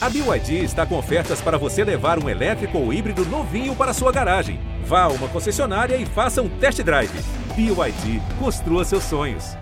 A 0.00 0.08
BYD 0.08 0.62
está 0.62 0.86
com 0.86 0.96
ofertas 0.96 1.40
para 1.40 1.58
você 1.58 1.82
levar 1.82 2.22
um 2.22 2.28
elétrico 2.28 2.78
ou 2.78 2.92
híbrido 2.92 3.24
novinho 3.24 3.74
para 3.74 3.92
sua 3.92 4.12
garagem. 4.12 4.60
Vá 4.84 5.02
a 5.02 5.08
uma 5.08 5.28
concessionária 5.28 5.96
e 5.96 6.06
faça 6.06 6.40
um 6.40 6.48
test 6.60 6.80
drive. 6.84 7.10
BYD, 7.56 8.22
construa 8.38 8.84
seus 8.84 9.02
sonhos. 9.02 9.56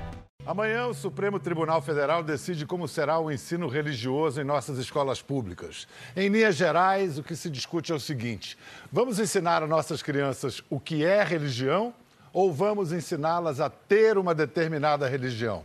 Amanhã, 0.45 0.89
o 0.89 0.95
Supremo 0.95 1.41
Tribunal 1.41 1.81
Federal 1.81 2.23
decide 2.23 2.67
como 2.67 2.87
será 2.87 3.19
o 3.19 3.33
ensino 3.33 3.67
religioso 3.67 4.39
em 4.39 4.45
nossas 4.45 4.77
escolas 4.77 5.23
públicas. 5.23 5.89
Em 6.15 6.29
linhas 6.29 6.55
gerais, 6.55 7.19
o 7.19 7.23
que 7.23 7.35
se 7.35 7.49
discute 7.49 7.91
é 7.91 7.95
o 7.95 7.99
seguinte: 7.99 8.59
vamos 8.93 9.19
ensinar 9.19 9.63
a 9.63 9.67
nossas 9.67 10.03
crianças 10.03 10.63
o 10.69 10.79
que 10.79 11.03
é 11.03 11.25
religião 11.25 11.95
ou 12.31 12.53
vamos 12.53 12.93
ensiná-las 12.93 13.59
a 13.59 13.71
ter 13.71 14.19
uma 14.19 14.35
determinada 14.35 15.09
religião? 15.09 15.65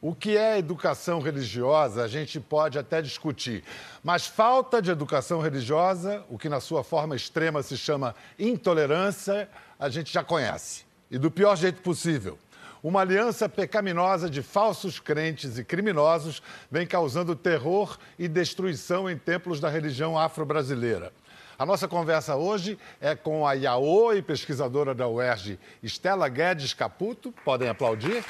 O 0.00 0.14
que 0.14 0.36
é 0.36 0.58
educação 0.58 1.20
religiosa, 1.20 2.04
a 2.04 2.08
gente 2.08 2.38
pode 2.38 2.78
até 2.78 3.02
discutir. 3.02 3.64
Mas 4.02 4.28
falta 4.28 4.80
de 4.80 4.92
educação 4.92 5.40
religiosa, 5.40 6.24
o 6.30 6.38
que 6.38 6.48
na 6.48 6.60
sua 6.60 6.84
forma 6.84 7.16
extrema 7.16 7.64
se 7.64 7.76
chama 7.76 8.14
intolerância, 8.38 9.48
a 9.76 9.88
gente 9.88 10.12
já 10.12 10.22
conhece. 10.22 10.84
E 11.10 11.18
do 11.18 11.32
pior 11.32 11.56
jeito 11.56 11.82
possível. 11.82 12.38
Uma 12.80 13.00
aliança 13.00 13.48
pecaminosa 13.48 14.30
de 14.30 14.40
falsos 14.40 15.00
crentes 15.00 15.58
e 15.58 15.64
criminosos 15.64 16.40
vem 16.70 16.86
causando 16.86 17.34
terror 17.34 17.98
e 18.16 18.28
destruição 18.28 19.10
em 19.10 19.18
templos 19.18 19.58
da 19.58 19.68
religião 19.68 20.16
afro-brasileira. 20.16 21.12
A 21.58 21.66
nossa 21.66 21.88
conversa 21.88 22.36
hoje 22.36 22.78
é 23.00 23.16
com 23.16 23.44
a 23.44 23.56
e 23.56 24.22
pesquisadora 24.22 24.94
da 24.94 25.08
UERJ, 25.08 25.58
Estela 25.82 26.28
Guedes 26.28 26.72
Caputo. 26.72 27.34
Podem 27.44 27.68
aplaudir. 27.68 28.24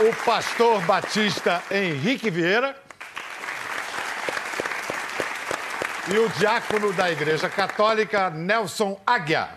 O 0.00 0.24
pastor 0.24 0.80
batista 0.82 1.62
Henrique 1.70 2.28
Vieira 2.28 2.76
e 6.12 6.18
o 6.18 6.28
diácono 6.30 6.92
da 6.92 7.10
Igreja 7.12 7.48
Católica 7.48 8.28
Nelson 8.28 9.00
Aguiar. 9.06 9.56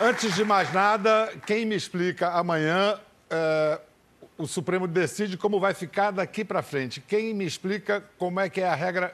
Antes 0.00 0.34
de 0.34 0.44
mais 0.44 0.72
nada, 0.72 1.32
quem 1.44 1.66
me 1.66 1.74
explica 1.74 2.30
amanhã, 2.30 2.98
é, 3.28 3.80
o 4.38 4.46
Supremo 4.46 4.86
decide 4.86 5.36
como 5.36 5.58
vai 5.58 5.74
ficar 5.74 6.12
daqui 6.12 6.44
para 6.44 6.62
frente. 6.62 7.00
Quem 7.00 7.34
me 7.34 7.44
explica 7.44 8.04
como 8.16 8.38
é 8.38 8.48
que 8.48 8.60
é 8.60 8.68
a 8.68 8.74
regra 8.74 9.12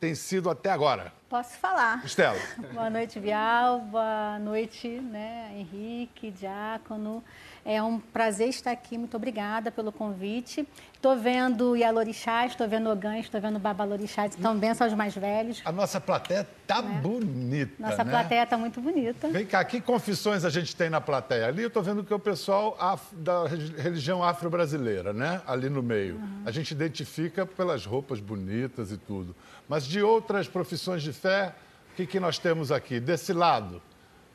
tem 0.00 0.14
sido 0.14 0.48
até 0.48 0.70
agora? 0.70 1.12
Posso 1.32 1.56
falar. 1.56 2.04
Estela. 2.04 2.36
Boa 2.74 2.90
noite, 2.90 3.18
Bial. 3.18 3.80
Boa 3.80 4.38
noite, 4.38 4.86
né, 4.86 5.50
Henrique, 5.56 6.30
Diácono. 6.30 7.24
É 7.64 7.80
um 7.82 8.00
prazer 8.00 8.48
estar 8.48 8.72
aqui. 8.72 8.98
Muito 8.98 9.16
obrigada 9.16 9.70
pelo 9.70 9.92
convite. 9.92 10.66
Estou 10.94 11.16
vendo 11.16 11.76
Yalorixás, 11.76 12.52
estou 12.52 12.68
vendo 12.68 12.90
Ogãs, 12.90 13.20
estou 13.20 13.40
vendo 13.40 13.58
Babalorixás. 13.58 14.36
Então, 14.36 14.56
benção 14.56 14.86
aos 14.86 14.94
mais 14.94 15.14
velhos. 15.14 15.62
A 15.64 15.70
nossa 15.70 16.00
plateia 16.00 16.48
tá 16.66 16.82
né? 16.82 17.00
bonita, 17.00 17.74
Nossa 17.78 18.02
né? 18.04 18.10
plateia 18.10 18.46
tá 18.46 18.58
muito 18.58 18.80
bonita. 18.80 19.28
Vem 19.28 19.46
cá, 19.46 19.64
que 19.64 19.80
confissões 19.80 20.44
a 20.44 20.50
gente 20.50 20.74
tem 20.74 20.90
na 20.90 21.00
plateia? 21.00 21.46
Ali 21.46 21.62
eu 21.62 21.68
estou 21.68 21.82
vendo 21.82 22.02
que 22.02 22.12
é 22.12 22.16
o 22.16 22.20
pessoal 22.20 22.76
af... 22.80 23.02
da 23.12 23.46
religião 23.46 24.22
afro-brasileira, 24.24 25.12
né? 25.12 25.40
Ali 25.46 25.68
no 25.68 25.82
meio. 25.82 26.16
Uhum. 26.16 26.42
A 26.44 26.50
gente 26.50 26.72
identifica 26.72 27.46
pelas 27.46 27.86
roupas 27.86 28.20
bonitas 28.20 28.90
e 28.90 28.96
tudo. 28.96 29.34
Mas 29.68 29.86
de 29.86 30.02
outras 30.02 30.48
profissões 30.48 31.02
de 31.02 31.12
fé, 31.12 31.54
o 31.92 31.96
que, 31.96 32.06
que 32.06 32.18
nós 32.18 32.38
temos 32.38 32.72
aqui? 32.72 32.98
Desse 32.98 33.32
lado, 33.32 33.82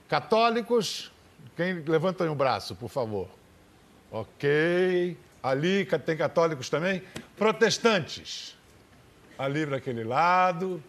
católicos, 0.08 1.12
quem 1.58 1.74
levanta 1.86 2.24
aí 2.24 2.30
um 2.30 2.36
braço, 2.36 2.74
por 2.76 2.88
favor. 2.88 3.28
Ok. 4.10 5.18
Ali 5.44 5.86
tem 6.06 6.16
católicos 6.16 6.70
também. 6.70 7.04
Protestantes. 7.36 8.56
Ali 9.38 9.68
para 9.68 9.78
aquele 9.78 10.06
lado. 10.06 10.82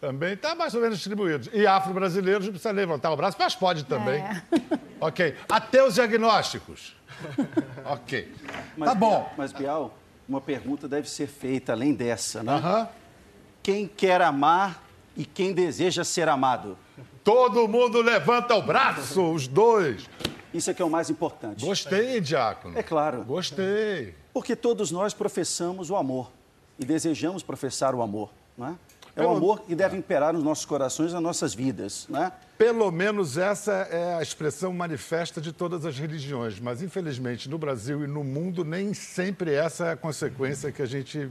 Também 0.00 0.34
está 0.34 0.54
mais 0.54 0.74
ou 0.74 0.80
menos 0.80 0.98
distribuído. 0.98 1.50
E 1.52 1.66
afro-brasileiros 1.66 2.44
não 2.44 2.52
precisa 2.52 2.70
levantar 2.70 3.10
o 3.10 3.16
braço, 3.16 3.36
mas 3.40 3.56
pode 3.56 3.84
também. 3.84 4.20
É. 4.20 4.42
Ok. 5.00 5.36
Ateus 5.50 5.96
diagnósticos. 5.96 6.96
ok. 7.84 8.32
Mas, 8.74 8.88
tá 8.88 8.94
bom. 8.94 9.30
Mas, 9.36 9.52
Bial, 9.52 9.94
uma 10.26 10.40
pergunta 10.40 10.88
deve 10.88 11.10
ser 11.10 11.26
feita 11.26 11.72
além 11.72 11.92
dessa, 11.92 12.42
né? 12.42 12.56
Uh 12.56 12.60
-huh 12.60 12.88
quem 13.64 13.88
quer 13.88 14.20
amar 14.20 14.84
e 15.16 15.24
quem 15.24 15.54
deseja 15.54 16.04
ser 16.04 16.28
amado. 16.28 16.76
Todo 17.24 17.66
mundo 17.66 18.02
levanta 18.02 18.54
o 18.54 18.60
braço, 18.60 19.32
os 19.32 19.48
dois. 19.48 20.08
Isso 20.52 20.70
é 20.70 20.74
que 20.74 20.82
é 20.82 20.84
o 20.84 20.90
mais 20.90 21.08
importante. 21.08 21.64
Gostei, 21.64 22.20
Diácono. 22.20 22.78
É 22.78 22.82
claro. 22.82 23.24
Gostei. 23.24 24.14
Porque 24.32 24.54
todos 24.54 24.90
nós 24.90 25.14
professamos 25.14 25.90
o 25.90 25.96
amor 25.96 26.30
e 26.78 26.84
desejamos 26.84 27.42
professar 27.42 27.94
o 27.94 28.02
amor, 28.02 28.30
não 28.58 28.68
é? 28.68 28.74
É 29.16 29.24
o 29.24 29.30
amor 29.30 29.60
que 29.60 29.76
deve 29.76 29.96
imperar 29.96 30.32
nos 30.32 30.42
nossos 30.42 30.64
corações, 30.64 31.12
nas 31.12 31.22
nossas 31.22 31.54
vidas, 31.54 32.06
né? 32.08 32.32
Pelo 32.58 32.90
menos 32.90 33.38
essa 33.38 33.72
é 33.72 34.16
a 34.16 34.22
expressão 34.22 34.72
manifesta 34.72 35.40
de 35.40 35.52
todas 35.52 35.86
as 35.86 35.96
religiões, 35.96 36.58
mas 36.58 36.82
infelizmente 36.82 37.48
no 37.48 37.56
Brasil 37.56 38.02
e 38.04 38.08
no 38.08 38.24
mundo 38.24 38.64
nem 38.64 38.92
sempre 38.92 39.54
essa 39.54 39.86
é 39.86 39.92
a 39.92 39.96
consequência 39.96 40.72
que 40.72 40.82
a 40.82 40.86
gente 40.86 41.30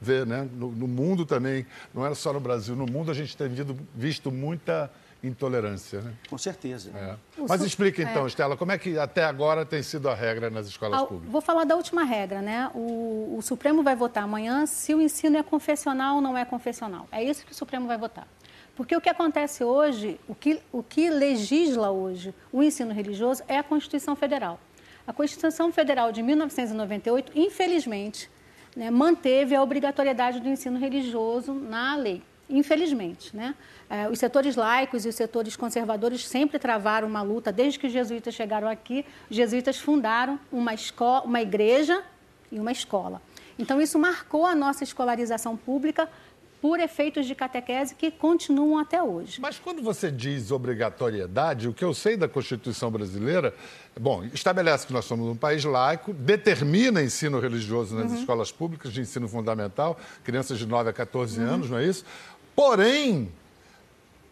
vê, 0.00 0.24
né? 0.24 0.48
No, 0.52 0.72
no, 0.72 0.88
mundo 0.88 1.24
também, 1.24 1.64
não 1.94 2.04
era 2.04 2.14
só 2.14 2.32
no 2.32 2.40
Brasil, 2.40 2.74
no 2.74 2.86
mundo 2.86 3.10
a 3.10 3.14
gente 3.14 3.36
tem 3.36 3.48
visto, 3.48 3.76
visto 3.94 4.32
muita 4.32 4.90
intolerância. 5.26 6.00
Né? 6.00 6.12
Com 6.28 6.38
certeza. 6.38 6.90
É. 6.94 7.16
Mas 7.48 7.62
explica 7.62 8.02
então, 8.02 8.24
é. 8.24 8.26
Estela, 8.26 8.56
como 8.56 8.72
é 8.72 8.78
que 8.78 8.98
até 8.98 9.24
agora 9.24 9.64
tem 9.64 9.82
sido 9.82 10.08
a 10.08 10.14
regra 10.14 10.50
nas 10.50 10.66
escolas 10.66 11.00
Ao, 11.00 11.06
públicas? 11.06 11.30
Vou 11.30 11.40
falar 11.40 11.64
da 11.64 11.76
última 11.76 12.04
regra, 12.04 12.40
né? 12.40 12.70
O, 12.74 13.36
o, 13.38 13.42
Supremo 13.42 13.82
vai 13.82 13.96
votar 13.96 14.24
amanhã 14.24 14.66
se 14.66 14.94
o 14.94 15.00
ensino 15.00 15.36
é 15.36 15.42
confessional 15.42 16.16
ou 16.16 16.20
não 16.20 16.36
é 16.36 16.44
confessional. 16.44 17.06
É 17.10 17.22
isso 17.22 17.44
que 17.44 17.52
o 17.52 17.54
Supremo 17.54 17.86
vai 17.86 17.98
votar. 17.98 18.26
Porque 18.74 18.94
o 18.94 19.00
que 19.00 19.08
acontece 19.08 19.64
hoje, 19.64 20.20
o 20.28 20.34
que, 20.34 20.60
o 20.70 20.82
que 20.82 21.08
legisla 21.08 21.90
hoje 21.90 22.34
o 22.52 22.62
ensino 22.62 22.92
religioso 22.92 23.42
é 23.48 23.58
a 23.58 23.62
Constituição 23.62 24.14
Federal. 24.14 24.60
A 25.06 25.12
Constituição 25.12 25.72
Federal 25.72 26.12
de 26.12 26.22
1998, 26.22 27.32
infelizmente, 27.34 28.28
né, 28.76 28.90
manteve 28.90 29.54
a 29.54 29.62
obrigatoriedade 29.62 30.40
do 30.40 30.48
ensino 30.48 30.78
religioso 30.78 31.54
na 31.54 31.96
lei. 31.96 32.22
Infelizmente, 32.48 33.34
né? 33.34 33.54
É, 33.88 34.08
os 34.08 34.18
setores 34.18 34.56
laicos 34.56 35.04
e 35.04 35.08
os 35.08 35.14
setores 35.14 35.56
conservadores 35.56 36.26
sempre 36.26 36.58
travaram 36.58 37.06
uma 37.06 37.22
luta 37.22 37.52
desde 37.52 37.78
que 37.78 37.86
os 37.86 37.92
jesuítas 37.92 38.34
chegaram 38.34 38.68
aqui. 38.68 39.04
Os 39.30 39.36
jesuítas 39.36 39.78
fundaram 39.78 40.38
uma 40.50 40.74
escola, 40.74 41.22
uma 41.24 41.40
igreja 41.40 42.02
e 42.50 42.58
uma 42.58 42.72
escola. 42.72 43.22
Então 43.58 43.80
isso 43.80 43.98
marcou 43.98 44.44
a 44.44 44.54
nossa 44.54 44.84
escolarização 44.84 45.56
pública 45.56 46.08
por 46.60 46.80
efeitos 46.80 47.26
de 47.26 47.34
catequese 47.34 47.94
que 47.94 48.10
continuam 48.10 48.78
até 48.78 49.00
hoje. 49.02 49.40
Mas 49.40 49.58
quando 49.58 49.82
você 49.82 50.10
diz 50.10 50.50
obrigatoriedade, 50.50 51.68
o 51.68 51.72
que 51.72 51.84
eu 51.84 51.94
sei 51.94 52.16
da 52.16 52.28
Constituição 52.28 52.90
brasileira, 52.90 53.54
bom, 53.98 54.24
estabelece 54.32 54.86
que 54.86 54.92
nós 54.92 55.04
somos 55.04 55.28
um 55.28 55.36
país 55.36 55.64
laico, 55.64 56.12
determina 56.12 57.02
ensino 57.02 57.38
religioso 57.38 57.94
nas 57.94 58.10
uhum. 58.10 58.18
escolas 58.18 58.50
públicas 58.50 58.92
de 58.92 59.00
ensino 59.00 59.28
fundamental, 59.28 59.98
crianças 60.24 60.58
de 60.58 60.66
9 60.66 60.90
a 60.90 60.92
14 60.92 61.38
uhum. 61.38 61.46
anos, 61.46 61.70
não 61.70 61.78
é 61.78 61.84
isso? 61.84 62.04
Porém, 62.54 63.30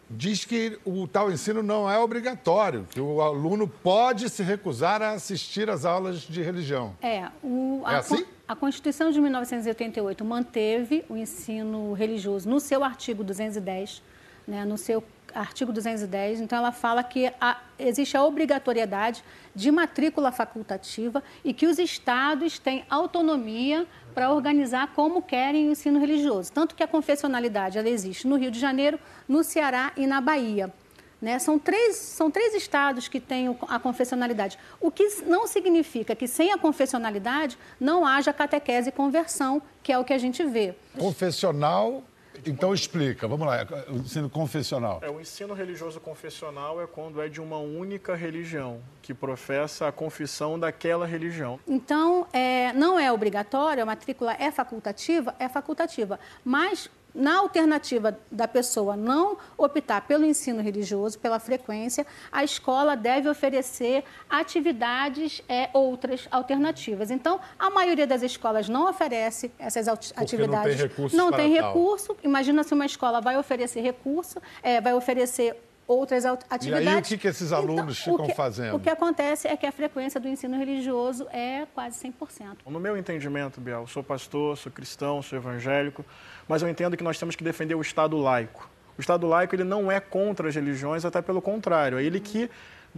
diz 0.09 0.45
que 0.45 0.77
o 0.85 1.07
tal 1.07 1.31
ensino 1.31 1.63
não 1.63 1.89
é 1.89 1.97
obrigatório, 1.97 2.87
que 2.91 3.01
o 3.01 3.21
aluno 3.21 3.67
pode 3.67 4.29
se 4.29 4.43
recusar 4.43 5.01
a 5.01 5.11
assistir 5.11 5.69
às 5.69 5.85
aulas 5.85 6.21
de 6.21 6.41
religião. 6.41 6.95
É, 7.01 7.27
o, 7.43 7.83
é 7.87 7.95
assim? 7.95 8.25
A 8.47 8.55
Constituição 8.55 9.09
de 9.09 9.19
1988 9.19 10.23
manteve 10.23 11.03
o 11.09 11.17
ensino 11.17 11.93
religioso 11.93 12.47
no 12.47 12.59
seu 12.59 12.83
artigo 12.83 13.23
210, 13.23 14.03
né, 14.47 14.63
no 14.63 14.77
seu 14.77 15.03
artigo 15.33 15.73
210, 15.73 16.41
então 16.41 16.57
ela 16.57 16.71
fala 16.71 17.03
que 17.03 17.31
a, 17.41 17.59
existe 17.77 18.15
a 18.15 18.23
obrigatoriedade 18.23 19.23
de 19.53 19.69
matrícula 19.69 20.31
facultativa 20.31 21.21
e 21.43 21.53
que 21.53 21.67
os 21.67 21.77
estados 21.77 22.57
têm 22.57 22.85
autonomia 22.89 23.85
para 24.15 24.31
organizar 24.31 24.93
como 24.95 25.21
querem 25.21 25.67
o 25.67 25.71
ensino 25.71 25.99
religioso. 25.99 26.51
Tanto 26.51 26.73
que 26.73 26.81
a 26.81 26.87
confessionalidade 26.87 27.77
ela 27.77 27.89
existe 27.89 28.25
no 28.25 28.37
Rio 28.37 28.49
de 28.49 28.59
Janeiro, 28.59 28.97
no 29.27 29.43
Ceará 29.43 29.91
e 29.97 30.07
na 30.07 30.21
Bahia. 30.21 30.73
Né? 31.21 31.37
São, 31.37 31.59
três, 31.59 31.97
são 31.97 32.31
três 32.31 32.53
estados 32.55 33.07
que 33.09 33.19
têm 33.19 33.55
a 33.67 33.77
confessionalidade. 33.77 34.57
O 34.79 34.89
que 34.89 35.23
não 35.25 35.47
significa 35.47 36.15
que 36.15 36.27
sem 36.27 36.53
a 36.53 36.57
confessionalidade 36.57 37.57
não 37.79 38.05
haja 38.05 38.31
catequese 38.31 38.89
e 38.89 38.91
conversão, 38.91 39.61
que 39.83 39.91
é 39.91 39.99
o 39.99 40.05
que 40.05 40.13
a 40.13 40.17
gente 40.17 40.43
vê. 40.45 40.75
Confessional 40.97 42.03
então 42.45 42.73
explica, 42.73 43.27
vamos 43.27 43.47
lá, 43.47 43.65
o 43.89 43.97
ensino 43.97 44.29
confessional. 44.29 44.99
É, 45.01 45.09
o 45.09 45.19
ensino 45.19 45.53
religioso 45.53 45.99
confessional 45.99 46.81
é 46.81 46.87
quando 46.87 47.21
é 47.21 47.27
de 47.27 47.41
uma 47.41 47.57
única 47.57 48.15
religião, 48.15 48.81
que 49.01 49.13
professa 49.13 49.87
a 49.87 49.91
confissão 49.91 50.59
daquela 50.59 51.05
religião. 51.05 51.59
Então, 51.67 52.27
é, 52.31 52.71
não 52.73 52.99
é 52.99 53.11
obrigatório, 53.11 53.83
a 53.83 53.85
matrícula 53.85 54.35
é 54.39 54.51
facultativa? 54.51 55.35
É 55.39 55.49
facultativa. 55.49 56.19
Mas 56.43 56.89
na 57.15 57.39
alternativa 57.39 58.19
da 58.29 58.47
pessoa 58.47 58.97
não 58.97 59.37
optar 59.57 60.01
pelo 60.01 60.25
ensino 60.25 60.61
religioso, 60.61 61.17
pela 61.17 61.39
frequência, 61.39 62.05
a 62.31 62.43
escola 62.43 62.95
deve 62.95 63.29
oferecer 63.29 64.03
atividades 64.29 65.41
é, 65.47 65.69
outras 65.73 66.27
alternativas. 66.29 67.09
Então, 67.09 67.39
a 67.57 67.69
maioria 67.69 68.05
das 68.05 68.21
escolas 68.21 68.67
não 68.67 68.89
oferece 68.89 69.51
essas 69.57 69.87
atividades. 69.87 70.33
Não 70.37 70.61
tem 70.63 70.75
recurso. 70.75 71.15
Não 71.17 71.31
tem 71.31 71.53
recurso. 71.53 72.17
Imagina 72.23 72.63
se 72.63 72.73
uma 72.73 72.85
escola 72.85 73.21
vai 73.21 73.37
oferecer 73.37 73.81
recurso, 73.81 74.41
é, 74.61 74.81
vai 74.81 74.93
oferecer 74.93 75.55
outras 75.87 76.25
atividades. 76.25 76.85
E 76.85 76.89
aí 76.89 76.99
o 76.99 77.01
que, 77.01 77.17
que 77.17 77.27
esses 77.27 77.47
então, 77.47 77.57
alunos 77.57 77.99
então, 78.01 78.13
ficam 78.13 78.25
o 78.25 78.29
que, 78.29 78.35
fazendo? 78.35 78.75
O 78.75 78.79
que 78.79 78.89
acontece 78.89 79.47
é 79.47 79.55
que 79.55 79.65
a 79.65 79.71
frequência 79.71 80.19
do 80.19 80.27
ensino 80.27 80.57
religioso 80.57 81.27
é 81.31 81.65
quase 81.73 81.99
100%. 82.07 82.57
No 82.67 82.79
meu 82.79 82.97
entendimento, 82.97 83.61
Biel, 83.61 83.87
sou 83.87 84.03
pastor, 84.03 84.57
sou 84.57 84.71
cristão, 84.71 85.21
sou 85.21 85.37
evangélico, 85.37 86.05
mas 86.47 86.61
eu 86.61 86.69
entendo 86.69 86.97
que 86.97 87.03
nós 87.03 87.19
temos 87.19 87.35
que 87.35 87.43
defender 87.43 87.75
o 87.75 87.81
Estado 87.81 88.17
laico. 88.17 88.69
O 88.97 89.01
Estado 89.01 89.27
laico 89.27 89.55
ele 89.55 89.63
não 89.63 89.91
é 89.91 89.99
contra 89.99 90.47
as 90.47 90.55
religiões, 90.55 91.03
até 91.05 91.21
pelo 91.21 91.41
contrário, 91.41 91.97
é 91.97 92.03
ele 92.03 92.19
que 92.19 92.49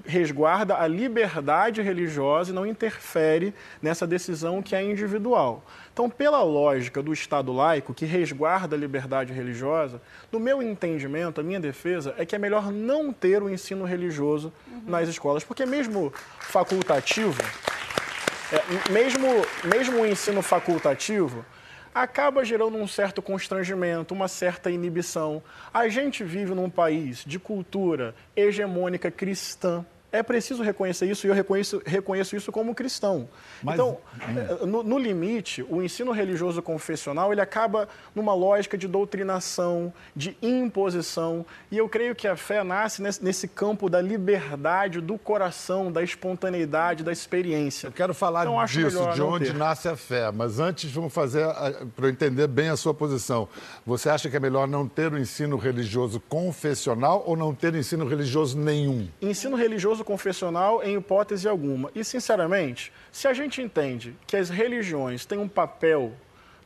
resguarda 0.06 0.78
a 0.78 0.88
liberdade 0.88 1.82
religiosa 1.82 2.52
e 2.52 2.54
não 2.54 2.66
interfere 2.66 3.54
nessa 3.82 4.06
decisão 4.06 4.62
que 4.62 4.76
é 4.76 4.84
individual. 4.84 5.64
Então, 5.92 6.10
pela 6.10 6.44
lógica 6.44 7.02
do 7.02 7.12
Estado 7.12 7.52
laico, 7.52 7.94
que 7.94 8.06
resguarda 8.06 8.76
a 8.76 8.80
liberdade 8.80 9.34
religiosa, 9.34 10.02
no 10.32 10.40
meu 10.40 10.62
entendimento, 10.62 11.42
a 11.42 11.44
minha 11.44 11.60
defesa 11.60 12.14
é 12.18 12.26
que 12.26 12.36
é 12.36 12.40
melhor 12.40 12.72
não 12.72 13.12
ter 13.12 13.42
o 13.42 13.50
ensino 13.50 13.86
religioso 13.86 14.54
uhum. 14.68 14.84
nas 14.86 15.10
escolas, 15.10 15.44
porque 15.44 15.66
mesmo 15.66 16.14
facultativo, 16.40 17.42
é, 18.52 18.92
mesmo, 18.92 19.28
mesmo 19.64 20.02
o 20.02 20.06
ensino 20.06 20.42
facultativo, 20.42 21.44
acaba 22.02 22.46
gerando 22.46 22.78
um 22.78 22.88
certo 22.88 23.22
constrangimento, 23.22 24.14
uma 24.14 24.28
certa 24.28 24.70
inibição. 24.70 25.42
A 25.74 25.88
gente 25.88 26.24
vive 26.24 26.54
num 26.54 26.70
país 26.70 27.24
de 27.26 27.40
cultura 27.40 28.14
hegemônica 28.36 29.10
cristã. 29.10 29.86
É 30.09 30.24
preciso 30.24 30.63
reconhecer 30.63 31.06
isso 31.06 31.27
e 31.27 31.30
eu 31.30 31.33
reconheço, 31.33 31.81
reconheço 31.86 32.36
isso 32.36 32.50
como 32.50 32.74
cristão. 32.74 33.27
Mas, 33.62 33.75
então, 33.75 33.98
hum. 34.62 34.65
no, 34.65 34.83
no, 34.83 34.98
limite, 34.98 35.65
o 35.69 35.83
ensino 35.83 36.12
religioso 36.12 36.62
confessional 36.62 37.31
ele 37.33 37.42
acaba 37.42 37.89
numa 38.15 38.33
lógica 38.33 38.77
de 38.77 38.88
doutrinação, 38.88 39.94
de 40.15 40.38
imposição. 40.42 41.45
E 41.69 41.77
eu 41.77 41.89
creio 41.89 42.15
que 42.15 42.25
a 42.25 42.38
fé 42.38 42.63
nasce 42.63 43.01
nesse, 43.01 43.24
nesse 43.24 43.48
campo 43.50 43.89
da 43.89 44.01
liberdade 44.01 45.01
do 45.01 45.18
coração, 45.18 45.92
da 45.92 46.01
espontaneidade, 46.01 47.03
da 47.03 47.12
experiência. 47.12 47.88
Eu 47.88 47.92
quero 47.92 48.13
falar 48.13 48.44
então, 48.44 48.63
disso, 48.65 49.12
de 49.13 49.21
onde 49.21 49.48
ter. 49.48 49.53
nasce 49.56 49.89
a 49.89 49.98
fé. 49.98 50.31
Mas 50.31 50.57
antes, 50.57 50.89
vamos 50.89 51.13
fazer, 51.13 51.45
para 51.95 52.06
eu 52.06 52.10
entender 52.10 52.48
bem 52.48 52.69
a 52.69 52.77
sua 52.77 52.94
posição. 52.94 53.48
Você 53.86 54.10
acha 54.10 54.30
que 54.30 54.38
é 54.38 54.39
melhor 54.39 54.68
não 54.68 54.88
ter 54.88 55.12
o 55.12 55.18
ensino 55.18 55.57
religioso 55.57 56.21
confessional 56.21 57.24
ou 57.25 57.36
não 57.36 57.53
ter 57.53 57.75
ensino 57.75 58.07
religioso 58.07 58.57
nenhum? 58.57 59.07
Ensino 59.21 59.57
religioso 59.57 59.97
religioso 59.98 60.04
confessional 60.04 60.84
em 60.84 60.98
hipótese 60.98 61.48
alguma. 61.48 61.90
E, 61.96 62.04
sinceramente, 62.04 62.92
se 63.12 63.28
a 63.28 63.34
gente 63.34 63.62
entende 63.62 64.16
que 64.26 64.38
as 64.38 64.50
religiões 64.50 65.26
têm 65.26 65.40
um 65.40 65.48
papel 65.48 66.14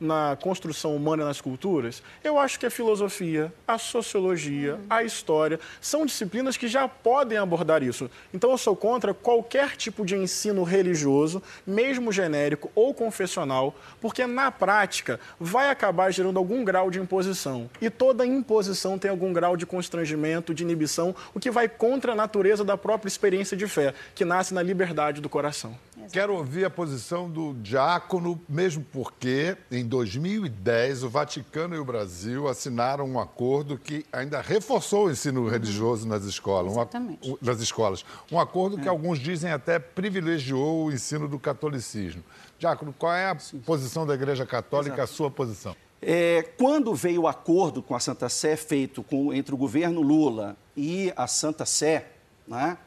na 0.02 0.36
construção 0.42 0.96
humana 0.96 1.24
nas 1.24 1.40
culturas, 1.40 2.02
eu 2.24 2.40
acho 2.40 2.60
que 2.60 2.66
a 2.66 2.72
filosofia, 2.72 3.54
a 3.68 3.78
sociologia, 3.78 4.80
a 4.90 5.04
história 5.04 5.60
são 5.80 6.06
disciplinas 6.06 6.58
que 6.58 6.68
já 6.68 6.88
podem 6.88 7.38
abordar 7.38 7.84
isso. 7.84 8.10
Então 8.34 8.50
eu 8.50 8.58
sou 8.58 8.76
contra 8.76 9.14
qualquer 9.14 9.78
tipo 9.78 10.04
de 10.04 10.16
ensino 10.16 10.64
religioso, 10.64 11.42
mesmo 11.66 12.12
genérico 12.12 12.72
ou 12.74 12.94
confessional, 12.94 13.76
porque 14.02 14.26
na 14.26 14.52
prática 14.52 15.20
vai 15.40 15.70
acabar 15.70 16.12
gerando 16.12 16.38
algum 16.38 16.64
grau 16.64 16.90
de 16.90 17.00
imposição. 17.00 17.70
E 17.80 17.90
toda 17.90 18.26
imposição 18.26 18.98
tem 18.98 19.12
algum 19.12 19.32
grau 19.32 19.56
de 19.56 19.68
constrangimento, 19.68 20.54
de 20.54 20.64
inibição, 20.64 21.16
o 21.34 21.40
que 21.40 21.52
vai 21.52 21.70
contra 21.70 22.14
a 22.14 22.16
natureza 22.16 22.64
da 22.64 22.76
própria 22.76 23.08
experiência 23.08 23.56
de 23.56 23.68
fé, 23.68 23.94
que 24.16 24.26
nasce 24.26 24.54
na 24.54 24.64
liberdade 24.64 25.22
do 25.22 25.30
coração. 25.30 25.78
Quero 26.12 26.36
ouvir 26.36 26.66
a 26.66 26.70
posição 26.70 27.30
do 27.30 27.54
diácono, 27.54 28.40
mesmo 28.48 28.86
porque, 28.92 29.58
em 29.72 29.86
2010, 29.86 31.04
o 31.04 31.10
Vaticano 31.10 31.76
e 31.76 31.80
o 31.80 31.86
Brasil 31.86 32.48
assinaram 32.48 33.06
um 33.06 33.20
acordo 33.20 33.78
que 33.78 34.06
ainda 34.12 34.42
reforçou 34.42 35.08
o 35.08 35.12
ensino 35.12 35.48
religioso 35.48 36.08
nas 36.08 36.24
escolas. 36.24 36.74
Exatamente. 36.74 37.30
Um, 37.30 37.38
nas 37.42 37.60
escolas. 37.60 38.06
Um 38.32 38.40
acordo 38.40 38.78
que 38.78 38.88
é. 38.88 38.90
alguns 38.90 39.20
dizem 39.20 39.52
até 39.52 39.80
privilegiou 39.80 40.86
o 40.86 40.92
ensino 40.92 41.28
do 41.28 41.40
catolicismo. 41.40 42.24
Diácono, 42.58 42.94
qual 42.98 43.14
é 43.14 43.30
a 43.30 43.40
Sim. 43.40 43.60
posição 43.60 44.06
da 44.06 44.14
Igreja 44.14 44.46
Católica, 44.46 44.96
Exato. 44.96 45.12
a 45.12 45.16
sua 45.16 45.32
posição? 45.32 45.76
É, 46.02 46.42
quando 46.58 46.96
veio 46.96 47.22
o 47.22 47.28
acordo 47.28 47.84
com 47.84 47.96
a 47.96 48.00
Santa 48.00 48.28
Sé 48.28 48.56
feito 48.56 49.04
com, 49.04 49.32
entre 49.32 49.54
o 49.54 49.58
governo 49.58 50.02
Lula 50.02 50.58
e 50.76 51.14
a 51.16 51.28
Santa 51.28 51.66
Sé, 51.66 52.08
né, 52.48 52.78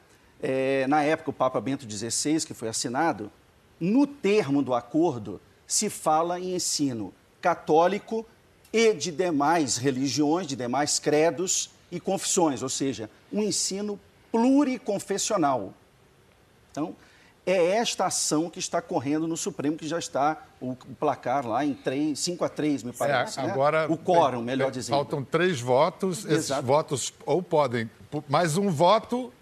é, 0.46 0.87
na 0.87 1.02
época, 1.02 1.31
o 1.31 1.32
Papa 1.32 1.58
Bento 1.58 1.91
XVI, 1.91 2.44
que 2.44 2.52
foi 2.52 2.69
assinado, 2.69 3.32
no 3.81 4.06
termo 4.06 4.62
do 4.62 4.75
acordo 4.75 5.41
se 5.67 5.88
fala 5.88 6.38
em 6.38 6.55
ensino 6.55 7.14
católico 7.41 8.26
e 8.70 8.93
de 8.93 9.11
demais 9.11 9.79
religiões, 9.79 10.46
de 10.46 10.55
demais 10.55 10.99
credos 10.99 11.70
e 11.91 11.99
confissões, 11.99 12.62
ou 12.62 12.69
seja, 12.69 13.08
um 13.32 13.43
ensino 13.43 13.99
pluriconfessional. 14.31 15.73
Então, 16.70 16.94
é 17.46 17.76
esta 17.76 18.05
ação 18.05 18.50
que 18.50 18.58
está 18.58 18.82
correndo 18.82 19.26
no 19.26 19.38
Supremo, 19.38 19.79
que 19.79 19.88
já 19.88 19.99
está 19.99 20.44
o 20.61 20.76
placar 21.00 21.46
lá 21.46 21.64
em 21.64 21.73
3, 21.73 22.19
5 22.19 22.44
a 22.44 22.49
3, 22.50 22.82
me 22.82 22.93
parece. 22.93 23.41
É, 23.41 23.43
agora, 23.44 23.88
né? 23.88 23.94
O 23.94 23.96
quórum, 23.96 24.43
melhor 24.43 24.70
dizendo. 24.70 24.96
Faltam 24.96 25.25
três 25.25 25.58
votos, 25.58 26.19
esses 26.26 26.50
Exato. 26.50 26.67
votos 26.67 27.14
ou 27.25 27.43
podem, 27.43 27.88
mais 28.29 28.58
um 28.58 28.70
voto 28.70 29.32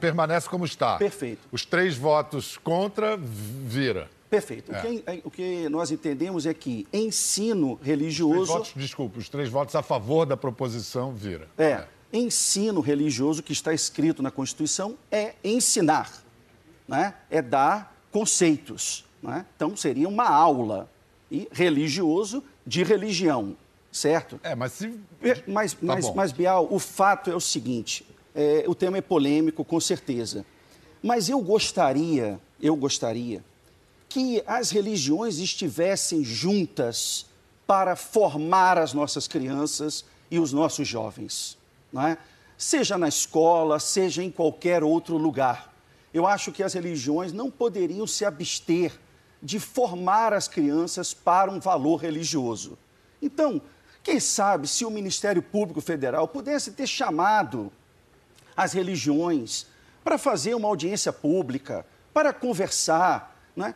permanece 0.00 0.48
como 0.48 0.64
está. 0.64 0.96
Perfeito. 0.96 1.40
Os 1.50 1.64
três 1.64 1.96
votos 1.96 2.56
contra, 2.56 3.16
vira. 3.16 4.10
Perfeito. 4.28 4.74
É. 4.74 4.78
O, 4.78 4.82
que, 4.82 5.02
é, 5.06 5.20
o, 5.24 5.30
que, 5.30 5.68
nós 5.68 5.90
entendemos 5.90 6.44
é 6.46 6.52
que 6.52 6.86
ensino 6.92 7.78
religioso. 7.82 8.42
Os 8.42 8.48
votos, 8.48 8.72
desculpe, 8.74 9.18
os 9.18 9.28
três 9.28 9.48
votos 9.48 9.74
a 9.74 9.82
favor 9.82 10.26
da 10.26 10.36
proposição 10.36 11.12
vira. 11.12 11.48
É, 11.56 11.64
é. 11.64 11.88
Ensino 12.12 12.80
religioso 12.80 13.42
que 13.42 13.52
está 13.52 13.72
escrito 13.72 14.22
na 14.22 14.30
Constituição 14.30 14.96
é 15.10 15.34
ensinar, 15.42 16.10
né? 16.86 17.14
é 17.30 17.42
dar 17.42 17.96
conceitos. 18.10 19.04
Né? 19.22 19.44
Então, 19.56 19.76
seria 19.76 20.08
uma 20.08 20.28
aula. 20.28 20.88
E 21.30 21.48
religioso 21.50 22.44
de 22.66 22.84
religião, 22.84 23.56
certo? 23.90 24.38
É, 24.42 24.54
mas 24.54 24.72
se. 24.72 25.00
Mas, 25.46 25.72
tá 25.72 25.78
mas, 25.80 26.14
mas, 26.14 26.32
Bial, 26.32 26.68
o 26.70 26.78
fato 26.78 27.30
é 27.30 27.34
o 27.34 27.40
seguinte: 27.40 28.06
é, 28.34 28.64
o 28.66 28.74
tema 28.74 28.98
é 28.98 29.00
polêmico, 29.00 29.64
com 29.64 29.78
certeza. 29.80 30.44
Mas 31.02 31.28
eu 31.28 31.40
gostaria, 31.40 32.40
eu 32.60 32.74
gostaria 32.74 33.44
que 34.08 34.42
as 34.46 34.70
religiões 34.70 35.38
estivessem 35.38 36.24
juntas 36.24 37.26
para 37.66 37.96
formar 37.96 38.78
as 38.78 38.92
nossas 38.92 39.26
crianças 39.26 40.04
e 40.30 40.38
os 40.38 40.52
nossos 40.52 40.86
jovens, 40.86 41.58
não 41.92 42.06
é? 42.06 42.18
Seja 42.56 42.96
na 42.96 43.08
escola, 43.08 43.80
seja 43.80 44.22
em 44.22 44.30
qualquer 44.30 44.82
outro 44.84 45.16
lugar. 45.16 45.72
Eu 46.12 46.26
acho 46.26 46.52
que 46.52 46.62
as 46.62 46.74
religiões 46.74 47.32
não 47.32 47.50
poderiam 47.50 48.06
se 48.06 48.24
abster 48.24 48.92
de 49.42 49.58
formar 49.58 50.32
as 50.32 50.46
crianças 50.46 51.12
para 51.12 51.50
um 51.50 51.58
valor 51.58 51.96
religioso. 51.96 52.78
Então, 53.20 53.60
quem 54.02 54.20
sabe 54.20 54.68
se 54.68 54.84
o 54.84 54.90
Ministério 54.90 55.42
Público 55.42 55.80
Federal 55.80 56.28
pudesse 56.28 56.72
ter 56.72 56.86
chamado 56.86 57.72
as 58.56 58.72
religiões, 58.72 59.66
para 60.02 60.18
fazer 60.18 60.54
uma 60.54 60.68
audiência 60.68 61.12
pública, 61.12 61.84
para 62.12 62.32
conversar. 62.32 63.36
Né? 63.56 63.74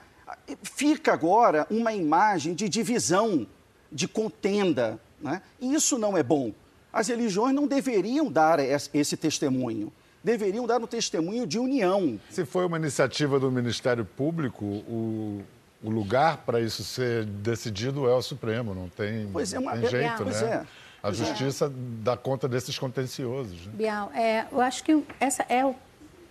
Fica 0.62 1.12
agora 1.12 1.66
uma 1.70 1.92
imagem 1.92 2.54
de 2.54 2.68
divisão, 2.68 3.46
de 3.90 4.06
contenda. 4.06 5.00
Né? 5.20 5.42
E 5.60 5.74
isso 5.74 5.98
não 5.98 6.16
é 6.16 6.22
bom. 6.22 6.52
As 6.92 7.08
religiões 7.08 7.54
não 7.54 7.66
deveriam 7.66 8.30
dar 8.30 8.58
esse 8.60 9.16
testemunho. 9.16 9.92
Deveriam 10.22 10.66
dar 10.66 10.80
um 10.80 10.86
testemunho 10.86 11.46
de 11.46 11.58
união. 11.58 12.18
Se 12.30 12.44
foi 12.44 12.66
uma 12.66 12.76
iniciativa 12.76 13.38
do 13.38 13.50
Ministério 13.50 14.04
Público, 14.04 14.64
o, 14.64 15.42
o 15.82 15.90
lugar 15.90 16.38
para 16.38 16.60
isso 16.60 16.82
ser 16.82 17.24
decidido 17.24 18.08
é 18.08 18.14
o 18.14 18.22
Supremo, 18.22 18.74
não 18.74 18.88
tem, 18.88 19.28
pois 19.32 19.52
é 19.52 19.58
uma, 19.58 19.72
tem 19.76 19.88
jeito, 19.88 20.22
é, 20.22 20.26
né? 20.26 20.44
É. 20.44 20.66
A 21.02 21.12
justiça 21.12 21.66
é. 21.66 21.70
dá 22.02 22.16
conta 22.16 22.48
desses 22.48 22.78
contenciosos. 22.78 23.66
Né? 23.66 23.72
Bial, 23.74 24.10
é, 24.14 24.46
eu 24.50 24.60
acho 24.60 24.82
que 24.82 25.02
essa 25.20 25.44
é 25.48 25.64
o 25.64 25.74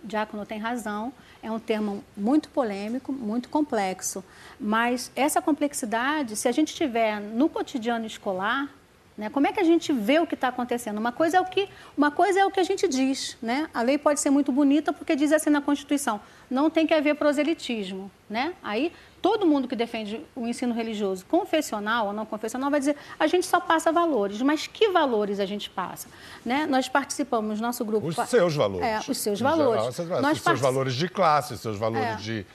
Diácono 0.04 0.46
tem 0.46 0.58
razão, 0.58 1.12
é 1.42 1.50
um 1.50 1.58
termo 1.58 2.04
muito 2.16 2.48
polêmico, 2.48 3.12
muito 3.12 3.48
complexo, 3.48 4.24
mas 4.58 5.10
essa 5.16 5.42
complexidade, 5.42 6.36
se 6.36 6.48
a 6.48 6.52
gente 6.52 6.74
tiver 6.74 7.20
no 7.20 7.48
cotidiano 7.48 8.06
escolar, 8.06 8.68
Né? 9.18 9.28
Como 9.28 9.48
é 9.48 9.52
que 9.52 9.58
a 9.58 9.64
gente 9.64 9.92
vê 9.92 10.20
o 10.20 10.26
que 10.28 10.36
está 10.36 10.46
acontecendo? 10.46 10.96
Uma 10.96 11.10
coisa, 11.10 11.38
é 11.38 11.40
o 11.40 11.44
que, 11.44 11.68
uma 11.96 12.08
coisa 12.08 12.38
é 12.38 12.46
o 12.46 12.52
que 12.52 12.60
a 12.60 12.62
gente 12.62 12.86
diz. 12.86 13.36
Né? 13.42 13.68
A 13.74 13.82
lei 13.82 13.98
pode 13.98 14.20
ser 14.20 14.30
muito 14.30 14.52
bonita 14.52 14.92
porque 14.92 15.16
diz 15.16 15.32
assim 15.32 15.50
na 15.50 15.60
Constituição, 15.60 16.20
não 16.48 16.70
tem 16.70 16.86
que 16.86 16.94
haver 16.94 17.16
proselitismo. 17.16 18.08
Né? 18.30 18.54
Aí 18.62 18.92
todo 19.20 19.46
mundo 19.46 19.68
que 19.68 19.76
defende 19.76 20.20
o 20.34 20.46
ensino 20.46 20.74
religioso, 20.74 21.24
confessional 21.26 22.08
ou 22.08 22.12
não 22.12 22.24
confessional, 22.24 22.70
vai 22.70 22.80
dizer 22.80 22.96
a 23.18 23.26
gente 23.26 23.46
só 23.46 23.60
passa 23.60 23.92
valores. 23.92 24.40
Mas 24.42 24.66
que 24.66 24.88
valores 24.88 25.40
a 25.40 25.46
gente 25.46 25.68
passa? 25.68 26.08
Né? 26.44 26.66
Nós 26.66 26.88
participamos, 26.88 27.60
nosso 27.60 27.84
grupo... 27.84 28.06
Os 28.06 28.16
seus 28.28 28.54
valores. 28.54 28.86
É, 28.86 29.00
os 29.10 29.18
seus 29.18 29.40
valores. 29.40 29.96
Geral, 29.96 30.22
Nós 30.22 30.38
os 30.38 30.44
seus 30.44 30.60
valores 30.60 30.94
de 30.94 31.08
classe, 31.08 31.54
os 31.54 31.60
seus 31.60 31.78
valores 31.78 32.06
é. 32.06 32.16
de 32.16 32.46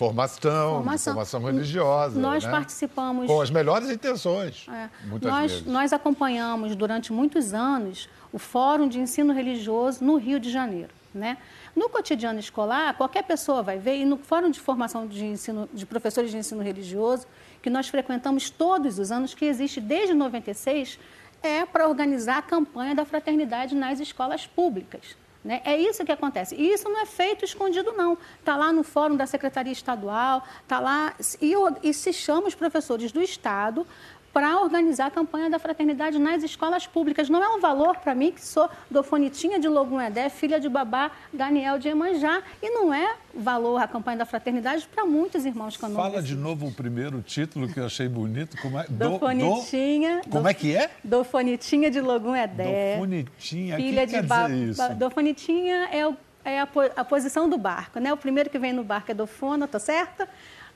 Formação, 0.00 0.76
formação, 0.76 1.12
formação 1.12 1.42
religiosa. 1.42 2.18
Nós 2.18 2.42
né? 2.42 2.50
participamos. 2.50 3.26
Com 3.26 3.38
as 3.38 3.50
melhores 3.50 3.90
intenções. 3.90 4.66
É. 4.72 4.88
Muitas 5.04 5.30
nós, 5.30 5.52
vezes. 5.52 5.66
nós 5.66 5.92
acompanhamos 5.92 6.74
durante 6.74 7.12
muitos 7.12 7.52
anos 7.52 8.08
o 8.32 8.38
Fórum 8.38 8.88
de 8.88 8.98
Ensino 8.98 9.34
Religioso 9.34 10.02
no 10.02 10.16
Rio 10.16 10.40
de 10.40 10.50
Janeiro. 10.50 10.88
Né? 11.12 11.36
No 11.74 11.88
cotidiano 11.88 12.40
escolar, 12.40 12.96
qualquer 12.96 13.22
pessoa 13.22 13.62
vai 13.62 13.78
ver, 13.78 13.96
e 13.96 14.04
no 14.04 14.16
Fórum 14.16 14.50
de 14.50 14.60
Formação 14.60 15.06
de, 15.06 15.24
ensino, 15.24 15.68
de 15.72 15.86
Professores 15.86 16.30
de 16.30 16.36
Ensino 16.36 16.62
Religioso, 16.62 17.26
que 17.62 17.70
nós 17.70 17.88
frequentamos 17.88 18.50
todos 18.50 18.98
os 18.98 19.12
anos, 19.12 19.34
que 19.34 19.44
existe 19.44 19.80
desde 19.80 20.14
96, 20.14 20.98
é 21.42 21.64
para 21.64 21.88
organizar 21.88 22.38
a 22.38 22.42
campanha 22.42 22.94
da 22.94 23.04
fraternidade 23.04 23.74
nas 23.74 24.00
escolas 24.00 24.46
públicas. 24.46 25.16
Né? 25.42 25.62
É 25.64 25.76
isso 25.76 26.04
que 26.04 26.12
acontece. 26.12 26.54
E 26.54 26.72
isso 26.72 26.88
não 26.88 27.00
é 27.00 27.06
feito 27.06 27.44
escondido, 27.44 27.92
não. 27.92 28.18
Está 28.38 28.56
lá 28.56 28.72
no 28.72 28.82
fórum 28.82 29.16
da 29.16 29.26
Secretaria 29.26 29.72
Estadual, 29.72 30.44
está 30.62 30.78
lá. 30.78 31.14
E, 31.40 31.54
e 31.82 31.94
se 31.94 32.12
chama 32.12 32.48
os 32.48 32.54
professores 32.54 33.10
do 33.10 33.22
Estado 33.22 33.86
para 34.32 34.60
organizar 34.60 35.06
a 35.06 35.10
campanha 35.10 35.50
da 35.50 35.58
fraternidade 35.58 36.18
nas 36.18 36.42
escolas 36.42 36.86
públicas. 36.86 37.28
Não 37.28 37.42
é 37.42 37.48
um 37.48 37.60
valor 37.60 37.96
para 37.96 38.14
mim, 38.14 38.32
que 38.32 38.44
sou 38.44 38.68
dofonitinha 38.90 39.58
de 39.58 39.68
Logum 39.68 40.00
Edé, 40.00 40.28
filha 40.28 40.60
de 40.60 40.68
babá 40.68 41.10
Daniel 41.32 41.78
de 41.78 41.88
Emanjá, 41.88 42.42
e 42.62 42.70
não 42.70 42.92
é 42.94 43.16
valor 43.34 43.78
a 43.80 43.88
campanha 43.88 44.18
da 44.18 44.24
fraternidade 44.24 44.86
para 44.92 45.04
muitos 45.04 45.44
irmãos 45.44 45.76
canônicos. 45.76 46.10
Fala 46.10 46.22
de 46.22 46.34
novo 46.34 46.66
o 46.66 46.72
primeiro 46.72 47.20
título 47.22 47.68
que 47.68 47.78
eu 47.78 47.86
achei 47.86 48.08
bonito. 48.08 48.56
Como 48.60 48.78
é? 48.78 48.86
Dofonitinha. 48.88 50.22
Do, 50.24 50.30
como 50.30 50.48
é 50.48 50.54
que 50.54 50.76
é? 50.76 50.90
Dofonitinha 51.02 51.90
de 51.90 52.00
Logum 52.00 52.34
Edé. 52.34 52.94
Dofonitinha, 52.94 53.76
filha 53.76 54.06
que 54.06 54.20
de 54.20 54.26
ba... 54.26 54.48
isso? 54.48 54.94
Dofonitinha 54.94 55.88
é, 55.92 56.06
o, 56.06 56.16
é 56.44 56.60
a, 56.60 56.68
a, 56.96 57.04
posição 57.04 57.48
do 57.48 57.58
barco, 57.58 57.98
né? 57.98 58.12
O 58.12 58.16
primeiro 58.16 58.48
que 58.48 58.58
vem 58.58 58.72
no 58.72 58.84
barco 58.84 59.10
é 59.10 59.14
dofona, 59.14 59.66
tá 59.66 59.78
certo? 59.78 60.26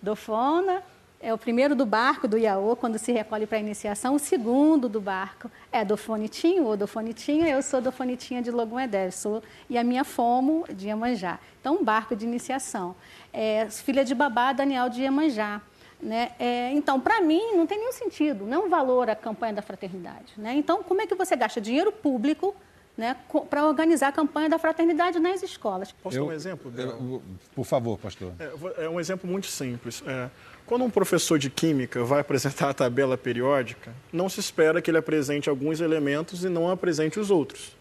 Dofona 0.02 0.82
é 1.24 1.32
o 1.32 1.38
primeiro 1.38 1.74
do 1.74 1.86
barco, 1.86 2.28
do 2.28 2.36
Iaô, 2.36 2.76
quando 2.76 2.98
se 2.98 3.10
recolhe 3.10 3.46
para 3.46 3.56
a 3.56 3.60
iniciação. 3.60 4.14
O 4.14 4.18
segundo 4.18 4.90
do 4.90 5.00
barco 5.00 5.50
é 5.72 5.82
do 5.82 5.96
Fonitinho 5.96 6.64
ou 6.64 6.76
do 6.76 6.86
Fonitinha. 6.86 7.48
Eu 7.48 7.62
sou 7.62 7.80
do 7.80 7.90
Fonitinha 7.90 8.42
de 8.42 8.50
Logum 8.50 8.78
Edé, 8.78 9.10
sou, 9.10 9.42
e 9.70 9.78
a 9.78 9.82
minha 9.82 10.04
Fomo 10.04 10.66
de 10.68 10.88
Iemanjá. 10.88 11.40
Então, 11.58 11.76
um 11.76 11.82
barco 11.82 12.14
de 12.14 12.26
iniciação. 12.26 12.94
É, 13.32 13.66
filha 13.70 14.04
de 14.04 14.14
babá, 14.14 14.52
Daniel 14.52 14.90
de 14.90 15.00
Iemanjá. 15.00 15.62
Né? 15.98 16.32
É, 16.38 16.70
então, 16.72 17.00
para 17.00 17.22
mim, 17.22 17.54
não 17.56 17.66
tem 17.66 17.78
nenhum 17.78 17.92
sentido, 17.92 18.44
não 18.44 18.62
é 18.62 18.66
um 18.66 18.68
valor 18.68 19.08
a 19.08 19.16
campanha 19.16 19.54
da 19.54 19.62
fraternidade. 19.62 20.34
Né? 20.36 20.54
Então, 20.54 20.82
como 20.82 21.00
é 21.00 21.06
que 21.06 21.14
você 21.14 21.34
gasta 21.34 21.58
dinheiro 21.58 21.90
público 21.90 22.54
né, 22.94 23.16
para 23.48 23.66
organizar 23.66 24.08
a 24.08 24.12
campanha 24.12 24.50
da 24.50 24.58
fraternidade 24.58 25.18
nas 25.18 25.42
escolas? 25.42 25.90
Posso 25.90 26.18
dar 26.18 26.24
um 26.24 26.32
exemplo? 26.32 26.70
Eu, 26.76 27.22
por 27.54 27.64
favor, 27.64 27.98
pastor. 27.98 28.34
É, 28.38 28.84
é 28.84 28.88
um 28.90 29.00
exemplo 29.00 29.28
muito 29.28 29.46
simples. 29.46 30.02
É, 30.06 30.28
quando 30.66 30.84
um 30.84 30.90
professor 30.90 31.38
de 31.38 31.50
química 31.50 32.02
vai 32.04 32.20
apresentar 32.20 32.70
a 32.70 32.74
tabela 32.74 33.16
periódica, 33.18 33.92
não 34.12 34.28
se 34.28 34.40
espera 34.40 34.80
que 34.80 34.90
ele 34.90 34.98
apresente 34.98 35.48
alguns 35.48 35.80
elementos 35.80 36.44
e 36.44 36.48
não 36.48 36.70
apresente 36.70 37.20
os 37.20 37.30
outros. 37.30 37.76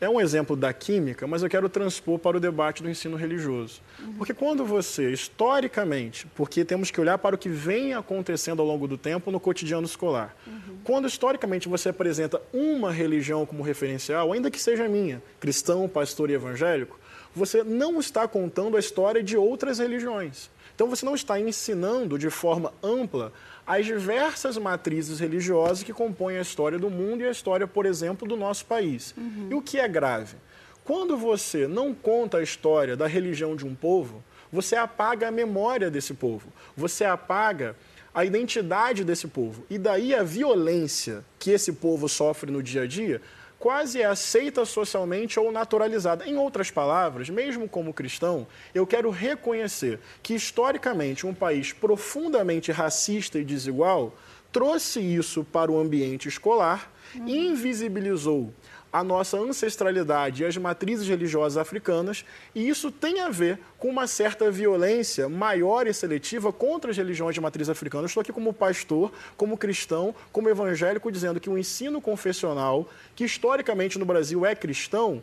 É 0.00 0.08
um 0.08 0.20
exemplo 0.20 0.54
da 0.54 0.72
química, 0.72 1.26
mas 1.26 1.42
eu 1.42 1.48
quero 1.48 1.68
transpor 1.68 2.20
para 2.20 2.36
o 2.36 2.40
debate 2.40 2.84
do 2.84 2.88
ensino 2.88 3.16
religioso. 3.16 3.80
Porque 4.16 4.32
quando 4.32 4.64
você, 4.64 5.10
historicamente, 5.10 6.24
porque 6.36 6.64
temos 6.64 6.88
que 6.88 7.00
olhar 7.00 7.18
para 7.18 7.34
o 7.34 7.38
que 7.38 7.48
vem 7.48 7.94
acontecendo 7.94 8.62
ao 8.62 8.68
longo 8.68 8.86
do 8.86 8.96
tempo 8.96 9.32
no 9.32 9.40
cotidiano 9.40 9.86
escolar, 9.86 10.36
uhum. 10.46 10.76
quando 10.84 11.08
historicamente 11.08 11.68
você 11.68 11.88
apresenta 11.88 12.40
uma 12.52 12.92
religião 12.92 13.44
como 13.44 13.64
referencial, 13.64 14.32
ainda 14.32 14.52
que 14.52 14.60
seja 14.60 14.88
minha, 14.88 15.20
cristão, 15.40 15.88
pastor 15.88 16.30
e 16.30 16.34
evangélico, 16.34 16.96
você 17.34 17.64
não 17.64 17.98
está 17.98 18.28
contando 18.28 18.76
a 18.76 18.80
história 18.80 19.22
de 19.22 19.36
outras 19.36 19.80
religiões. 19.80 20.48
Então 20.78 20.88
você 20.88 21.04
não 21.04 21.16
está 21.16 21.40
ensinando 21.40 22.16
de 22.16 22.30
forma 22.30 22.72
ampla 22.80 23.32
as 23.66 23.84
diversas 23.84 24.56
matrizes 24.56 25.18
religiosas 25.18 25.82
que 25.82 25.92
compõem 25.92 26.38
a 26.38 26.40
história 26.40 26.78
do 26.78 26.88
mundo 26.88 27.20
e 27.20 27.26
a 27.26 27.32
história, 27.32 27.66
por 27.66 27.84
exemplo, 27.84 28.28
do 28.28 28.36
nosso 28.36 28.64
país. 28.64 29.12
Uhum. 29.18 29.48
E 29.50 29.54
o 29.54 29.60
que 29.60 29.80
é 29.80 29.88
grave? 29.88 30.36
Quando 30.84 31.16
você 31.16 31.66
não 31.66 31.92
conta 31.92 32.38
a 32.38 32.42
história 32.44 32.96
da 32.96 33.08
religião 33.08 33.56
de 33.56 33.66
um 33.66 33.74
povo, 33.74 34.22
você 34.52 34.76
apaga 34.76 35.26
a 35.26 35.32
memória 35.32 35.90
desse 35.90 36.14
povo, 36.14 36.46
você 36.76 37.04
apaga 37.04 37.74
a 38.14 38.24
identidade 38.24 39.02
desse 39.02 39.26
povo. 39.26 39.66
E 39.68 39.78
daí 39.78 40.14
a 40.14 40.22
violência 40.22 41.24
que 41.40 41.50
esse 41.50 41.72
povo 41.72 42.08
sofre 42.08 42.52
no 42.52 42.62
dia 42.62 42.82
a 42.82 42.86
dia 42.86 43.20
quase 43.58 44.00
é 44.00 44.04
aceita 44.04 44.64
socialmente 44.64 45.38
ou 45.38 45.50
naturalizada. 45.50 46.26
Em 46.26 46.36
outras 46.36 46.70
palavras, 46.70 47.28
mesmo 47.28 47.68
como 47.68 47.92
cristão, 47.92 48.46
eu 48.74 48.86
quero 48.86 49.10
reconhecer 49.10 49.98
que, 50.22 50.34
historicamente, 50.34 51.26
um 51.26 51.34
país 51.34 51.72
profundamente 51.72 52.70
racista 52.70 53.38
e 53.38 53.44
desigual 53.44 54.14
trouxe 54.52 55.00
isso 55.00 55.44
para 55.44 55.70
o 55.70 55.78
ambiente 55.78 56.28
escolar, 56.28 56.90
uhum. 57.14 57.28
invisibilizou 57.28 58.52
a 58.92 59.04
nossa 59.04 59.36
ancestralidade 59.36 60.42
e 60.42 60.46
as 60.46 60.56
matrizes 60.56 61.06
religiosas 61.06 61.58
africanas, 61.58 62.24
e 62.54 62.68
isso 62.68 62.90
tem 62.90 63.20
a 63.20 63.28
ver 63.28 63.58
com 63.78 63.88
uma 63.88 64.06
certa 64.06 64.50
violência 64.50 65.28
maior 65.28 65.86
e 65.86 65.92
seletiva 65.92 66.52
contra 66.52 66.90
as 66.90 66.96
religiões 66.96 67.34
de 67.34 67.40
matriz 67.40 67.68
africana. 67.68 68.04
Eu 68.04 68.06
estou 68.06 68.20
aqui 68.20 68.32
como 68.32 68.52
pastor, 68.52 69.12
como 69.36 69.58
cristão, 69.58 70.14
como 70.32 70.48
evangélico, 70.48 71.12
dizendo 71.12 71.40
que 71.40 71.50
o 71.50 71.58
ensino 71.58 72.00
confessional, 72.00 72.88
que 73.14 73.24
historicamente 73.24 73.98
no 73.98 74.04
Brasil 74.04 74.44
é 74.46 74.54
cristão, 74.54 75.22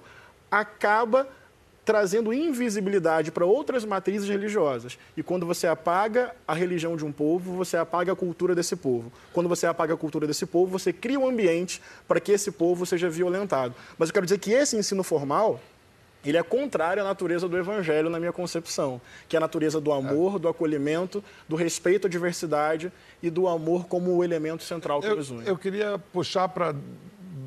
acaba 0.51 1.27
trazendo 1.85 2.33
invisibilidade 2.33 3.31
para 3.31 3.45
outras 3.45 3.85
matrizes 3.85 4.27
religiosas. 4.27 4.97
E 5.15 5.21
quando 5.21 5.45
você 5.45 5.67
apaga 5.67 6.35
a 6.47 6.53
religião 6.53 6.97
de 6.97 7.05
um 7.05 7.11
povo, 7.11 7.53
você 7.53 7.77
apaga 7.77 8.11
a 8.11 8.15
cultura 8.15 8.55
desse 8.55 8.75
povo. 8.75 9.11
Quando 9.31 9.47
você 9.47 9.67
apaga 9.67 9.93
a 9.93 9.97
cultura 9.97 10.25
desse 10.25 10.47
povo, 10.47 10.77
você 10.77 10.91
cria 10.91 11.19
um 11.19 11.29
ambiente 11.29 11.79
para 12.07 12.19
que 12.19 12.31
esse 12.31 12.51
povo 12.51 12.85
seja 12.85 13.07
violentado. 13.07 13.75
Mas 13.97 14.09
eu 14.09 14.13
quero 14.13 14.25
dizer 14.25 14.39
que 14.39 14.51
esse 14.51 14.75
ensino 14.75 15.03
formal, 15.03 15.61
ele 16.25 16.37
é 16.37 16.43
contrário 16.43 17.03
à 17.03 17.05
natureza 17.05 17.47
do 17.47 17.55
evangelho 17.55 18.09
na 18.09 18.19
minha 18.19 18.33
concepção, 18.33 18.99
que 19.29 19.35
é 19.35 19.37
a 19.37 19.41
natureza 19.41 19.79
do 19.79 19.91
amor, 19.91 20.39
do 20.39 20.47
acolhimento, 20.47 21.23
do 21.47 21.55
respeito 21.55 22.07
à 22.07 22.09
diversidade 22.09 22.91
e 23.21 23.29
do 23.29 23.47
amor 23.47 23.85
como 23.85 24.15
o 24.15 24.23
elemento 24.23 24.63
central 24.63 25.01
que 25.01 25.07
eu, 25.07 25.15
nos 25.15 25.29
une. 25.29 25.47
Eu 25.47 25.55
queria 25.55 25.99
puxar 26.11 26.47
para 26.49 26.73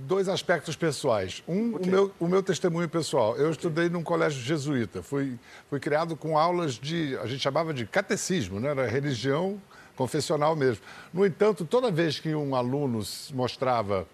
dois 0.08 0.26
aspectos 0.26 0.74
pessoais. 0.74 1.42
Um, 1.46 1.74
okay. 1.74 1.86
o, 1.86 1.90
meu, 1.90 2.12
o 2.18 2.26
meu 2.26 2.42
testemunho 2.42 2.88
pessoal. 2.88 3.36
Eu 3.36 3.50
estudei 3.50 3.90
num 3.90 4.02
colégio 4.02 4.40
jesuíta. 4.40 5.02
Fui, 5.02 5.38
fui 5.68 5.78
criado 5.78 6.16
com 6.16 6.38
aulas 6.38 6.74
de, 6.74 7.16
a 7.18 7.26
gente 7.26 7.40
chamava 7.40 7.74
de 7.74 7.84
catecismo, 7.84 8.58
né? 8.58 8.70
era 8.70 8.88
religião 8.88 9.60
confessional 9.94 10.56
mesmo. 10.56 10.82
No 11.12 11.26
entanto, 11.26 11.64
toda 11.64 11.90
vez 11.90 12.18
que 12.18 12.34
um 12.34 12.54
aluno 12.56 13.02
mostrava 13.34 14.08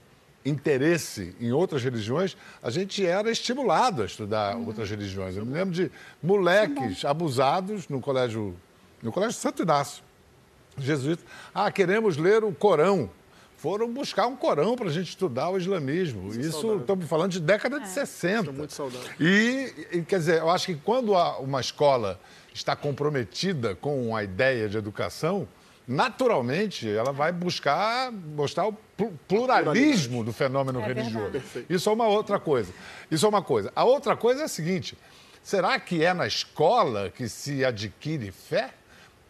interesse 0.45 1.35
em 1.41 1.53
outras 1.53 1.83
religiões, 1.83 2.37
a 2.61 2.71
gente 2.71 3.07
era 3.07 3.31
estimulado 3.31 4.03
a 4.03 4.05
estudar 4.05 4.57
uhum. 4.57 4.67
outras 4.67 4.91
religiões. 4.91 5.37
Eu 5.37 5.47
me 5.47 5.55
lembro 5.55 5.73
de 5.73 5.93
moleques 6.21 7.05
abusados 7.05 7.89
no 7.89 8.01
colégio, 8.01 8.57
no 9.01 9.13
colégio 9.13 9.39
Santo 9.39 9.63
Inácio, 9.63 10.03
jesuíta. 10.77 11.23
Ah, 11.55 11.71
queremos 11.71 12.17
ler 12.17 12.43
o 12.43 12.53
Corão 12.53 13.09
foram 13.65 13.91
buscar 13.91 14.27
um 14.27 14.37
Corão 14.37 14.77
para 14.77 14.89
a 14.89 14.93
gente 14.93 15.09
estudar 15.09 15.49
o 15.49 15.57
islamismo. 15.57 16.21
Muito 16.25 16.39
Isso 16.39 16.77
estamos 16.77 17.09
falando 17.09 17.31
de 17.31 17.41
década 17.41 17.79
é. 17.79 17.81
de 17.81 17.89
60. 17.89 18.53
muito 18.53 18.75
saudável. 18.75 19.09
E, 19.19 19.73
e, 19.91 20.03
quer 20.03 20.19
dizer, 20.19 20.41
eu 20.41 20.51
acho 20.51 20.67
que 20.67 20.75
quando 20.75 21.15
uma 21.41 21.63
escola 21.63 22.21
está 22.53 22.77
comprometida 22.77 23.75
com 23.75 24.15
a 24.15 24.23
ideia 24.23 24.69
de 24.69 24.77
educação, 24.77 25.49
naturalmente 25.89 26.87
ela 26.87 27.11
vai 27.11 27.33
buscar 27.33 28.13
mostrar 28.13 28.69
o 28.69 28.77
pluralismo 29.27 30.23
do 30.23 30.31
fenômeno 30.31 30.81
é 30.81 30.87
religioso. 30.87 31.41
Isso 31.67 31.89
é 31.89 31.93
uma 31.95 32.07
outra 32.07 32.39
coisa. 32.39 32.71
Isso 33.11 33.25
é 33.25 33.29
uma 33.31 33.43
coisa. 33.43 33.73
A 33.75 33.83
outra 33.83 34.15
coisa 34.15 34.43
é 34.43 34.45
a 34.45 34.49
seguinte: 34.49 34.95
será 35.43 35.81
que 35.81 36.05
é 36.05 36.13
na 36.13 36.27
escola 36.27 37.09
que 37.09 37.31
se 37.31 37.65
adquire 37.65 38.31
fé? 38.31 38.75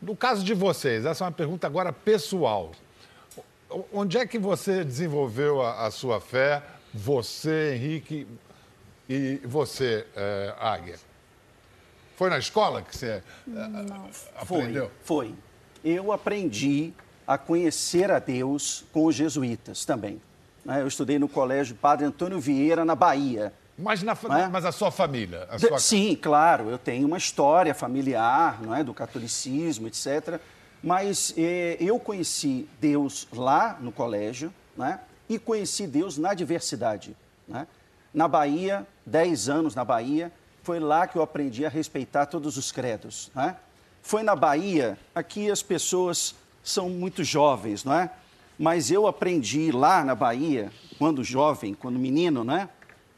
No 0.03 0.17
caso 0.17 0.43
de 0.43 0.55
vocês, 0.55 1.07
essa 1.07 1.23
é 1.23 1.25
uma 1.27 1.33
pergunta 1.33 1.69
agora 1.69 1.93
pessoal. 1.93 2.73
Onde 3.93 4.19
é 4.19 4.27
que 4.27 4.39
você 4.39 4.85
desenvolveu 4.85 5.61
a, 5.61 5.87
a 5.87 5.91
sua 5.91 6.21
fé, 6.21 6.63
você, 6.93 7.75
Henrique, 7.75 8.27
e 9.09 9.41
você, 9.45 10.07
é, 10.15 10.55
Águia? 10.59 10.97
Foi 12.17 12.31
na 12.31 12.39
escola 12.39 12.83
que 12.83 12.97
você 12.97 13.23
Não. 13.47 14.09
aprendeu? 14.37 14.91
Foi, 15.03 15.29
foi. 15.29 15.35
Eu 15.85 16.13
aprendi 16.13 16.93
a 17.27 17.37
conhecer 17.37 18.11
a 18.11 18.19
Deus 18.19 18.85
com 18.93 19.07
os 19.07 19.15
jesuítas 19.15 19.85
também. 19.85 20.21
Né? 20.65 20.81
Eu 20.81 20.87
estudei 20.87 21.19
no 21.19 21.29
colégio 21.29 21.75
Padre 21.75 22.07
Antônio 22.07 22.39
Vieira, 22.39 22.85
na 22.85 22.95
Bahia. 22.95 23.53
Mas, 23.77 24.03
na, 24.03 24.13
é? 24.13 24.49
mas 24.49 24.65
a 24.65 24.71
sua 24.71 24.91
família? 24.93 25.49
A 25.51 25.59
sua... 25.59 25.79
Sim, 25.81 26.15
claro, 26.15 26.71
eu 26.71 26.79
tenho 26.79 27.07
uma 27.07 27.19
história 27.19 27.75
familiar, 27.75 28.63
não 28.63 28.75
é, 28.75 28.85
do 28.85 28.95
catolicismo, 28.95 29.89
etc. 29.89 30.41
Mas 30.85 31.33
eh, 31.37 31.77
eu 31.81 31.99
conheci 31.99 32.69
Deus 32.81 33.27
lá 33.33 33.79
no 33.81 33.91
colégio, 33.91 34.53
né? 34.77 35.01
E 35.29 35.39
conheci 35.39 35.87
Deus 35.87 36.19
na 36.19 36.35
diversidade, 36.35 37.17
né? 37.49 37.67
Na 38.13 38.29
Bahia, 38.29 38.87
10 39.07 39.49
anos 39.49 39.75
na 39.75 39.85
Bahia, 39.85 40.31
foi 40.63 40.79
lá 40.79 41.07
que 41.07 41.17
eu 41.17 41.23
aprendi 41.23 41.65
a 41.65 41.69
respeitar 41.69 42.27
todos 42.27 42.57
os 42.57 42.71
credos, 42.71 43.31
né? 43.35 43.57
Foi 44.03 44.23
na 44.23 44.37
Bahia, 44.37 44.99
aqui 45.15 45.51
as 45.51 45.63
pessoas 45.63 46.35
são 46.63 46.91
muito 46.91 47.25
jovens, 47.25 47.83
não 47.83 47.95
é? 47.95 48.11
Mas 48.59 48.91
eu 48.91 49.07
aprendi 49.07 49.73
lá 49.73 50.05
na 50.05 50.15
Bahia, 50.15 50.71
quando 50.99 51.25
jovem, 51.25 51.75
quando 51.75 51.99
menino, 51.99 52.45
né? 52.45 52.69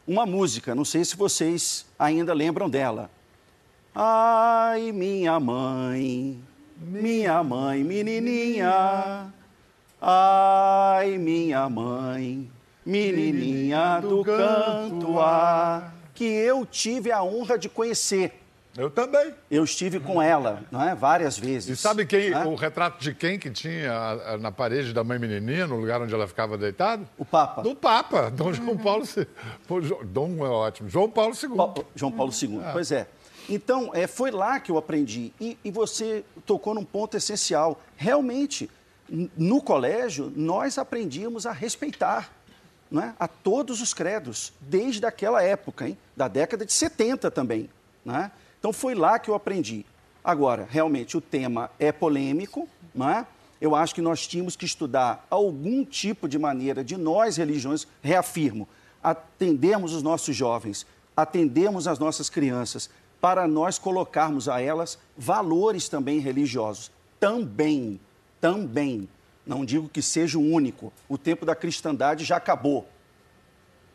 uma 0.07 0.25
música, 0.25 0.75
não 0.75 0.85
sei 0.85 1.05
se 1.05 1.17
vocês 1.17 1.85
ainda 1.99 2.33
lembram 2.33 2.71
dela. 2.71 3.11
Ai, 3.95 4.93
minha 4.93 5.41
mãe, 5.41 6.39
minha 6.77 7.43
mãe, 7.43 7.83
menininha. 7.83 9.33
Ai, 10.01 11.17
minha 11.19 11.69
mãe, 11.69 12.51
menininha 12.85 14.01
do 14.01 14.23
canto 14.23 15.19
A, 15.19 15.93
que 16.15 16.25
eu 16.25 16.67
tive 16.67 17.11
a 17.11 17.23
honra 17.23 17.59
de 17.59 17.69
conhecer. 17.69 18.43
Eu 18.77 18.91
também. 18.91 19.33
Eu 19.51 19.65
estive 19.65 19.99
com 19.99 20.21
ela, 20.21 20.63
não 20.71 20.87
é? 20.87 20.95
Várias 20.95 21.39
vezes. 21.39 21.79
E 21.79 21.81
sabe 21.81 22.05
quem, 22.05 22.31
é? 22.31 22.45
o 22.45 22.55
retrato 22.55 23.03
de 23.03 23.15
quem 23.15 23.39
que 23.39 23.51
tinha 23.51 24.37
na 24.39 24.53
parede 24.53 24.93
da 24.93 25.03
mãe 25.03 25.19
menininha, 25.19 25.67
no 25.67 25.77
lugar 25.77 26.03
onde 26.03 26.13
ela 26.13 26.29
ficava 26.29 26.59
deitada? 26.59 27.03
O 27.17 27.25
Papa. 27.25 27.63
Do 27.63 27.75
Papa, 27.75 28.31
Dom 28.31 28.53
João 28.53 28.77
Paulo 28.77 29.05
II. 29.05 29.27
Dom 30.05 30.45
é 30.45 30.49
ótimo, 30.49 30.91
João 30.91 31.09
Paulo 31.09 31.33
II. 31.35 31.85
João 31.95 32.13
Paulo 32.13 32.33
II, 32.39 32.61
é. 32.61 32.73
pois 32.73 32.93
é. 32.93 33.07
Então, 33.49 33.91
é, 33.95 34.07
foi 34.07 34.31
lá 34.31 34.59
que 34.59 34.71
eu 34.71 34.79
aprendi. 34.79 35.33
E, 35.41 35.57
e 35.65 35.71
você 35.71 36.25
tocou 36.45 36.75
num 36.75 36.85
ponto 36.85 37.17
essencial. 37.17 37.81
Realmente, 37.97 38.69
no 39.09 39.63
colégio, 39.63 40.33
nós 40.35 40.79
aprendíamos 40.79 41.47
a 41.47 41.53
respeitar 41.53 42.33
é? 42.93 43.13
a 43.19 43.29
todos 43.29 43.81
os 43.81 43.93
credos, 43.93 44.53
desde 44.61 45.05
aquela 45.07 45.43
época, 45.43 45.89
hein? 45.89 45.99
da 46.17 46.29
década 46.29 46.65
de 46.65 46.73
70 46.73 47.31
também. 47.31 47.69
É? 48.07 48.31
Então 48.59 48.73
foi 48.73 48.95
lá 48.95 49.19
que 49.19 49.29
eu 49.29 49.35
aprendi. 49.35 49.85
Agora, 50.23 50.67
realmente 50.69 51.17
o 51.17 51.21
tema 51.21 51.71
é 51.79 51.93
polêmico, 51.93 52.69
é? 53.01 53.25
Eu 53.61 53.75
acho 53.75 53.95
que 53.95 54.03
nós 54.03 54.27
tínhamos 54.27 54.55
que 54.55 54.67
estudar 54.67 55.27
algum 55.31 55.85
tipo 55.85 56.29
de 56.29 56.39
maneira 56.39 56.85
de 56.85 56.97
nós, 56.97 57.37
religiões, 57.37 57.87
reafirmo, 58.03 58.69
atendermos 59.03 59.95
os 59.95 60.03
nossos 60.03 60.37
jovens, 60.37 60.87
atendermos 61.17 61.89
as 61.89 61.99
nossas 61.99 62.29
crianças, 62.29 62.91
para 63.27 63.49
nós 63.49 63.77
colocarmos 63.77 64.49
a 64.49 64.61
elas 64.61 64.97
valores 65.19 65.89
também 65.89 66.21
religiosos. 66.21 66.93
Também, 67.19 67.99
também. 68.41 69.09
Não 69.45 69.65
digo 69.65 69.89
que 69.89 70.01
seja 70.01 70.39
o 70.39 70.41
único. 70.41 70.93
O 71.09 71.19
tempo 71.19 71.45
da 71.45 71.53
cristandade 71.53 72.25
já 72.25 72.37
acabou. 72.37 72.87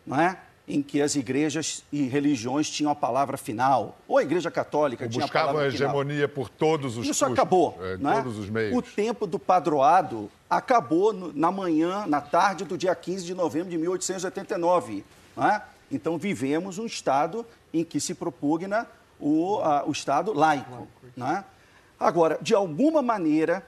Não 0.06 0.20
é? 0.20 0.38
em 0.68 0.82
que 0.82 1.02
as 1.02 1.16
igrejas 1.16 1.84
e 1.92 2.04
religiões 2.04 2.70
tinham 2.70 2.92
a 2.92 2.96
palavra 2.96 3.36
final, 3.36 3.98
ou 4.08 4.18
a 4.18 4.22
Igreja 4.22 4.52
Católica 4.52 5.08
tinha 5.08 5.26
a 5.26 5.28
palavra 5.28 5.64
a 5.64 5.68
hegemonia 5.68 6.30
por 6.30 6.48
todos 6.48 6.98
os 6.98 7.06
Isso 7.06 7.26
acabou, 7.26 7.78
é, 7.82 7.98
né? 7.98 8.16
todos 8.16 8.38
os 8.38 8.50
meios. 8.50 8.78
O 8.78 8.82
tempo 8.82 9.26
do 9.26 9.40
padroado 9.40 10.30
acabou 10.50 11.12
na 11.34 11.52
manhã, 11.52 12.06
na 12.06 12.22
tarde 12.22 12.64
do 12.64 12.78
dia 12.78 12.94
15 12.94 13.26
de 13.26 13.34
novembro 13.34 13.70
de 13.70 13.78
1889. 13.78 15.04
Né? 15.36 15.62
Então 15.92 16.18
vivemos 16.18 16.78
um 16.78 16.86
estado 16.86 17.46
em 17.74 17.84
que 17.84 18.00
se 18.00 18.14
propugna 18.14 18.88
o, 19.22 19.60
a, 19.60 19.86
o 19.86 19.92
estado 19.92 20.34
laico. 20.34 20.88
Né? 21.16 21.46
Agora, 22.00 22.40
de 22.42 22.56
alguma 22.56 23.02
maneira, 23.02 23.64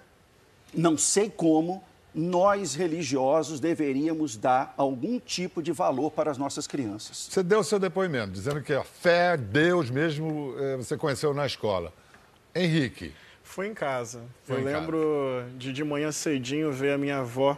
não 0.73 0.97
sei 0.97 1.29
como, 1.29 1.83
nós 2.13 2.75
religiosos 2.75 3.59
deveríamos 3.59 4.35
dar 4.35 4.73
algum 4.77 5.19
tipo 5.19 5.61
de 5.61 5.71
valor 5.71 6.11
para 6.11 6.31
as 6.31 6.37
nossas 6.37 6.67
crianças. 6.67 7.27
Você 7.29 7.43
deu 7.43 7.59
o 7.59 7.63
seu 7.63 7.79
depoimento, 7.79 8.31
dizendo 8.31 8.61
que 8.61 8.73
a 8.73 8.83
fé, 8.83 9.37
Deus 9.37 9.89
mesmo, 9.89 10.55
eh, 10.57 10.77
você 10.77 10.97
conheceu 10.97 11.33
na 11.33 11.45
escola. 11.45 11.93
Henrique. 12.53 13.13
Foi 13.43 13.67
em 13.67 13.73
casa. 13.73 14.21
Foi 14.43 14.57
Eu 14.57 14.61
em 14.61 14.63
lembro 14.63 14.97
casa. 15.39 15.57
de 15.57 15.73
de 15.73 15.83
manhã 15.83 16.11
cedinho 16.11 16.71
ver 16.71 16.93
a 16.93 16.97
minha 16.97 17.19
avó, 17.19 17.57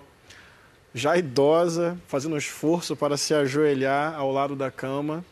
já 0.93 1.17
idosa, 1.17 1.97
fazendo 2.07 2.35
um 2.35 2.37
esforço 2.37 2.95
para 2.95 3.17
se 3.17 3.33
ajoelhar 3.33 4.15
ao 4.15 4.31
lado 4.31 4.55
da 4.55 4.71
cama 4.71 5.23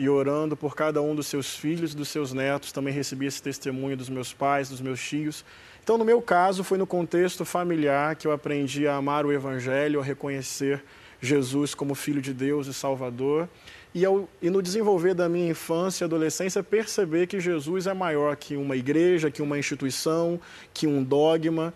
e 0.00 0.08
orando 0.08 0.56
por 0.56 0.74
cada 0.74 1.02
um 1.02 1.14
dos 1.14 1.26
seus 1.26 1.54
filhos 1.54 1.94
dos 1.94 2.08
seus 2.08 2.32
netos. 2.32 2.72
Também 2.72 2.92
recebi 2.92 3.26
esse 3.26 3.42
testemunho 3.42 3.98
dos 3.98 4.08
meus 4.08 4.32
pais, 4.32 4.70
dos 4.70 4.80
meus 4.80 4.98
tios. 4.98 5.44
Então, 5.84 5.98
no 5.98 6.06
meu 6.06 6.22
caso, 6.22 6.64
foi 6.64 6.78
no 6.78 6.86
contexto 6.86 7.44
familiar 7.44 8.16
que 8.16 8.26
eu 8.26 8.32
aprendi 8.32 8.88
a 8.88 8.96
amar 8.96 9.26
o 9.26 9.32
Evangelho, 9.32 10.00
a 10.00 10.02
reconhecer 10.02 10.82
Jesus 11.20 11.74
como 11.74 11.94
Filho 11.94 12.22
de 12.22 12.32
Deus 12.32 12.66
e 12.66 12.72
Salvador. 12.72 13.46
E, 13.94 14.02
ao, 14.02 14.26
e 14.40 14.48
no 14.48 14.62
desenvolver 14.62 15.12
da 15.12 15.28
minha 15.28 15.50
infância 15.50 16.04
e 16.04 16.06
adolescência, 16.06 16.62
perceber 16.62 17.26
que 17.26 17.38
Jesus 17.38 17.86
é 17.86 17.92
maior 17.92 18.34
que 18.36 18.56
uma 18.56 18.76
igreja, 18.76 19.30
que 19.30 19.42
uma 19.42 19.58
instituição, 19.58 20.40
que 20.72 20.86
um 20.86 21.04
dogma 21.04 21.74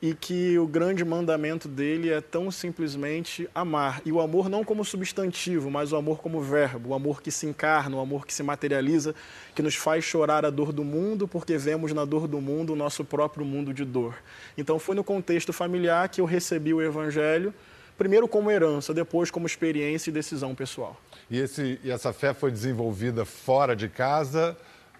e 0.00 0.14
que 0.14 0.58
o 0.58 0.66
grande 0.66 1.04
mandamento 1.04 1.68
dele 1.68 2.10
é 2.10 2.20
tão 2.20 2.50
simplesmente 2.50 3.48
amar. 3.54 4.02
E 4.04 4.12
o 4.12 4.20
amor 4.20 4.48
não 4.48 4.62
como 4.62 4.84
substantivo, 4.84 5.70
mas 5.70 5.92
o 5.92 5.96
amor 5.96 6.18
como 6.18 6.40
verbo, 6.42 6.90
o 6.90 6.94
amor 6.94 7.22
que 7.22 7.30
se 7.30 7.46
encarna, 7.46 7.96
o 7.96 8.00
amor 8.00 8.26
que 8.26 8.34
se 8.34 8.42
materializa, 8.42 9.14
que 9.54 9.62
nos 9.62 9.74
faz 9.74 10.04
chorar 10.04 10.44
a 10.44 10.50
dor 10.50 10.70
do 10.70 10.84
mundo, 10.84 11.26
porque 11.26 11.56
vemos 11.56 11.92
na 11.92 12.04
dor 12.04 12.28
do 12.28 12.40
mundo 12.40 12.74
o 12.74 12.76
nosso 12.76 13.04
próprio 13.04 13.44
mundo 13.44 13.72
de 13.72 13.84
dor. 13.84 14.14
Então 14.56 14.78
foi 14.78 14.94
no 14.94 15.02
contexto 15.02 15.52
familiar 15.52 16.08
que 16.10 16.20
eu 16.20 16.26
recebi 16.26 16.74
o 16.74 16.82
evangelho, 16.82 17.54
primeiro 17.96 18.28
como 18.28 18.50
herança, 18.50 18.92
depois 18.92 19.30
como 19.30 19.46
experiência 19.46 20.10
e 20.10 20.12
decisão 20.12 20.54
pessoal. 20.54 21.00
E, 21.30 21.38
esse, 21.38 21.80
e 21.82 21.90
essa 21.90 22.12
fé 22.12 22.34
foi 22.34 22.50
desenvolvida 22.50 23.24
fora 23.24 23.74
de 23.74 23.88
casa? 23.88 24.56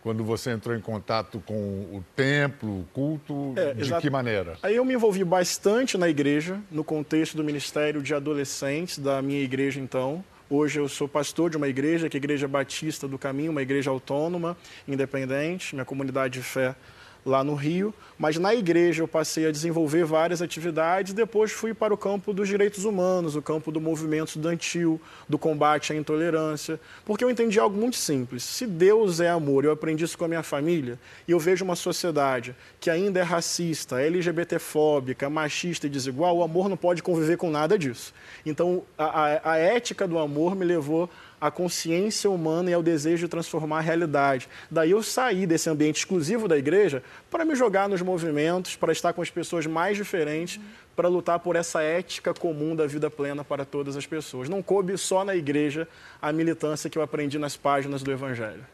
Quando 0.06 0.22
você 0.22 0.52
entrou 0.52 0.76
em 0.76 0.80
contato 0.80 1.42
com 1.44 1.52
o 1.52 2.04
templo, 2.14 2.82
o 2.82 2.86
culto, 2.92 3.54
é, 3.56 3.74
de 3.74 3.80
exato. 3.80 4.00
que 4.00 4.08
maneira? 4.08 4.56
Aí 4.62 4.76
eu 4.76 4.84
me 4.84 4.94
envolvi 4.94 5.24
bastante 5.24 5.98
na 5.98 6.08
igreja, 6.08 6.60
no 6.70 6.84
contexto 6.84 7.36
do 7.36 7.42
ministério 7.42 8.00
de 8.00 8.14
adolescentes 8.14 9.00
da 9.00 9.20
minha 9.20 9.42
igreja 9.42 9.80
então. 9.80 10.24
Hoje 10.48 10.78
eu 10.78 10.88
sou 10.88 11.08
pastor 11.08 11.50
de 11.50 11.56
uma 11.56 11.66
igreja, 11.66 12.08
que 12.08 12.16
é 12.16 12.18
a 12.18 12.22
Igreja 12.22 12.46
Batista 12.46 13.08
do 13.08 13.18
Caminho, 13.18 13.50
uma 13.50 13.62
igreja 13.62 13.90
autônoma, 13.90 14.56
independente, 14.86 15.74
minha 15.74 15.84
comunidade 15.84 16.34
de 16.34 16.44
fé 16.44 16.76
lá 17.26 17.42
no 17.42 17.54
Rio, 17.54 17.92
mas 18.18 18.38
na 18.38 18.54
igreja 18.54 19.02
eu 19.02 19.08
passei 19.08 19.46
a 19.46 19.50
desenvolver 19.50 20.04
várias 20.04 20.40
atividades, 20.40 21.12
depois 21.12 21.50
fui 21.50 21.74
para 21.74 21.92
o 21.92 21.96
campo 21.96 22.32
dos 22.32 22.48
direitos 22.48 22.84
humanos, 22.84 23.36
o 23.36 23.42
campo 23.42 23.72
do 23.72 23.80
movimento 23.80 24.28
estudantil, 24.28 25.00
do 25.28 25.36
combate 25.36 25.92
à 25.92 25.96
intolerância, 25.96 26.80
porque 27.04 27.24
eu 27.24 27.30
entendi 27.30 27.58
algo 27.58 27.76
muito 27.76 27.96
simples. 27.96 28.44
Se 28.44 28.66
Deus 28.66 29.20
é 29.20 29.28
amor, 29.28 29.64
eu 29.64 29.72
aprendi 29.72 30.04
isso 30.04 30.16
com 30.16 30.24
a 30.24 30.28
minha 30.28 30.42
família, 30.42 30.98
e 31.26 31.32
eu 31.32 31.38
vejo 31.38 31.64
uma 31.64 31.76
sociedade 31.76 32.54
que 32.80 32.88
ainda 32.88 33.20
é 33.20 33.22
racista, 33.22 34.00
LGBTfóbica, 34.00 35.28
machista 35.28 35.86
e 35.86 35.90
desigual, 35.90 36.36
o 36.38 36.42
amor 36.42 36.68
não 36.68 36.76
pode 36.76 37.02
conviver 37.02 37.36
com 37.36 37.50
nada 37.50 37.78
disso. 37.78 38.14
Então, 38.44 38.84
a, 38.96 39.04
a, 39.04 39.52
a 39.52 39.56
ética 39.58 40.06
do 40.06 40.18
amor 40.18 40.54
me 40.54 40.64
levou 40.64 41.10
à 41.40 41.50
consciência 41.50 42.30
humana 42.30 42.70
e 42.70 42.74
ao 42.74 42.82
desejo 42.82 43.26
de 43.26 43.30
transformar 43.30 43.78
a 43.78 43.80
realidade. 43.80 44.48
Daí 44.70 44.90
eu 44.90 45.02
saí 45.02 45.46
desse 45.46 45.68
ambiente 45.68 45.98
exclusivo 45.98 46.48
da 46.48 46.56
igreja 46.56 47.02
para 47.30 47.44
me 47.44 47.54
jogar 47.54 47.88
nos 47.88 48.02
movimentos, 48.02 48.76
para 48.76 48.92
estar 48.92 49.12
com 49.12 49.22
as 49.22 49.30
pessoas 49.30 49.66
mais 49.66 49.96
diferentes, 49.96 50.60
para 50.94 51.08
lutar 51.08 51.38
por 51.38 51.56
essa 51.56 51.82
ética 51.82 52.32
comum 52.32 52.74
da 52.74 52.86
vida 52.86 53.10
plena 53.10 53.44
para 53.44 53.64
todas 53.64 53.96
as 53.96 54.06
pessoas. 54.06 54.48
Não 54.48 54.62
coube 54.62 54.96
só 54.96 55.24
na 55.24 55.36
igreja 55.36 55.86
a 56.20 56.32
militância 56.32 56.88
que 56.88 56.96
eu 56.96 57.02
aprendi 57.02 57.38
nas 57.38 57.56
páginas 57.56 58.02
do 58.02 58.10
Evangelho. 58.10 58.64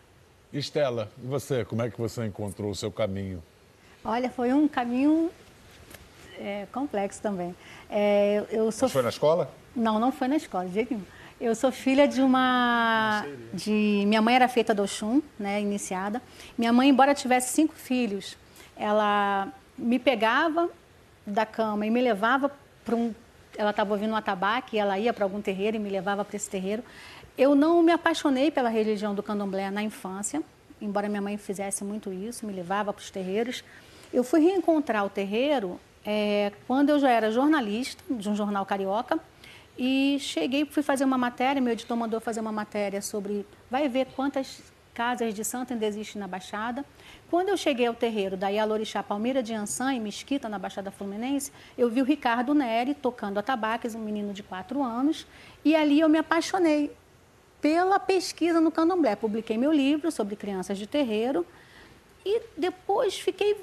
Estela, 0.53 1.11
e 1.23 1.27
você, 1.27 1.65
como 1.65 1.83
é 1.83 1.91
que 1.91 1.99
você 1.99 2.25
encontrou 2.27 2.71
o 2.71 2.75
seu 2.75 2.93
caminho? 2.93 3.43
Olha, 4.05 4.29
foi 4.31 4.53
um 4.53 4.69
caminho 4.69 5.31
é, 6.39 6.67
complexo 6.73 7.21
também. 7.21 7.55
É, 7.91 8.45
eu 8.51 8.71
sou... 8.71 8.87
Mas 8.87 8.93
foi 8.93 9.03
na 9.03 9.09
escola? 9.09 9.51
Não, 9.75 9.99
não 9.99 10.13
foi 10.13 10.29
na 10.29 10.37
escola, 10.37 10.67
de 10.67 10.75
jeito 10.75 10.93
nenhum. 10.93 11.07
Eu 11.43 11.57
sou 11.57 11.73
filha 11.73 12.07
de 12.07 12.23
uma. 12.23 13.27
De, 13.53 14.05
minha 14.07 14.23
mãe 14.23 14.37
era 14.37 14.47
feita 14.47 14.73
do 14.73 14.85
Oxum, 14.85 15.21
né, 15.37 15.61
iniciada. 15.61 16.23
Minha 16.57 16.73
mãe, 16.73 16.89
embora 16.89 17.17
tivesse 17.17 17.53
cinco 17.53 17.75
filhos, 17.75 18.39
ela 18.77 19.53
me 19.77 19.99
pegava 19.99 20.71
da 21.27 21.45
cama 21.45 21.85
e 21.85 21.91
me 21.91 22.01
levava 22.01 22.49
para 22.85 22.95
um. 22.95 23.13
Ela 23.57 23.71
estava 23.71 23.93
ouvindo 23.93 24.13
um 24.13 24.17
atabaque, 24.17 24.79
ela 24.79 24.97
ia 25.01 25.13
para 25.13 25.25
algum 25.25 25.43
terreiro 25.43 25.77
e 25.77 25.81
me 25.81 25.91
levava 25.91 26.25
para 26.25 26.37
esse 26.37 26.49
terreiro. 26.49 26.85
Eu 27.37 27.57
não 27.57 27.83
me 27.83 27.91
apaixonei 27.91 28.49
pela 28.49 28.69
religião 28.69 29.13
do 29.13 29.21
candomblé 29.21 29.69
na 29.69 29.83
infância, 29.83 30.41
embora 30.81 31.09
minha 31.09 31.21
mãe 31.21 31.37
fizesse 31.37 31.83
muito 31.83 32.13
isso, 32.13 32.47
me 32.47 32.53
levava 32.53 32.93
para 32.93 33.03
os 33.03 33.11
terreiros. 33.11 33.65
Eu 34.13 34.23
fui 34.23 34.39
reencontrar 34.43 35.05
o 35.05 35.11
terreiro 35.11 35.81
é, 36.07 36.53
quando 36.69 36.91
eu 36.91 37.01
já 37.01 37.11
era 37.11 37.33
jornalista 37.33 38.01
de 38.09 38.29
um 38.29 38.37
jornal 38.37 38.65
carioca 38.65 39.19
E 39.79 40.19
cheguei, 40.21 40.67
fui 40.67 40.83
fazer 40.83 41.05
uma 41.05 41.19
matéria, 41.19 41.61
meu 41.61 41.73
editor 41.73 41.97
mandou 41.97 42.21
fazer 42.21 42.41
uma 42.41 42.53
matéria 42.53 43.01
sobre. 43.01 43.47
Vai 43.71 43.89
ver 43.89 44.07
quantas 44.15 44.63
casas 44.93 45.33
de 45.33 45.43
santo 45.45 45.73
ainda 45.73 45.87
existem 45.87 46.21
na 46.21 46.29
Baixada. 46.29 46.85
Quando 47.31 47.49
eu 47.49 47.57
cheguei 47.57 47.87
ao 47.87 47.95
terreiro 47.95 48.37
da 48.37 48.49
Ialorixá 48.49 49.03
Palmeira 49.03 49.43
de 49.43 49.55
Ançã, 49.55 49.93
em 49.93 50.01
Mesquita, 50.01 50.49
na 50.49 50.59
Baixada 50.59 50.91
Fluminense, 50.91 51.51
eu 51.77 51.89
vi 51.89 52.03
o 52.03 52.05
Ricardo 52.05 52.55
Neri 52.55 52.95
tocando 52.95 53.39
atabaques, 53.39 53.95
um 53.95 54.01
menino 54.01 54.33
de 54.33 54.43
quatro 54.43 54.83
anos, 54.83 55.27
e 55.65 55.75
ali 55.75 56.01
eu 56.01 56.09
me 56.09 56.19
apaixonei 56.19 56.95
pela 57.61 57.99
pesquisa 57.99 58.61
no 58.61 58.71
candomblé. 58.71 59.17
Publiquei 59.17 59.57
meu 59.57 59.73
livro 59.73 60.11
sobre 60.11 60.37
crianças 60.37 60.77
de 60.77 60.87
terreiro 60.87 61.47
e 62.25 62.43
depois 62.57 63.19
fiquei 63.19 63.57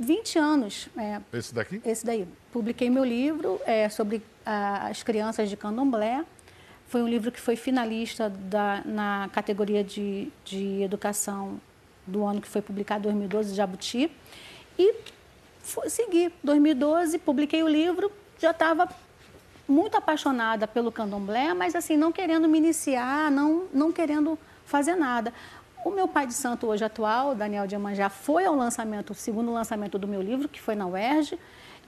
20 0.00 0.38
anos. 0.38 0.88
É, 0.96 1.20
esse 1.32 1.54
daqui? 1.54 1.80
Esse 1.84 2.04
daí. 2.04 2.26
Publiquei 2.52 2.88
meu 2.88 3.04
livro 3.04 3.60
é, 3.66 3.88
sobre 3.88 4.22
as 4.44 5.02
crianças 5.02 5.48
de 5.48 5.56
candomblé. 5.56 6.24
Foi 6.88 7.02
um 7.02 7.08
livro 7.08 7.30
que 7.30 7.40
foi 7.40 7.54
finalista 7.54 8.28
da, 8.28 8.82
na 8.84 9.30
categoria 9.32 9.84
de, 9.84 10.28
de 10.44 10.82
educação 10.82 11.60
do 12.06 12.24
ano 12.24 12.40
que 12.40 12.48
foi 12.48 12.62
publicado, 12.62 13.02
2012, 13.04 13.54
Jabuti. 13.54 14.10
E 14.78 14.94
foi, 15.60 15.88
segui. 15.90 16.32
2012, 16.42 17.18
publiquei 17.18 17.62
o 17.62 17.68
livro, 17.68 18.10
já 18.38 18.50
estava 18.50 18.88
muito 19.68 19.96
apaixonada 19.96 20.66
pelo 20.66 20.90
candomblé, 20.90 21.54
mas 21.54 21.76
assim, 21.76 21.96
não 21.96 22.10
querendo 22.10 22.48
me 22.48 22.58
iniciar, 22.58 23.30
não, 23.30 23.66
não 23.72 23.92
querendo 23.92 24.36
fazer 24.64 24.96
nada. 24.96 25.32
O 25.82 25.90
meu 25.90 26.06
pai 26.06 26.26
de 26.26 26.34
santo 26.34 26.66
hoje 26.66 26.84
atual, 26.84 27.34
Daniel 27.34 27.66
Diamanjá, 27.66 28.10
foi 28.10 28.44
ao 28.44 28.54
lançamento, 28.54 29.14
segundo 29.14 29.50
lançamento 29.50 29.98
do 29.98 30.06
meu 30.06 30.20
livro, 30.20 30.46
que 30.46 30.60
foi 30.60 30.74
na 30.74 30.86
UERJ, 30.86 31.38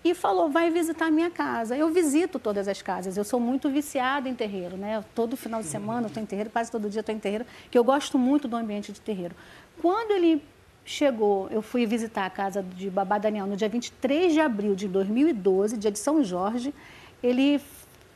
e 0.03 0.15
falou, 0.15 0.49
vai 0.49 0.71
visitar 0.71 1.07
a 1.07 1.11
minha 1.11 1.31
casa. 1.31 1.77
Eu 1.77 1.91
visito 1.91 2.39
todas 2.39 2.67
as 2.69 2.81
casas, 2.81 3.19
eu 3.19 3.25
sou 3.25 3.39
muito 3.39 3.69
viciada 3.69 4.29
em 4.31 4.35
terreiro, 4.35 4.79
né? 4.79 5.05
Todo 5.15 5.37
final 5.37 5.61
de 5.61 5.69
semana 5.69 6.07
eu 6.07 6.09
estou 6.09 6.23
em 6.23 6.27
terreiro, 6.27 6.49
quase 6.49 6.71
todo 6.71 6.89
dia 6.89 7.01
estou 7.01 7.15
em 7.15 7.19
terreiro, 7.19 7.45
que 7.71 7.79
eu 7.79 7.85
gosto 7.85 8.19
muito 8.19 8.49
do 8.49 8.57
ambiente 8.57 8.93
de 8.93 9.01
terreiro. 9.01 9.37
Quando 9.81 10.13
ele 10.13 10.43
chegou, 10.87 11.49
eu 11.51 11.61
fui 11.61 11.85
visitar 11.85 12.25
a 12.25 12.31
casa 12.31 12.63
de 12.63 12.89
Babá 12.89 13.19
Daniel 13.19 13.47
no 13.47 13.57
dia 13.57 13.69
23 13.69 14.33
de 14.33 14.41
abril 14.41 14.75
de 14.75 14.89
2012, 14.89 15.77
dia 15.77 15.91
de 15.91 15.99
São 15.99 16.25
Jorge, 16.25 16.75
ele 17.23 17.61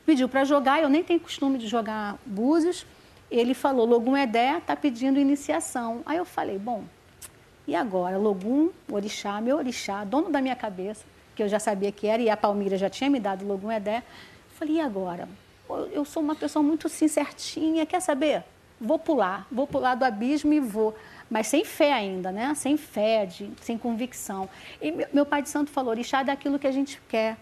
pediu 0.06 0.26
para 0.28 0.42
jogar, 0.42 0.82
eu 0.82 0.88
nem 0.88 1.04
tenho 1.04 1.20
costume 1.20 1.58
de 1.58 1.66
jogar 1.66 2.16
búzios, 2.24 2.86
ele 3.30 3.54
falou, 3.54 3.86
Logum 3.86 4.16
Edé 4.16 4.58
está 4.58 4.76
pedindo 4.76 5.18
iniciação. 5.18 6.02
Aí 6.06 6.18
eu 6.18 6.24
falei, 6.24 6.58
bom, 6.58 6.84
e 7.66 7.74
agora? 7.74 8.16
Logum, 8.16 8.70
orixá, 8.90 9.40
meu 9.40 9.56
orixá, 9.56 10.04
dono 10.04 10.30
da 10.30 10.40
minha 10.40 10.54
cabeça, 10.54 11.04
que 11.34 11.42
eu 11.42 11.48
já 11.48 11.58
sabia 11.58 11.90
que 11.90 12.06
era, 12.06 12.22
e 12.22 12.30
a 12.30 12.36
Palmira 12.36 12.76
já 12.76 12.88
tinha 12.88 13.10
me 13.10 13.18
dado 13.18 13.46
Logum 13.46 13.70
Edé. 13.72 14.02
Falei, 14.54 14.76
e 14.76 14.80
agora? 14.80 15.28
Eu 15.92 16.04
sou 16.04 16.22
uma 16.22 16.36
pessoa 16.36 16.62
muito 16.62 16.86
assim, 16.86 17.08
certinha, 17.08 17.84
quer 17.84 18.00
saber? 18.00 18.44
Vou 18.80 18.98
pular, 18.98 19.46
vou 19.50 19.66
pular 19.66 19.94
do 19.94 20.04
abismo 20.04 20.52
e 20.52 20.60
vou. 20.60 20.94
Mas 21.28 21.48
sem 21.48 21.64
fé 21.64 21.92
ainda, 21.92 22.30
né? 22.30 22.54
Sem 22.54 22.76
fé, 22.76 23.26
de, 23.26 23.50
sem 23.60 23.76
convicção. 23.76 24.48
E 24.80 24.92
meu 25.12 25.26
pai 25.26 25.42
de 25.42 25.48
santo 25.48 25.70
falou, 25.70 25.90
orixá 25.90 26.20
é 26.20 26.24
daquilo 26.24 26.58
que 26.58 26.66
a 26.66 26.72
gente 26.72 27.00
quer. 27.08 27.36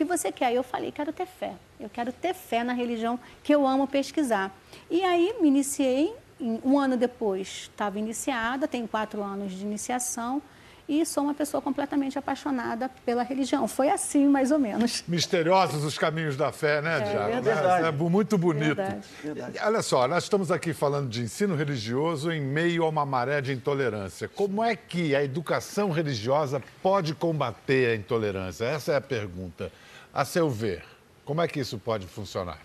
O 0.00 0.02
que 0.02 0.08
você 0.08 0.32
quer? 0.32 0.54
Eu 0.54 0.62
falei, 0.62 0.90
quero 0.90 1.12
ter 1.12 1.26
fé. 1.26 1.52
Eu 1.78 1.90
quero 1.90 2.10
ter 2.10 2.32
fé 2.32 2.64
na 2.64 2.72
religião 2.72 3.20
que 3.42 3.54
eu 3.54 3.66
amo 3.66 3.86
pesquisar. 3.86 4.50
E 4.90 5.04
aí 5.04 5.34
me 5.42 5.48
iniciei, 5.48 6.14
um 6.40 6.78
ano 6.78 6.96
depois 6.96 7.68
estava 7.70 7.98
iniciada, 7.98 8.66
tenho 8.66 8.88
quatro 8.88 9.22
anos 9.22 9.52
de 9.52 9.62
iniciação 9.62 10.40
e 10.88 11.04
sou 11.04 11.24
uma 11.24 11.34
pessoa 11.34 11.60
completamente 11.60 12.18
apaixonada 12.18 12.90
pela 13.04 13.22
religião. 13.22 13.68
Foi 13.68 13.90
assim, 13.90 14.26
mais 14.26 14.50
ou 14.50 14.58
menos. 14.58 15.04
Misteriosos 15.06 15.84
os 15.84 15.98
caminhos 15.98 16.34
da 16.34 16.50
fé, 16.50 16.80
né, 16.80 17.00
Diago? 17.00 17.32
É, 17.34 17.40
verdade. 17.42 17.86
É 17.86 17.92
muito 17.92 18.38
bonito. 18.38 18.76
Verdade. 18.76 19.06
verdade. 19.22 19.58
Olha 19.62 19.82
só, 19.82 20.08
nós 20.08 20.24
estamos 20.24 20.50
aqui 20.50 20.72
falando 20.72 21.10
de 21.10 21.20
ensino 21.20 21.54
religioso 21.54 22.32
em 22.32 22.40
meio 22.40 22.84
a 22.84 22.88
uma 22.88 23.04
maré 23.04 23.42
de 23.42 23.52
intolerância. 23.52 24.28
Como 24.28 24.64
é 24.64 24.74
que 24.74 25.14
a 25.14 25.22
educação 25.22 25.90
religiosa 25.90 26.62
pode 26.82 27.14
combater 27.14 27.90
a 27.90 27.94
intolerância? 27.96 28.64
Essa 28.64 28.92
é 28.92 28.96
a 28.96 29.00
pergunta. 29.02 29.70
A 30.12 30.24
seu 30.24 30.50
ver, 30.50 30.84
como 31.24 31.40
é 31.40 31.48
que 31.48 31.60
isso 31.60 31.78
pode 31.78 32.06
funcionar? 32.06 32.60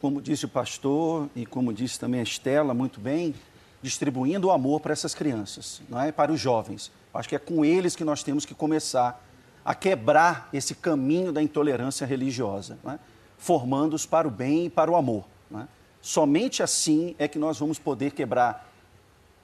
Como 0.00 0.20
disse 0.20 0.44
o 0.44 0.48
pastor 0.48 1.28
e 1.34 1.46
como 1.46 1.72
disse 1.72 1.98
também 1.98 2.20
a 2.20 2.22
Estela 2.22 2.74
muito 2.74 3.00
bem, 3.00 3.34
distribuindo 3.80 4.48
o 4.48 4.50
amor 4.50 4.80
para 4.80 4.92
essas 4.92 5.14
crianças, 5.14 5.82
não 5.88 6.00
é? 6.00 6.12
Para 6.12 6.32
os 6.32 6.40
jovens 6.40 6.90
Acho 7.14 7.28
que 7.28 7.36
é 7.36 7.38
com 7.38 7.64
eles 7.64 7.94
que 7.94 8.04
nós 8.04 8.22
temos 8.22 8.46
que 8.46 8.54
começar 8.54 9.22
a 9.64 9.74
quebrar 9.74 10.48
esse 10.52 10.74
caminho 10.74 11.30
da 11.30 11.42
intolerância 11.42 12.06
religiosa, 12.06 12.78
é? 12.86 12.98
formando-os 13.36 14.06
para 14.06 14.26
o 14.26 14.30
bem 14.30 14.66
e 14.66 14.70
para 14.70 14.90
o 14.90 14.96
amor. 14.96 15.24
É? 15.54 15.64
Somente 16.00 16.62
assim 16.62 17.14
é 17.18 17.28
que 17.28 17.38
nós 17.38 17.58
vamos 17.58 17.78
poder 17.78 18.12
quebrar 18.12 18.72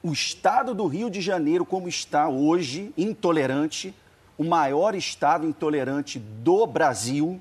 o 0.02 0.12
estado 0.12 0.74
do 0.74 0.86
Rio 0.86 1.10
de 1.10 1.20
Janeiro 1.20 1.64
como 1.64 1.88
está 1.88 2.28
hoje, 2.28 2.92
intolerante, 2.96 3.94
o 4.38 4.44
maior 4.44 4.94
estado 4.94 5.46
intolerante 5.46 6.18
do 6.18 6.64
Brasil, 6.66 7.40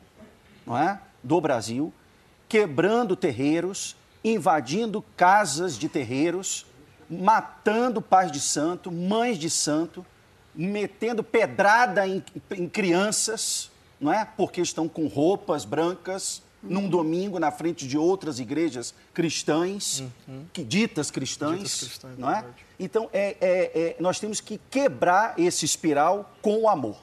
não 0.66 0.76
é? 0.76 1.00
Do 1.24 1.40
Brasil, 1.40 1.94
quebrando 2.50 3.16
terreiros, 3.16 3.96
invadindo 4.24 5.04
casas 5.16 5.78
de 5.78 5.88
terreiros, 5.88 6.66
matando 7.10 8.02
pais 8.02 8.32
de 8.32 8.40
santo, 8.40 8.92
mães 8.92 9.38
de 9.38 9.50
santo, 9.50 10.06
metendo 10.56 11.24
pedrada 11.24 12.08
em, 12.08 12.24
em 12.52 12.68
crianças, 12.68 13.70
não 14.02 14.12
é? 14.12 14.26
Porque 14.26 14.60
estão 14.60 14.90
com 14.90 15.06
roupas 15.08 15.64
brancas 15.64 16.42
num 16.62 16.90
domingo 16.90 17.40
na 17.40 17.52
frente 17.52 17.88
de 17.88 17.98
outras 17.98 18.40
igrejas 18.40 18.94
cristãs, 19.14 20.04
uhum. 20.28 20.46
que, 20.52 20.64
ditas 20.64 21.12
cristãs, 21.12 21.58
ditas 21.58 21.80
cristãs 21.80 22.18
não 22.18 22.30
é? 22.30 22.36
Verdade. 22.36 22.66
Então, 22.80 23.10
é, 23.14 23.38
é, 23.40 23.72
é, 23.80 23.96
nós 24.00 24.20
temos 24.20 24.40
que 24.40 24.60
quebrar 24.70 25.38
esse 25.38 25.66
espiral 25.66 26.32
com 26.42 26.62
o 26.64 26.70
amor. 26.70 26.98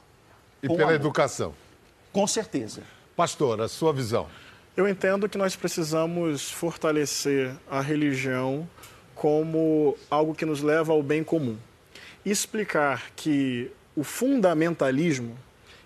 E 0.61 0.67
pela 0.67 0.83
amor. 0.83 0.93
educação. 0.93 1.53
Com 2.11 2.27
certeza. 2.27 2.83
Pastor, 3.15 3.61
a 3.61 3.67
sua 3.67 3.93
visão. 3.93 4.27
Eu 4.75 4.87
entendo 4.87 5.29
que 5.29 5.37
nós 5.37 5.55
precisamos 5.55 6.51
fortalecer 6.51 7.55
a 7.69 7.79
religião 7.79 8.67
como 9.13 9.97
algo 10.09 10.35
que 10.35 10.45
nos 10.45 10.61
leva 10.61 10.91
ao 10.91 11.01
bem 11.01 11.23
comum 11.23 11.57
explicar 12.25 13.11
que 13.15 13.71
o 13.95 14.03
fundamentalismo 14.03 15.37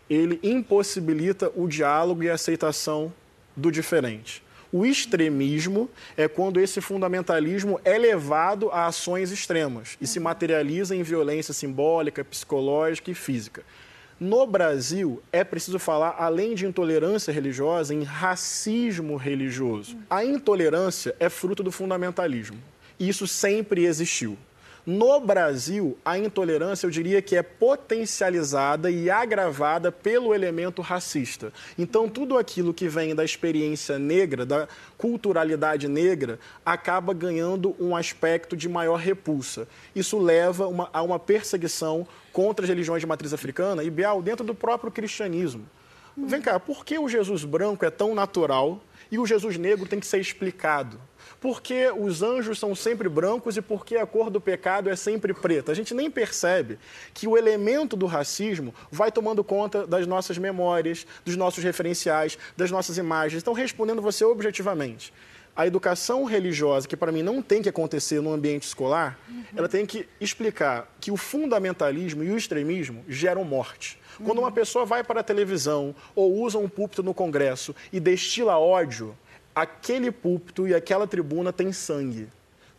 ele 0.09 0.39
impossibilita 0.41 1.51
o 1.55 1.67
diálogo 1.67 2.23
e 2.23 2.29
a 2.29 2.33
aceitação 2.33 3.13
do 3.59 3.71
diferente. 3.71 4.41
O 4.71 4.85
extremismo 4.85 5.89
é 6.15 6.27
quando 6.27 6.59
esse 6.59 6.79
fundamentalismo 6.79 7.79
é 7.83 7.97
levado 7.97 8.69
a 8.71 8.85
ações 8.85 9.31
extremas 9.31 9.97
e 9.99 10.05
se 10.05 10.19
materializa 10.19 10.95
em 10.95 11.01
violência 11.01 11.53
simbólica, 11.53 12.23
psicológica 12.23 13.09
e 13.09 13.15
física. 13.15 13.63
No 14.19 14.45
Brasil, 14.45 15.23
é 15.31 15.43
preciso 15.43 15.79
falar, 15.79 16.15
além 16.19 16.53
de 16.53 16.67
intolerância 16.67 17.31
religiosa, 17.31 17.93
em 17.93 18.03
racismo 18.03 19.15
religioso. 19.15 19.97
A 20.09 20.23
intolerância 20.25 21.15
é 21.19 21.29
fruto 21.29 21.63
do 21.63 21.71
fundamentalismo. 21.71 22.57
Isso 22.99 23.25
sempre 23.25 23.85
existiu. 23.85 24.37
No 24.89 25.19
Brasil, 25.19 25.99
a 26.03 26.17
intolerância 26.17 26.87
eu 26.87 26.89
diria 26.89 27.21
que 27.21 27.35
é 27.35 27.43
potencializada 27.43 28.89
e 28.89 29.07
agravada 29.07 29.91
pelo 29.91 30.33
elemento 30.33 30.81
racista. 30.81 31.53
Então, 31.77 32.09
tudo 32.09 32.39
aquilo 32.39 32.73
que 32.73 32.87
vem 32.87 33.13
da 33.13 33.23
experiência 33.23 33.99
negra, 33.99 34.47
da 34.47 34.67
culturalidade 34.97 35.87
negra, 35.87 36.39
acaba 36.65 37.13
ganhando 37.13 37.75
um 37.79 37.95
aspecto 37.95 38.57
de 38.57 38.67
maior 38.67 38.95
repulsa. 38.95 39.67
Isso 39.95 40.17
leva 40.17 40.65
uma, 40.65 40.89
a 40.91 41.03
uma 41.03 41.19
perseguição 41.19 42.07
contra 42.33 42.65
as 42.65 42.69
religiões 42.69 43.01
de 43.01 43.05
matriz 43.05 43.31
africana 43.31 43.83
e, 43.83 43.91
Bial, 43.91 44.23
dentro 44.23 44.43
do 44.43 44.55
próprio 44.55 44.91
cristianismo. 44.91 45.69
Vem 46.17 46.41
cá, 46.41 46.59
por 46.59 46.83
que 46.83 46.97
o 46.97 47.07
Jesus 47.07 47.43
branco 47.45 47.85
é 47.85 47.91
tão 47.91 48.15
natural 48.15 48.81
e 49.11 49.19
o 49.19 49.27
Jesus 49.27 49.55
negro 49.55 49.87
tem 49.87 49.99
que 49.99 50.07
ser 50.07 50.19
explicado? 50.19 50.99
Por 51.39 51.61
que 51.61 51.89
os 51.91 52.21
anjos 52.21 52.59
são 52.59 52.75
sempre 52.75 53.07
brancos 53.07 53.57
e 53.57 53.61
por 53.61 53.85
que 53.85 53.95
a 53.97 54.05
cor 54.05 54.29
do 54.29 54.41
pecado 54.41 54.89
é 54.89 54.95
sempre 54.95 55.33
preta. 55.33 55.71
A 55.71 55.75
gente 55.75 55.93
nem 55.93 56.11
percebe 56.11 56.77
que 57.13 57.27
o 57.27 57.37
elemento 57.37 57.95
do 57.95 58.05
racismo 58.05 58.73
vai 58.91 59.11
tomando 59.11 59.43
conta 59.43 59.87
das 59.87 60.05
nossas 60.05 60.37
memórias, 60.37 61.07
dos 61.23 61.35
nossos 61.35 61.63
referenciais, 61.63 62.37
das 62.57 62.71
nossas 62.71 62.97
imagens. 62.97 63.41
Então, 63.41 63.53
respondendo 63.53 64.01
você 64.01 64.25
objetivamente, 64.25 65.13
a 65.55 65.67
educação 65.67 66.23
religiosa, 66.23 66.87
que 66.87 66.95
para 66.95 67.11
mim 67.11 67.21
não 67.21 67.41
tem 67.41 67.61
que 67.61 67.67
acontecer 67.67 68.21
no 68.21 68.31
ambiente 68.31 68.63
escolar, 68.63 69.19
uhum. 69.27 69.43
ela 69.55 69.67
tem 69.67 69.85
que 69.85 70.07
explicar 70.19 70.89
que 71.01 71.11
o 71.11 71.17
fundamentalismo 71.17 72.23
e 72.23 72.31
o 72.31 72.37
extremismo 72.37 73.03
geram 73.07 73.43
morte. 73.43 73.99
Quando 74.23 74.39
uma 74.39 74.51
pessoa 74.51 74.85
vai 74.85 75.03
para 75.03 75.21
a 75.21 75.23
televisão 75.23 75.95
ou 76.13 76.33
usa 76.33 76.57
um 76.57 76.67
púlpito 76.67 77.01
no 77.01 77.13
Congresso 77.13 77.73
e 77.91 77.99
destila 77.99 78.57
ódio, 78.57 79.15
aquele 79.61 80.11
púlpito 80.11 80.67
e 80.67 80.73
aquela 80.73 81.07
tribuna 81.07 81.51
tem 81.51 81.71
sangue. 81.71 82.27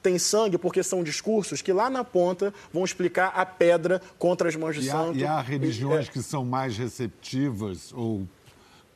Tem 0.02 0.18
sangue 0.18 0.56
porque 0.56 0.82
são 0.82 1.04
discursos 1.04 1.60
que 1.60 1.72
lá 1.72 1.90
na 1.90 2.02
ponta 2.02 2.54
vão 2.72 2.84
explicar 2.84 3.32
a 3.34 3.44
pedra 3.44 4.00
contra 4.18 4.48
as 4.48 4.56
mãos 4.56 4.74
de 4.74 4.86
e 4.86 4.90
santo. 4.90 5.18
Há, 5.18 5.20
e 5.20 5.24
há 5.24 5.40
religiões 5.40 6.08
é... 6.08 6.10
que 6.10 6.22
são 6.22 6.44
mais 6.44 6.76
receptivas 6.78 7.92
ou 7.92 8.26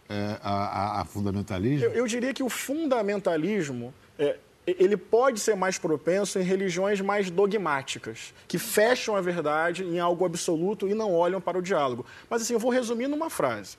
é, 0.09 0.39
a, 0.43 1.01
a, 1.01 1.05
fundamentalismo? 1.05 1.85
Eu, 1.87 1.93
eu, 1.93 2.07
diria 2.07 2.33
que 2.33 2.43
o 2.43 2.49
fundamentalismo 2.49 3.93
é, 4.19 4.37
ele 4.67 4.97
pode 4.97 5.41
ser 5.41 5.55
mais 5.55 5.79
propenso 5.79 6.39
em 6.39 6.43
religiões 6.43 7.01
mais 7.01 7.31
dogmáticas, 7.31 8.33
que 8.49 8.59
fecham 8.59 9.15
a 9.15 9.21
verdade 9.21 9.85
em 9.85 9.99
algo 9.99 10.25
absoluto 10.25 10.89
e 10.89 10.95
não 10.95 11.13
olham 11.13 11.41
para 11.41 11.59
o 11.59 11.63
diálogo. 11.63 12.07
Mas 12.31 12.43
assim, 12.43 12.55
eu 12.55 12.59
vou 12.59 12.71
resumir 12.71 13.09
numa 13.09 13.29
frase. 13.29 13.77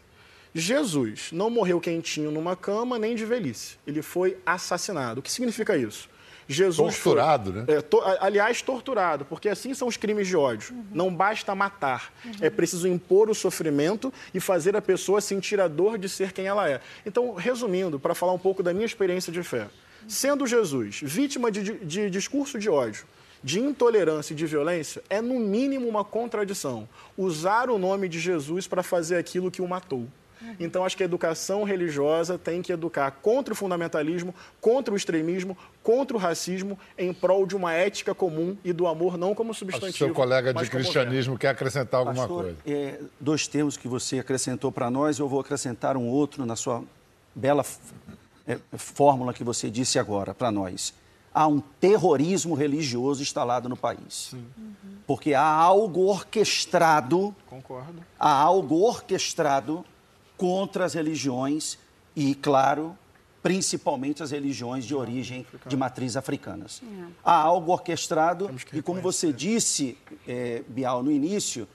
Jesus 0.57 1.31
não 1.33 1.49
morreu 1.49 1.81
quentinho 1.81 2.31
numa 2.31 2.55
cama 2.55 2.97
nem 2.97 3.13
de 3.13 3.25
velhice. 3.25 3.75
Ele 3.85 4.01
foi 4.01 4.37
assassinado. 4.45 5.19
O 5.19 5.21
que 5.21 5.29
significa 5.29 5.77
isso? 5.77 6.09
Jesus 6.47 6.95
torturado, 6.95 7.51
foi, 7.51 7.61
né? 7.63 7.79
É, 7.79 7.81
to, 7.81 7.99
aliás, 8.19 8.61
torturado, 8.61 9.25
porque 9.25 9.49
assim 9.49 9.73
são 9.73 9.85
os 9.85 9.97
crimes 9.97 10.27
de 10.27 10.37
ódio. 10.37 10.73
Uhum. 10.73 10.85
Não 10.93 11.13
basta 11.13 11.53
matar, 11.55 12.13
uhum. 12.23 12.31
é 12.39 12.49
preciso 12.49 12.87
impor 12.87 13.29
o 13.29 13.35
sofrimento 13.35 14.13
e 14.33 14.39
fazer 14.39 14.77
a 14.77 14.81
pessoa 14.81 15.19
sentir 15.19 15.59
a 15.59 15.67
dor 15.67 15.97
de 15.97 16.07
ser 16.07 16.31
quem 16.31 16.45
ela 16.45 16.69
é. 16.69 16.79
Então, 17.05 17.33
resumindo, 17.33 17.99
para 17.99 18.15
falar 18.15 18.31
um 18.31 18.39
pouco 18.39 18.61
da 18.61 18.73
minha 18.73 18.85
experiência 18.85 19.33
de 19.33 19.43
fé, 19.43 19.67
sendo 20.07 20.45
Jesus 20.45 21.01
vítima 21.03 21.51
de, 21.51 21.63
de, 21.63 21.79
de 21.79 22.09
discurso 22.11 22.59
de 22.59 22.69
ódio, 22.69 23.05
de 23.43 23.59
intolerância 23.59 24.33
e 24.33 24.35
de 24.37 24.45
violência, 24.45 25.03
é 25.09 25.21
no 25.21 25.39
mínimo 25.39 25.87
uma 25.87 26.05
contradição 26.05 26.87
usar 27.17 27.69
o 27.69 27.77
nome 27.77 28.07
de 28.07 28.19
Jesus 28.19 28.67
para 28.67 28.83
fazer 28.83 29.17
aquilo 29.17 29.51
que 29.51 29.61
o 29.61 29.67
matou. 29.67 30.07
Então, 30.59 30.85
acho 30.85 30.95
que 30.95 31.03
a 31.03 31.05
educação 31.05 31.63
religiosa 31.63 32.37
tem 32.37 32.61
que 32.61 32.71
educar 32.71 33.11
contra 33.11 33.53
o 33.53 33.57
fundamentalismo, 33.57 34.33
contra 34.61 34.93
o 34.93 34.97
extremismo, 34.97 35.57
contra 35.83 36.15
o 36.15 36.19
racismo, 36.19 36.77
em 36.97 37.13
prol 37.13 37.45
de 37.45 37.55
uma 37.55 37.73
ética 37.73 38.15
comum 38.15 38.57
e 38.63 38.73
do 38.73 38.87
amor 38.87 39.17
não 39.17 39.35
como 39.35 39.53
substantivo. 39.53 39.89
O 39.89 39.97
seu 39.97 40.13
colega 40.13 40.53
de 40.53 40.69
cristianismo 40.69 41.37
quer 41.37 41.49
acrescentar 41.49 41.99
alguma 41.99 42.27
Pastor, 42.27 42.43
coisa? 42.43 42.57
É, 42.65 42.99
dois 43.19 43.47
termos 43.47 43.77
que 43.77 43.87
você 43.87 44.19
acrescentou 44.19 44.71
para 44.71 44.89
nós, 44.89 45.19
eu 45.19 45.27
vou 45.27 45.39
acrescentar 45.39 45.95
um 45.97 46.07
outro 46.07 46.45
na 46.45 46.55
sua 46.55 46.83
bela 47.33 47.65
é, 48.47 48.57
fórmula 48.77 49.33
que 49.33 49.43
você 49.43 49.69
disse 49.69 49.99
agora 49.99 50.33
para 50.33 50.51
nós. 50.51 50.93
Há 51.33 51.47
um 51.47 51.59
terrorismo 51.59 52.55
religioso 52.55 53.21
instalado 53.21 53.67
no 53.67 53.75
país. 53.75 54.29
Sim. 54.31 54.45
Porque 55.05 55.33
há 55.33 55.45
algo 55.45 56.05
orquestrado. 56.05 57.35
Concordo. 57.45 58.01
Há 58.17 58.31
algo 58.31 58.81
orquestrado 58.81 59.83
contra 60.37 60.85
as 60.85 60.93
religiões 60.93 61.77
e, 62.15 62.35
claro, 62.35 62.97
principalmente 63.41 64.23
as 64.23 64.31
religiões 64.31 64.85
de 64.85 64.95
origem 64.95 65.45
de 65.67 65.77
matriz 65.77 66.17
africanas. 66.17 66.81
É. 66.83 67.05
Há 67.23 67.35
algo 67.35 67.71
orquestrado 67.71 68.49
e, 68.73 68.81
como 68.81 69.01
você 69.01 69.31
disse, 69.31 69.97
é, 70.27 70.63
Bial, 70.67 71.03
no 71.03 71.11
início, 71.11 71.67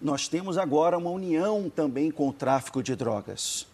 nós 0.00 0.28
temos 0.28 0.56
agora 0.56 0.96
uma 0.96 1.10
união 1.10 1.68
também 1.68 2.10
com 2.10 2.28
o 2.28 2.32
tráfico 2.32 2.82
de 2.82 2.96
drogas, 2.96 3.66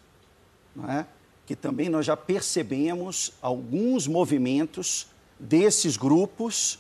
não 0.74 0.90
é? 0.90 1.06
que 1.46 1.54
também 1.54 1.88
nós 1.88 2.06
já 2.06 2.16
percebemos 2.16 3.32
alguns 3.40 4.06
movimentos 4.06 5.06
desses 5.38 5.96
grupos 5.96 6.78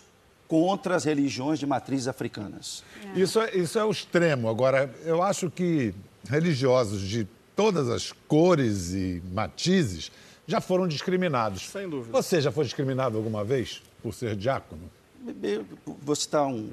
contra 0.48 0.96
as 0.96 1.04
religiões 1.04 1.58
de 1.58 1.66
matriz 1.66 2.08
africanas. 2.08 2.82
É. 3.14 3.20
Isso, 3.20 3.40
é, 3.40 3.56
isso 3.56 3.78
é 3.78 3.84
o 3.84 3.90
extremo. 3.90 4.48
Agora, 4.48 4.92
eu 5.04 5.22
acho 5.22 5.50
que 5.50 5.94
religiosos 6.28 7.00
de 7.02 7.26
todas 7.54 7.88
as 7.88 8.12
cores 8.26 8.92
e 8.92 9.22
matizes 9.32 10.10
já 10.46 10.60
foram 10.60 10.86
discriminados. 10.86 11.68
Sem 11.70 11.88
dúvida. 11.88 12.12
Você 12.12 12.40
já 12.40 12.52
foi 12.52 12.64
discriminado 12.64 13.16
alguma 13.16 13.44
vez 13.44 13.82
por 14.02 14.12
ser 14.12 14.36
diácono? 14.36 14.90
Eu 15.42 15.64
vou 16.02 16.14
citar 16.14 16.46
um. 16.46 16.70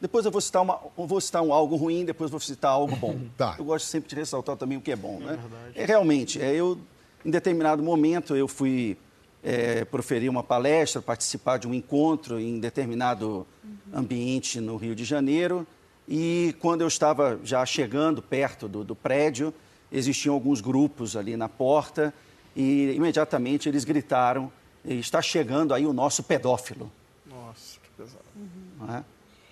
Depois 0.00 0.26
eu 0.26 0.30
vou 0.30 0.40
citar, 0.40 0.62
uma, 0.62 0.78
vou 0.96 1.20
citar 1.20 1.42
um 1.42 1.52
algo 1.52 1.76
ruim, 1.76 2.04
depois 2.04 2.30
vou 2.30 2.40
citar 2.40 2.72
algo 2.72 2.94
bom. 2.96 3.18
tá. 3.36 3.54
Eu 3.58 3.64
gosto 3.64 3.86
sempre 3.86 4.10
de 4.10 4.16
ressaltar 4.16 4.56
também 4.56 4.76
o 4.76 4.80
que 4.80 4.92
é 4.92 4.96
bom, 4.96 5.16
é 5.22 5.24
né? 5.24 5.38
Verdade. 5.40 5.72
É, 5.74 5.86
realmente, 5.86 6.40
é, 6.40 6.54
eu, 6.54 6.78
em 7.24 7.30
determinado 7.30 7.82
momento, 7.82 8.36
eu 8.36 8.46
fui 8.46 8.98
é, 9.42 9.84
proferir 9.86 10.28
uma 10.28 10.42
palestra, 10.42 11.00
participar 11.00 11.58
de 11.58 11.66
um 11.66 11.72
encontro 11.72 12.38
em 12.38 12.60
determinado 12.60 13.46
ambiente 13.92 14.60
no 14.60 14.76
Rio 14.76 14.94
de 14.94 15.04
Janeiro. 15.04 15.66
E 16.06 16.54
quando 16.60 16.82
eu 16.82 16.88
estava 16.88 17.40
já 17.42 17.64
chegando 17.64 18.20
perto 18.20 18.68
do, 18.68 18.84
do 18.84 18.94
prédio, 18.94 19.54
existiam 19.94 20.34
alguns 20.34 20.60
grupos 20.60 21.16
ali 21.16 21.36
na 21.36 21.48
porta 21.48 22.12
e 22.54 22.92
imediatamente 22.92 23.68
eles 23.68 23.84
gritaram: 23.84 24.52
está 24.84 25.22
chegando 25.22 25.72
aí 25.72 25.86
o 25.86 25.92
nosso 25.92 26.22
pedófilo. 26.22 26.90
Nossa, 27.26 27.78
que 27.80 27.88
pesado. 27.96 28.24
Uhum. 28.36 28.94
É? 28.94 29.04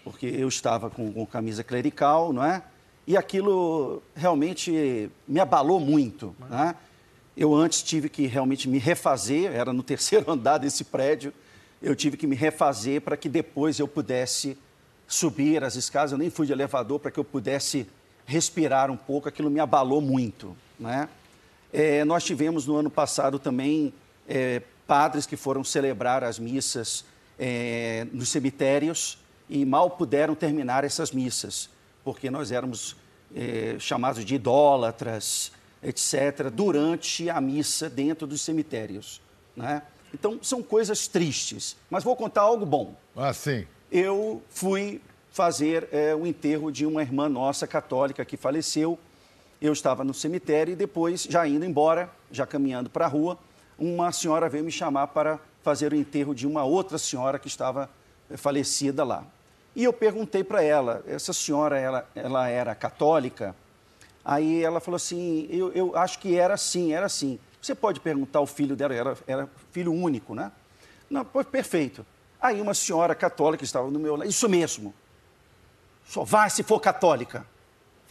Porque 0.05 0.27
eu 0.27 0.49
estava 0.49 0.91
com, 0.91 1.13
com, 1.13 1.25
camisa 1.25 1.63
clerical, 1.63 2.33
não 2.33 2.45
é? 2.45 2.63
E 3.07 3.17
aquilo 3.17 4.03
realmente 4.15 5.11
me 5.27 5.41
abalou 5.41 5.79
muito. 5.79 6.35
É? 6.51 6.75
Eu 7.37 7.55
antes 7.55 7.83
tive 7.83 8.09
que 8.09 8.27
realmente 8.27 8.69
me 8.69 8.79
refazer, 8.79 9.53
era 9.53 9.73
no 9.73 9.83
terceiro 9.85 10.31
andar 10.31 10.59
desse 10.59 10.85
prédio, 10.85 11.33
eu 11.81 11.97
tive 11.97 12.17
que 12.17 12.27
me 12.27 12.37
refazer 12.37 13.01
para 13.01 13.17
que 13.17 13.29
depois 13.29 13.79
eu 13.79 13.89
pudesse 13.89 14.57
subir 15.07 15.65
as 15.65 15.75
escadas. 15.75 16.13
Eu 16.13 16.19
nem 16.19 16.31
fui 16.31 16.47
de 16.47 16.53
elevador 16.53 17.01
para 17.01 17.11
que 17.11 17.19
eu 17.19 17.25
pudesse 17.25 17.89
respirar 18.27 18.91
um 18.91 18.97
pouco, 18.97 19.29
aquilo 19.29 19.51
me 19.51 19.61
abalou 19.61 20.01
muito. 20.01 20.57
Né? 20.79 21.09
É, 21.73 22.05
nós 22.05 22.25
tivemos 22.25 22.67
no 22.67 22.77
ano 22.77 22.91
passado 22.91 23.39
também 23.39 23.93
é, 24.29 24.63
padres 24.87 25.27
que 25.27 25.37
foram 25.37 25.65
celebrar 25.65 26.23
as 26.23 26.39
missas 26.39 27.05
é, 27.39 28.07
nos 28.13 28.29
cemitérios 28.29 29.19
e 29.49 29.65
mal 29.65 29.91
puderam 29.91 30.35
terminar 30.35 30.85
essas 30.85 31.13
missas, 31.13 31.69
porque 32.05 32.31
nós 32.31 32.53
éramos 32.53 32.97
é, 33.35 33.77
chamados 33.79 34.25
de 34.25 34.35
idólatras, 34.35 35.53
etc., 35.83 36.51
durante 36.53 37.29
a 37.29 37.41
missa 37.41 37.91
dentro 37.91 38.27
dos 38.27 38.41
cemitérios. 38.41 39.21
Né? 39.57 39.83
Então, 40.15 40.39
são 40.43 40.63
coisas 40.63 41.07
tristes. 41.07 41.77
Mas 41.91 42.05
vou 42.05 42.15
contar 42.15 42.43
algo 42.43 42.65
bom. 42.65 42.95
Ah, 43.17 43.33
sim. 43.33 43.67
Eu 43.91 44.43
fui 44.49 45.01
fazer 45.33 45.89
é, 45.91 46.15
o 46.15 46.27
enterro 46.27 46.71
de 46.71 46.85
uma 46.85 47.01
irmã 47.01 47.29
nossa 47.29 47.67
católica 47.67 48.25
que 48.25 48.37
faleceu. 48.37 48.99
Eu 49.61 49.73
estava 49.73 50.05
no 50.05 50.13
cemitério 50.13 50.73
e 50.73 50.77
depois, 50.77 51.23
já 51.23 51.49
indo 51.49 51.65
embora, 51.65 52.11
já 52.31 52.47
caminhando 52.47 52.91
para 52.91 53.07
a 53.07 53.09
rua, 53.09 53.39
uma 53.79 54.13
senhora 54.13 54.49
veio 54.49 54.65
me 54.65 54.71
chamar 54.71 55.09
para 55.09 55.41
fazer 55.63 55.93
o 55.93 55.97
enterro 55.97 56.35
de 56.35 56.47
uma 56.47 56.65
outra 56.65 56.99
senhora 56.99 57.39
que 57.39 57.49
estava 57.49 57.89
é, 58.31 58.37
falecida 58.37 59.03
lá. 59.03 59.25
E 59.75 59.85
eu 59.85 59.93
perguntei 59.93 60.45
para 60.45 60.63
ela, 60.63 61.03
essa 61.07 61.33
senhora, 61.33 61.79
ela, 61.79 62.07
ela 62.15 62.49
era 62.49 62.75
católica? 62.75 63.57
Aí 64.23 64.63
ela 64.63 64.81
falou 64.81 64.97
assim, 64.97 65.49
eu, 65.51 65.73
eu 65.73 65.97
acho 65.97 66.19
que 66.19 66.37
era 66.37 66.55
assim, 66.55 66.93
era 66.93 67.07
assim. 67.07 67.39
Você 67.61 67.75
pode 67.75 68.01
perguntar 68.01 68.41
ao 68.41 68.47
filho 68.47 68.77
dela, 68.77 68.95
era, 68.95 69.17
era 69.27 69.49
filho 69.71 69.93
único, 69.93 70.35
né? 70.35 70.53
Não, 71.09 71.25
perfeito. 71.25 72.05
Aí 72.39 72.61
uma 72.61 72.75
senhora 72.75 73.15
católica 73.15 73.65
estava 73.65 73.91
no 73.91 73.99
meu 73.99 74.17
lado, 74.17 74.29
isso 74.29 74.47
mesmo. 74.49 74.93
Só 76.07 76.25
vai 76.25 76.51
se 76.51 76.63
for 76.63 76.81
católica. 76.81 77.47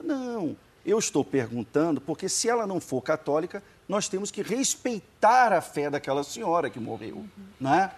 Não, 0.04 0.56
eu 0.86 0.98
estou 0.98 1.24
perguntando 1.24 2.02
porque 2.02 2.28
se 2.28 2.50
ela 2.50 2.66
não 2.66 2.80
for 2.80 3.02
católica, 3.02 3.64
nós 3.88 4.08
temos 4.08 4.32
que 4.32 4.42
respeitar 4.42 5.54
a 5.54 5.62
fé 5.62 5.90
daquela 5.90 6.24
senhora 6.24 6.70
que 6.70 6.80
morreu, 6.80 7.18
uhum. 7.18 7.28
né? 7.60 7.92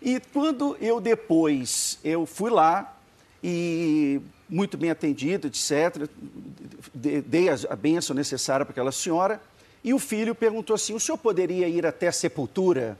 E 0.00 0.20
quando 0.32 0.76
eu 0.80 1.00
depois 1.00 1.98
eu 2.02 2.26
fui 2.26 2.50
lá 2.50 2.96
e 3.42 4.20
muito 4.48 4.76
bem 4.76 4.90
atendido, 4.90 5.46
etc, 5.46 6.08
dei 6.94 7.48
a 7.48 7.76
benção 7.76 8.14
necessária 8.14 8.64
para 8.64 8.72
aquela 8.72 8.92
senhora 8.92 9.40
e 9.82 9.94
o 9.94 9.98
filho 9.98 10.34
perguntou 10.34 10.74
assim: 10.74 10.94
"O 10.94 11.00
senhor 11.00 11.18
poderia 11.18 11.68
ir 11.68 11.86
até 11.86 12.08
a 12.08 12.12
sepultura?" 12.12 12.98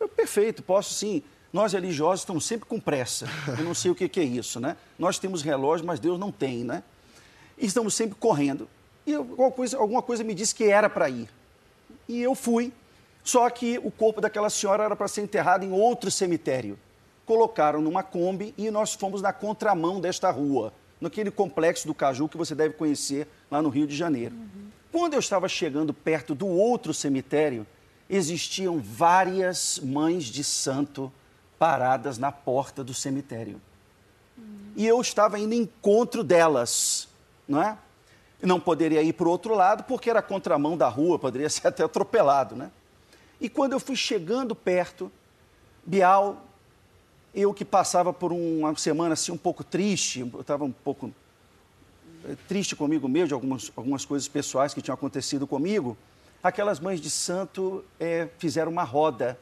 Eu, 0.00 0.08
perfeito, 0.08 0.62
posso 0.62 0.94
sim. 0.94 1.22
Nós 1.52 1.74
religiosos 1.74 2.20
estamos 2.20 2.46
sempre 2.46 2.66
com 2.66 2.80
pressa. 2.80 3.26
Eu 3.58 3.64
não 3.64 3.74
sei 3.74 3.90
o 3.90 3.94
que, 3.94 4.08
que 4.08 4.20
é 4.20 4.24
isso, 4.24 4.58
né? 4.58 4.76
Nós 4.98 5.18
temos 5.18 5.42
relógio, 5.42 5.86
mas 5.86 6.00
Deus 6.00 6.18
não 6.18 6.32
tem, 6.32 6.64
né? 6.64 6.82
E 7.58 7.66
estamos 7.66 7.94
sempre 7.94 8.16
correndo. 8.18 8.66
E 9.06 9.14
alguma 9.14 9.50
coisa, 9.50 9.76
alguma 9.76 10.00
coisa 10.00 10.24
me 10.24 10.34
disse 10.34 10.54
que 10.54 10.64
era 10.64 10.88
para 10.88 11.10
ir. 11.10 11.28
E 12.08 12.22
eu 12.22 12.34
fui. 12.34 12.72
Só 13.22 13.48
que 13.50 13.78
o 13.78 13.90
corpo 13.90 14.20
daquela 14.20 14.48
senhora 14.48 14.84
era 14.84 14.96
para 14.96 15.06
ser 15.08 15.22
enterrado 15.22 15.64
em 15.64 15.72
outro 15.72 16.10
cemitério. 16.10 16.78
Colocaram 17.26 17.80
numa 17.80 18.02
Kombi 18.02 18.54
e 18.56 18.70
nós 18.70 18.94
fomos 18.94 19.20
na 19.20 19.32
contramão 19.32 20.00
desta 20.00 20.30
rua, 20.30 20.72
naquele 21.00 21.30
complexo 21.30 21.86
do 21.86 21.94
Caju 21.94 22.28
que 22.28 22.36
você 22.36 22.54
deve 22.54 22.74
conhecer 22.74 23.28
lá 23.50 23.62
no 23.62 23.68
Rio 23.68 23.86
de 23.86 23.94
Janeiro. 23.94 24.34
Uhum. 24.34 24.68
Quando 24.90 25.14
eu 25.14 25.20
estava 25.20 25.48
chegando 25.48 25.94
perto 25.94 26.34
do 26.34 26.46
outro 26.46 26.92
cemitério, 26.92 27.66
existiam 28.10 28.80
várias 28.80 29.78
mães 29.78 30.24
de 30.24 30.42
santo 30.42 31.12
paradas 31.62 32.18
na 32.18 32.32
porta 32.32 32.82
do 32.82 32.92
cemitério. 32.92 33.62
E 34.74 34.84
eu 34.84 35.00
estava 35.00 35.38
indo 35.38 35.54
encontro 35.54 36.24
delas, 36.24 37.06
não 37.46 37.62
é? 37.62 37.78
Não 38.42 38.58
poderia 38.58 39.00
ir 39.00 39.12
para 39.12 39.28
o 39.28 39.30
outro 39.30 39.54
lado 39.54 39.84
porque 39.84 40.10
era 40.10 40.20
contramão 40.20 40.76
da 40.76 40.88
rua, 40.88 41.20
poderia 41.20 41.48
ser 41.48 41.68
até 41.68 41.84
atropelado, 41.84 42.56
né? 42.56 42.72
E 43.40 43.48
quando 43.48 43.74
eu 43.74 43.78
fui 43.78 43.94
chegando 43.94 44.56
perto, 44.56 45.08
Bial, 45.86 46.44
eu 47.32 47.54
que 47.54 47.64
passava 47.64 48.12
por 48.12 48.32
uma 48.32 48.74
semana 48.74 49.12
assim 49.12 49.30
um 49.30 49.38
pouco 49.38 49.62
triste, 49.62 50.28
eu 50.34 50.40
estava 50.40 50.64
um 50.64 50.72
pouco 50.72 51.14
eh, 52.24 52.34
triste 52.48 52.74
comigo 52.74 53.08
mesmo, 53.08 53.28
de 53.28 53.34
algumas, 53.34 53.70
algumas 53.76 54.04
coisas 54.04 54.26
pessoais 54.26 54.74
que 54.74 54.82
tinham 54.82 54.94
acontecido 54.94 55.46
comigo, 55.46 55.96
aquelas 56.42 56.80
mães 56.80 57.00
de 57.00 57.08
santo 57.08 57.84
é, 58.00 58.28
fizeram 58.36 58.72
uma 58.72 58.82
roda 58.82 59.38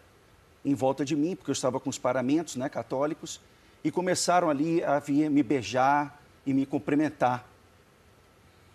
em 0.65 0.75
volta 0.75 1.05
de 1.05 1.17
mim, 1.17 1.35
porque 1.35 1.51
eu 1.51 1.55
estava 1.55 1.81
com 1.81 1.89
os 1.89 1.99
paramentos 1.99 2.57
né, 2.57 2.69
católicos, 2.69 3.41
e 3.83 3.91
começaram 3.91 4.51
ali 4.51 4.83
a 4.85 4.99
vir 4.99 5.31
me 5.31 5.43
beijar 5.43 6.23
e 6.45 6.53
me 6.53 6.67
cumprimentar. 6.67 7.47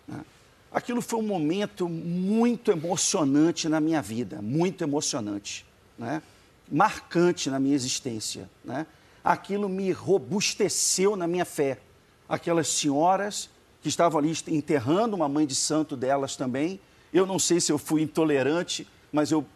Né? 0.06 0.24
Aquilo 0.72 1.00
foi 1.00 1.20
um 1.20 1.26
momento 1.26 1.88
muito 1.88 2.70
emocionante 2.70 3.68
na 3.68 3.80
minha 3.80 4.02
vida, 4.02 4.42
muito 4.42 4.82
emocionante, 4.82 5.64
né? 5.98 6.22
marcante 6.70 7.48
na 7.48 7.60
minha 7.60 7.74
existência. 7.74 8.50
Né? 8.64 8.86
Aquilo 9.22 9.68
me 9.68 9.92
robusteceu 9.92 11.16
na 11.16 11.26
minha 11.26 11.44
fé. 11.44 11.78
Aquelas 12.28 12.68
senhoras 12.68 13.48
que 13.80 13.88
estavam 13.88 14.18
ali 14.18 14.32
enterrando 14.48 15.14
uma 15.14 15.28
mãe 15.28 15.46
de 15.46 15.54
santo 15.54 15.96
delas 15.96 16.34
também. 16.34 16.80
Eu 17.12 17.24
não 17.24 17.38
sei 17.38 17.60
se 17.60 17.70
eu 17.70 17.78
fui 17.78 18.02
intolerante, 18.02 18.86
mas 19.12 19.30
eu 19.30 19.46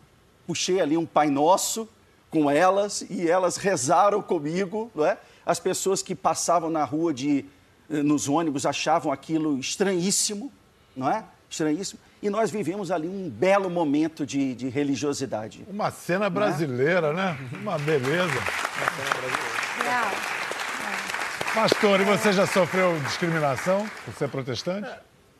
puxei 0.47 0.81
ali 0.81 0.97
um 0.97 1.05
Pai 1.05 1.29
Nosso 1.29 1.89
com 2.31 2.51
elas 2.51 3.05
e 3.11 3.29
elas 3.29 3.57
rezaram 3.57 4.23
comigo. 4.23 4.91
Não 4.95 5.05
é? 5.05 5.19
As 5.45 5.59
pessoas 5.59 6.03
que 6.03 6.15
passavam 6.15 6.71
na 6.71 6.85
rua 6.85 7.13
de, 7.13 7.45
eh, 7.91 8.03
nos 8.03 8.29
ônibus 8.29 8.65
achavam 8.65 9.11
aquilo 9.13 9.59
estranhíssimo 9.59 10.53
não 10.97 11.11
é? 11.11 11.25
Estranhíssimo. 11.49 12.01
E 12.23 12.29
nós 12.29 12.51
vivemos 12.51 12.91
ali 12.91 13.09
um 13.09 13.29
belo 13.29 13.71
momento 13.71 14.27
de, 14.27 14.55
de 14.55 14.69
religiosidade. 14.69 15.65
Uma 15.69 15.91
cena 15.91 16.27
é? 16.27 16.31
brasileira, 16.31 17.09
é? 17.09 17.13
né? 17.13 17.39
Uma 17.55 17.79
beleza. 17.79 18.39
Uma 18.39 18.91
cena 18.91 19.11
brasileira. 19.15 19.51
Pastor, 21.55 22.01
e 22.01 22.05
você 22.05 22.33
já 22.33 22.47
sofreu 22.47 22.99
discriminação 23.01 23.89
por 24.05 24.15
ser 24.15 24.29
protestante? 24.29 24.89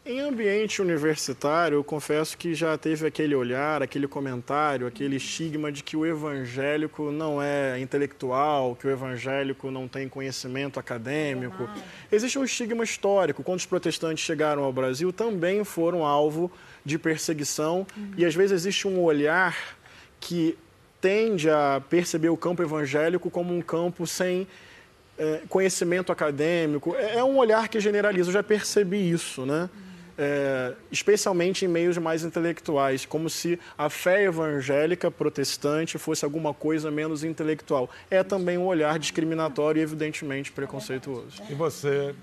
Em 0.05 0.19
ambiente 0.19 0.81
universitário, 0.81 1.77
eu 1.77 1.85
confesso 1.85 2.37
que 2.37 2.55
já 2.55 2.77
teve 2.79 3.07
aquele 3.07 3.35
olhar, 3.35 3.83
aquele 3.83 4.09
comentário, 4.09 4.87
aquele 4.87 5.17
estigma 5.17 5.71
de 5.71 5.83
que 5.83 5.95
o 5.95 6.07
evangélico 6.07 7.13
não 7.13 7.41
é 7.41 7.79
intelectual, 7.79 8.75
que 8.75 8.87
o 8.87 8.91
evangélico 8.91 9.71
não 9.71 9.87
tem 9.87 10.09
conhecimento 10.09 10.81
acadêmico. 10.81 11.69
Existe 12.11 12.39
um 12.39 12.45
estigma 12.45 12.83
histórico. 12.83 13.43
Quando 13.43 13.59
os 13.59 13.67
protestantes 13.67 14.25
chegaram 14.25 14.65
ao 14.65 14.73
Brasil, 14.73 15.13
também 15.13 15.65
foram 15.65 16.07
alvo 16.07 16.51
de 16.83 16.99
perseguição 16.99 17.87
uhum. 17.95 18.13
e 18.17 18.25
às 18.25 18.35
vezes 18.35 18.53
existe 18.53 18.89
um 18.89 18.99
olhar 19.03 19.77
que 20.19 20.57
tende 20.99 21.51
a 21.51 21.83
perceber 21.91 22.31
o 22.31 22.39
campo 22.39 22.63
evangélico 22.63 23.31
como 23.31 23.55
um 23.55 23.61
campo 23.61 24.07
sem 24.07 24.49
é, 25.19 25.43
conhecimento 25.47 26.11
acadêmico. 26.11 26.97
É, 26.97 27.17
é 27.17 27.25
um 27.25 27.37
olhar 27.37 27.69
que 27.69 27.79
generaliza, 27.79 28.31
eu 28.31 28.35
já 28.35 28.43
percebi 28.43 29.11
isso, 29.11 29.45
né? 29.45 29.69
Uhum 29.75 29.90
é, 30.23 30.75
especialmente 30.93 31.65
em 31.65 31.69
meios 31.69 31.97
mais 31.97 32.23
intelectuais, 32.23 33.07
como 33.07 33.31
se 33.31 33.59
a 33.79 33.89
fé 33.89 34.25
evangélica 34.25 35.11
protestante 35.11 35.97
fosse 35.97 36.27
alguma 36.27 36.53
coisa 36.53 36.91
menos 36.91 37.25
intelectual. 37.25 37.89
É 38.11 38.23
também 38.23 38.59
um 38.59 38.67
olhar 38.67 38.99
discriminatório 38.99 39.81
e, 39.81 39.83
evidentemente, 39.83 40.53
preconceituoso. 40.53 41.43
E 41.49 41.55
você, 41.55 42.15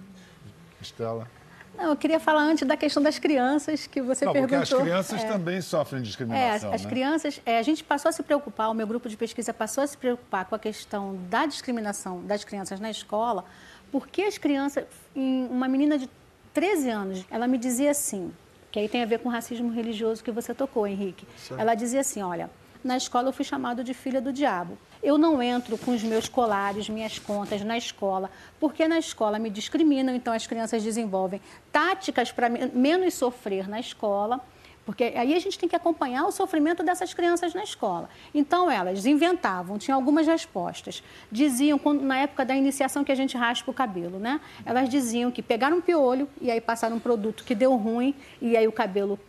Estela? 0.79 1.27
Não, 1.75 1.89
eu 1.89 1.95
queria 1.95 2.19
falar 2.19 2.41
antes 2.41 2.67
da 2.67 2.77
questão 2.77 3.01
das 3.01 3.17
crianças 3.17 3.87
que 3.87 3.99
você 3.99 4.25
Não, 4.25 4.33
perguntou. 4.33 4.59
Porque 4.59 4.73
as 4.73 4.81
crianças 4.81 5.23
é, 5.23 5.27
também 5.27 5.61
sofrem 5.61 6.01
discriminação. 6.03 6.71
É, 6.71 6.75
as, 6.75 6.83
né? 6.83 6.89
crianças, 6.89 7.41
é, 7.45 7.57
a 7.57 7.63
gente 7.63 7.83
passou 7.83 8.09
a 8.09 8.11
se 8.11 8.21
preocupar, 8.21 8.69
o 8.69 8.75
meu 8.75 8.85
grupo 8.85 9.09
de 9.09 9.17
pesquisa 9.17 9.51
passou 9.53 9.83
a 9.83 9.87
se 9.87 9.97
preocupar 9.97 10.45
com 10.45 10.53
a 10.53 10.59
questão 10.59 11.15
da 11.29 11.47
discriminação 11.47 12.21
das 12.23 12.43
crianças 12.43 12.79
na 12.79 12.91
escola, 12.91 13.43
porque 13.91 14.23
as 14.23 14.37
crianças, 14.37 14.85
uma 15.15 15.67
menina 15.67 15.97
de 15.97 16.09
13 16.57 16.89
anos, 16.89 17.25
ela 17.29 17.47
me 17.47 17.55
dizia 17.55 17.91
assim, 17.91 18.33
que 18.71 18.79
aí 18.79 18.89
tem 18.89 19.03
a 19.03 19.05
ver 19.05 19.19
com 19.19 19.29
o 19.29 19.31
racismo 19.31 19.71
religioso 19.71 20.23
que 20.23 20.31
você 20.31 20.55
tocou, 20.55 20.87
Henrique. 20.87 21.27
Certo. 21.37 21.61
Ela 21.61 21.75
dizia 21.75 21.99
assim, 21.99 22.23
olha, 22.23 22.49
na 22.83 22.97
escola 22.97 23.27
eu 23.27 23.31
fui 23.31 23.45
chamado 23.45 23.83
de 23.83 23.93
filha 23.93 24.19
do 24.19 24.33
diabo. 24.33 24.75
Eu 25.03 25.19
não 25.19 25.39
entro 25.39 25.77
com 25.77 25.91
os 25.91 26.01
meus 26.01 26.27
colares, 26.27 26.89
minhas 26.89 27.19
contas 27.19 27.61
na 27.61 27.77
escola, 27.77 28.31
porque 28.59 28.87
na 28.87 28.97
escola 28.97 29.37
me 29.37 29.51
discriminam, 29.51 30.15
então 30.15 30.33
as 30.33 30.47
crianças 30.47 30.81
desenvolvem 30.81 31.39
táticas 31.71 32.31
para 32.31 32.49
menos 32.49 33.13
sofrer 33.13 33.69
na 33.69 33.79
escola 33.79 34.43
porque 34.87 35.03
aí 35.17 35.35
a 35.35 35.39
gente 35.39 35.59
tem 35.59 35.67
que 35.67 35.75
acompanhar 35.75 36.23
o 36.25 36.31
sofrimento 36.31 36.81
dessas 36.81 37.13
crianças 37.13 37.53
na 37.53 37.61
escola. 37.61 38.09
Então, 38.33 38.71
elas 38.71 39.05
inventavam, 39.05 39.77
tinham 39.77 39.97
algumas 39.97 40.25
respostas. 40.25 41.03
Diziam, 41.29 41.77
quando, 41.77 42.03
na 42.03 42.19
época 42.19 42.45
da 42.45 42.55
iniciação 42.55 43.03
que 43.03 43.11
a 43.11 43.15
gente 43.15 43.35
raspa 43.35 43.69
o 43.69 43.73
cabelo, 43.73 44.17
né? 44.17 44.39
Elas 44.65 44.87
diziam 44.87 45.29
que 45.29 45.41
pegaram 45.41 45.79
um 45.79 45.81
piolho 45.81 46.29
e 46.39 46.49
aí 46.49 46.61
passaram 46.61 46.95
um 46.95 46.99
produto 47.01 47.43
que 47.43 47.53
deu 47.53 47.75
ruim 47.75 48.15
e 48.41 48.55
aí 48.55 48.65
o 48.65 48.71
cabelo 48.71 49.19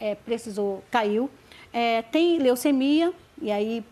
é, 0.00 0.14
precisou, 0.14 0.82
caiu. 0.90 1.28
É, 1.74 2.00
tem 2.00 2.38
leucemia 2.38 3.12
e 3.42 3.52
aí 3.52 3.84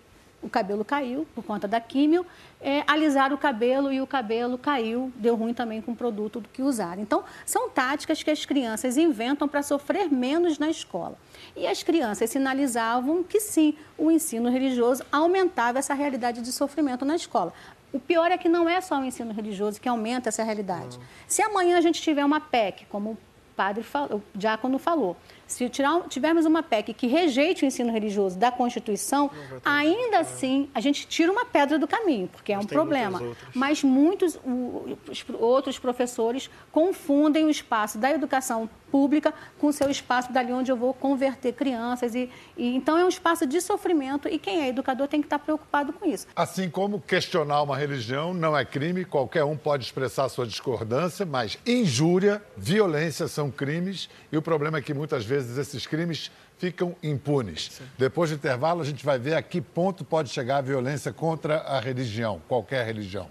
o 0.43 0.49
cabelo 0.49 0.85
caiu 0.85 1.27
por 1.35 1.45
conta 1.45 1.69
da 1.69 1.81
químio, 1.81 2.25
é, 2.61 2.83
alisaram 2.87 3.35
o 3.35 3.39
cabelo 3.39 3.93
e 3.93 4.01
o 4.01 4.07
cabelo 4.07 4.57
caiu, 4.57 5.13
deu 5.17 5.37
ruim 5.37 5.53
também 5.53 5.81
com 5.81 5.93
o 5.93 5.97
produto 5.97 6.43
que 6.53 6.63
usaram. 6.63 7.03
Então, 7.03 7.25
são 7.45 7.69
táticas 7.69 8.23
que 8.23 8.31
as 8.31 8.45
crianças 8.45 8.97
inventam 8.97 9.47
para 9.47 9.63
sofrer 9.63 10.11
menos 10.11 10.59
na 10.59 10.71
escola. 10.71 11.17
E 11.57 11.67
as 11.67 11.83
crianças 11.83 12.31
sinalizavam 12.31 13.23
que 13.23 13.41
sim, 13.41 13.75
o 13.99 14.11
ensino 14.11 14.51
religioso 14.51 15.05
aumentava 15.13 15.79
essa 15.79 15.95
realidade 15.95 16.41
de 16.41 16.53
sofrimento 16.53 17.05
na 17.05 17.17
escola. 17.17 17.53
O 17.93 17.99
pior 17.99 18.31
é 18.31 18.39
que 18.39 18.49
não 18.49 18.69
é 18.69 18.81
só 18.81 19.01
o 19.01 19.05
ensino 19.05 19.33
religioso 19.33 19.81
que 19.81 19.89
aumenta 19.89 20.29
essa 20.29 20.45
realidade. 20.45 20.99
Se 21.27 21.43
amanhã 21.43 21.77
a 21.77 21.81
gente 21.81 22.01
tiver 22.01 22.25
uma 22.25 22.41
PEC, 22.41 22.87
como 22.87 23.11
o 23.11 23.19
padre, 23.57 23.85
o 24.11 24.23
diácono 24.35 24.79
falou, 24.79 25.17
se 25.53 25.69
tirar, 25.69 26.03
tivermos 26.09 26.47
uma 26.47 26.63
PEC 26.63 26.95
que 26.95 27.07
rejeite 27.07 27.65
o 27.65 27.67
ensino 27.67 27.93
religioso 27.93 28.39
da 28.39 28.51
Constituição, 28.51 29.31
ainda 29.65 30.21
assim 30.21 30.69
a 30.75 30.81
gente 30.81 31.07
tira 31.07 31.31
uma 31.31 31.45
pedra 31.45 31.79
do 31.79 31.87
caminho, 31.87 32.29
porque 32.29 32.53
é 32.53 32.57
Mas 32.57 32.65
é 32.65 32.67
um 32.67 32.69
problema. 32.69 33.23
Mas 33.55 33.83
muitos 33.83 34.37
o, 34.37 34.97
outros 35.39 35.79
professores 35.79 36.51
confundem 36.71 37.47
o 37.47 37.51
espaço 37.51 37.99
da 37.99 38.11
educação 38.11 38.69
pública 38.91 39.33
com 39.59 39.69
o 39.69 39.73
seu 39.73 39.89
espaço 39.89 40.33
dali 40.33 40.53
onde 40.53 40.71
eu 40.71 40.77
vou 40.77 40.93
converter 40.93 41.53
crianças. 41.53 42.15
E, 42.15 42.29
e, 42.57 42.75
então 42.75 42.99
é 42.99 43.05
um 43.05 43.09
espaço 43.09 43.47
de 43.47 43.61
sofrimento 43.61 44.29
e 44.29 44.39
quem 44.39 44.63
é 44.63 44.69
educador 44.69 45.07
tem 45.09 45.21
que 45.21 45.27
estar 45.27 45.39
preocupado 45.39 45.93
com 45.93 46.09
isso. 46.09 46.27
Assim 46.35 46.69
como 46.69 47.01
questionar 47.01 47.63
uma 47.63 47.77
religião 47.77 48.35
não 48.35 48.57
é 48.57 48.65
crime, 48.65 49.05
qualquer 49.05 49.45
um 49.45 49.57
pode 49.57 49.85
expressar 49.85 50.29
sua 50.29 50.47
discordância, 50.47 51.25
mas 51.25 51.59
injúria, 51.65 52.43
violência 52.57 53.29
são 53.29 53.51
crimes 53.51 54.09
e 54.33 54.37
o 54.37 54.43
problema 54.43 54.79
é 54.79 54.83
que 54.83 54.93
muitas 54.93 55.25
vezes 55.25 55.40
esses 55.57 55.87
crimes 55.87 56.31
ficam 56.59 56.95
impunes. 57.03 57.71
Sim. 57.73 57.85
Depois 57.97 58.31
do 58.31 58.37
intervalo, 58.37 58.83
a 58.83 58.85
gente 58.85 59.05
vai 59.05 59.19
ver 59.19 59.35
a 59.35 59.43
que 59.43 59.61
ponto 59.61 60.05
pode 60.05 60.29
chegar 60.29 60.59
a 60.59 60.61
violência 60.61 61.13
contra 61.13 61.59
a 61.61 61.81
religião, 61.81 62.41
qualquer 62.47 62.85
religião. 62.85 63.29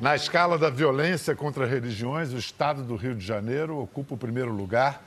Na 0.00 0.16
escala 0.16 0.58
da 0.58 0.70
violência 0.70 1.36
contra 1.36 1.66
religiões, 1.66 2.32
o 2.32 2.38
estado 2.38 2.82
do 2.82 2.96
Rio 2.96 3.14
de 3.14 3.24
Janeiro 3.24 3.78
ocupa 3.78 4.14
o 4.14 4.18
primeiro 4.18 4.50
lugar. 4.50 5.04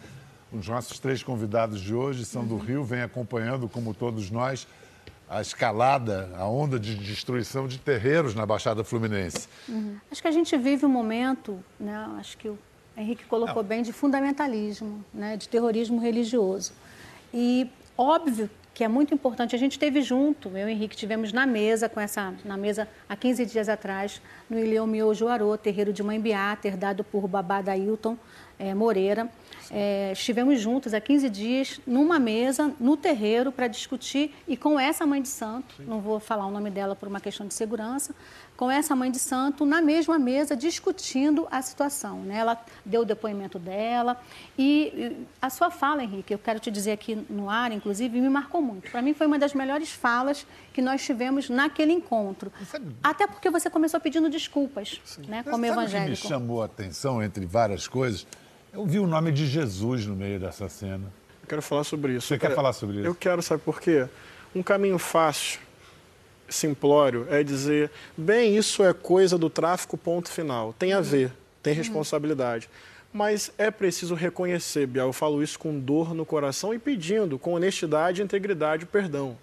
Os 0.53 0.67
nossos 0.67 0.99
três 0.99 1.21
convidados 1.21 1.81
de 1.81 1.93
hoje 1.93 2.23
são 2.23 2.45
do 2.45 2.55
Rio, 2.55 2.83
vêm 2.83 3.01
acompanhando, 3.01 3.67
como 3.67 3.93
todos 3.93 4.31
nós, 4.31 4.65
a 5.27 5.41
escalada, 5.41 6.29
a 6.37 6.45
onda 6.45 6.79
de 6.79 6.95
destruição 6.95 7.67
de 7.67 7.77
terreiros 7.77 8.35
na 8.35 8.45
Baixada 8.45 8.83
Fluminense. 8.83 9.49
Uhum. 9.67 9.97
Acho 10.09 10.21
que 10.21 10.27
a 10.27 10.31
gente 10.31 10.55
vive 10.55 10.85
um 10.85 10.89
momento, 10.89 11.59
né, 11.79 11.93
acho 12.17 12.37
que 12.37 12.47
o 12.47 12.57
Henrique 12.97 13.25
colocou 13.25 13.61
Não. 13.61 13.63
bem, 13.63 13.81
de 13.81 13.91
fundamentalismo, 13.91 15.03
né, 15.13 15.35
de 15.37 15.49
terrorismo 15.49 15.99
religioso. 15.99 16.73
E 17.33 17.69
óbvio 17.97 18.49
que 18.73 18.83
é 18.83 18.87
muito 18.89 19.13
importante. 19.13 19.55
A 19.55 19.59
gente 19.59 19.73
esteve 19.73 20.01
junto, 20.01 20.49
eu 20.49 20.67
e 20.67 20.71
Henrique 20.71 20.97
tivemos 20.97 21.31
na 21.31 21.45
mesa, 21.45 21.87
com 21.87 21.99
essa, 21.99 22.33
na 22.43 22.57
mesa 22.57 22.87
há 23.07 23.15
15 23.15 23.45
dias 23.45 23.69
atrás, 23.69 24.21
no 24.49 24.59
Ilhéu 24.59 24.85
Miojoarô, 24.85 25.57
terreiro 25.57 25.93
de 25.93 26.03
Mãe 26.03 26.19
Beata, 26.19 26.69
dado 26.71 27.03
por 27.03 27.27
Babá 27.27 27.61
Dailton 27.61 28.17
é, 28.59 28.73
Moreira. 28.73 29.29
É, 29.71 30.11
estivemos 30.11 30.59
juntos 30.59 30.93
há 30.93 31.01
15 31.01 31.29
dias 31.29 31.81
numa 31.87 32.19
mesa, 32.19 32.73
no 32.79 32.95
terreiro, 32.95 33.51
para 33.51 33.67
discutir, 33.67 34.33
e 34.47 34.55
com 34.55 34.79
essa 34.79 35.05
mãe 35.05 35.21
de 35.21 35.27
santo, 35.27 35.75
Sim. 35.77 35.85
não 35.85 35.99
vou 35.99 36.19
falar 36.19 36.45
o 36.45 36.51
nome 36.51 36.69
dela 36.69 36.95
por 36.95 37.07
uma 37.07 37.19
questão 37.19 37.47
de 37.47 37.53
segurança, 37.53 38.13
com 38.55 38.71
essa 38.71 38.95
mãe 38.95 39.11
de 39.11 39.19
santo 39.19 39.65
na 39.65 39.81
mesma 39.81 40.17
mesa 40.17 40.55
discutindo 40.55 41.47
a 41.51 41.61
situação. 41.61 42.19
Né? 42.21 42.37
Ela 42.37 42.63
deu 42.85 43.01
o 43.01 43.05
depoimento 43.05 43.59
dela 43.59 44.19
e 44.57 45.17
a 45.41 45.49
sua 45.49 45.69
fala, 45.69 46.03
Henrique, 46.03 46.33
eu 46.33 46.39
quero 46.39 46.59
te 46.59 46.71
dizer 46.71 46.91
aqui 46.91 47.15
no 47.29 47.49
ar, 47.49 47.71
inclusive, 47.71 48.19
me 48.19 48.29
marcou 48.29 48.61
muito. 48.61 48.89
Para 48.91 49.01
mim 49.01 49.13
foi 49.13 49.27
uma 49.27 49.37
das 49.37 49.53
melhores 49.53 49.91
falas 49.91 50.45
que 50.73 50.81
nós 50.81 51.03
tivemos 51.03 51.49
naquele 51.49 51.91
encontro. 51.91 52.51
Sabe... 52.69 52.95
Até 53.03 53.27
porque 53.27 53.49
você 53.49 53.69
começou 53.69 53.99
pedindo 53.99 54.29
desculpas, 54.29 55.01
né, 55.27 55.43
como 55.43 55.65
evangélico. 55.65 56.13
O 56.13 56.15
que 56.15 56.23
me 56.23 56.29
chamou 56.29 56.61
a 56.61 56.65
atenção, 56.65 57.21
entre 57.21 57.45
várias 57.45 57.87
coisas, 57.87 58.25
eu 58.75 58.85
vi 58.85 58.99
o 58.99 59.07
nome 59.07 59.31
de 59.31 59.47
Jesus 59.47 60.05
no 60.05 60.15
meio 60.15 60.37
dessa 60.37 60.67
cena. 60.67 61.11
Eu 61.41 61.47
quero 61.47 61.61
falar 61.61 61.85
sobre 61.85 62.13
isso. 62.13 62.27
Você 62.27 62.37
quer 62.37 62.53
falar 62.53 62.73
sobre 62.73 62.97
isso? 62.97 63.05
Eu 63.05 63.15
quero, 63.15 63.41
sabe 63.41 63.61
por 63.63 63.79
quê? 63.79 64.05
Um 64.53 64.61
caminho 64.61 64.99
fácil 64.99 65.59
simplório 66.49 67.25
é 67.29 67.41
dizer, 67.41 67.89
bem, 68.17 68.57
isso 68.57 68.83
é 68.83 68.93
coisa 68.93 69.37
do 69.37 69.49
tráfico, 69.49 69.97
ponto 69.97 70.29
final. 70.29 70.73
Tem 70.73 70.91
a 70.91 70.99
ver, 70.99 71.31
tem 71.63 71.71
uhum. 71.71 71.77
responsabilidade. 71.77 72.69
Mas 73.13 73.49
é 73.57 73.71
preciso 73.71 74.13
reconhecer, 74.13 74.85
Biel, 74.85 75.07
eu 75.07 75.13
falo 75.13 75.41
isso 75.41 75.57
com 75.57 75.79
dor 75.79 76.13
no 76.13 76.25
coração 76.25 76.73
e 76.73 76.79
pedindo, 76.79 77.39
com 77.39 77.53
honestidade, 77.53 78.21
integridade, 78.21 78.85
perdão. 78.85 79.37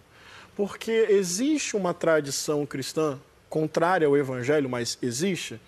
Porque 0.55 1.07
existe 1.09 1.75
uma 1.75 1.95
tradição 1.95 2.67
cristã, 2.67 3.19
contrária 3.49 4.07
ao 4.07 4.17
evangelho, 4.17 4.69
mas 4.69 4.99
existe, 5.01 5.59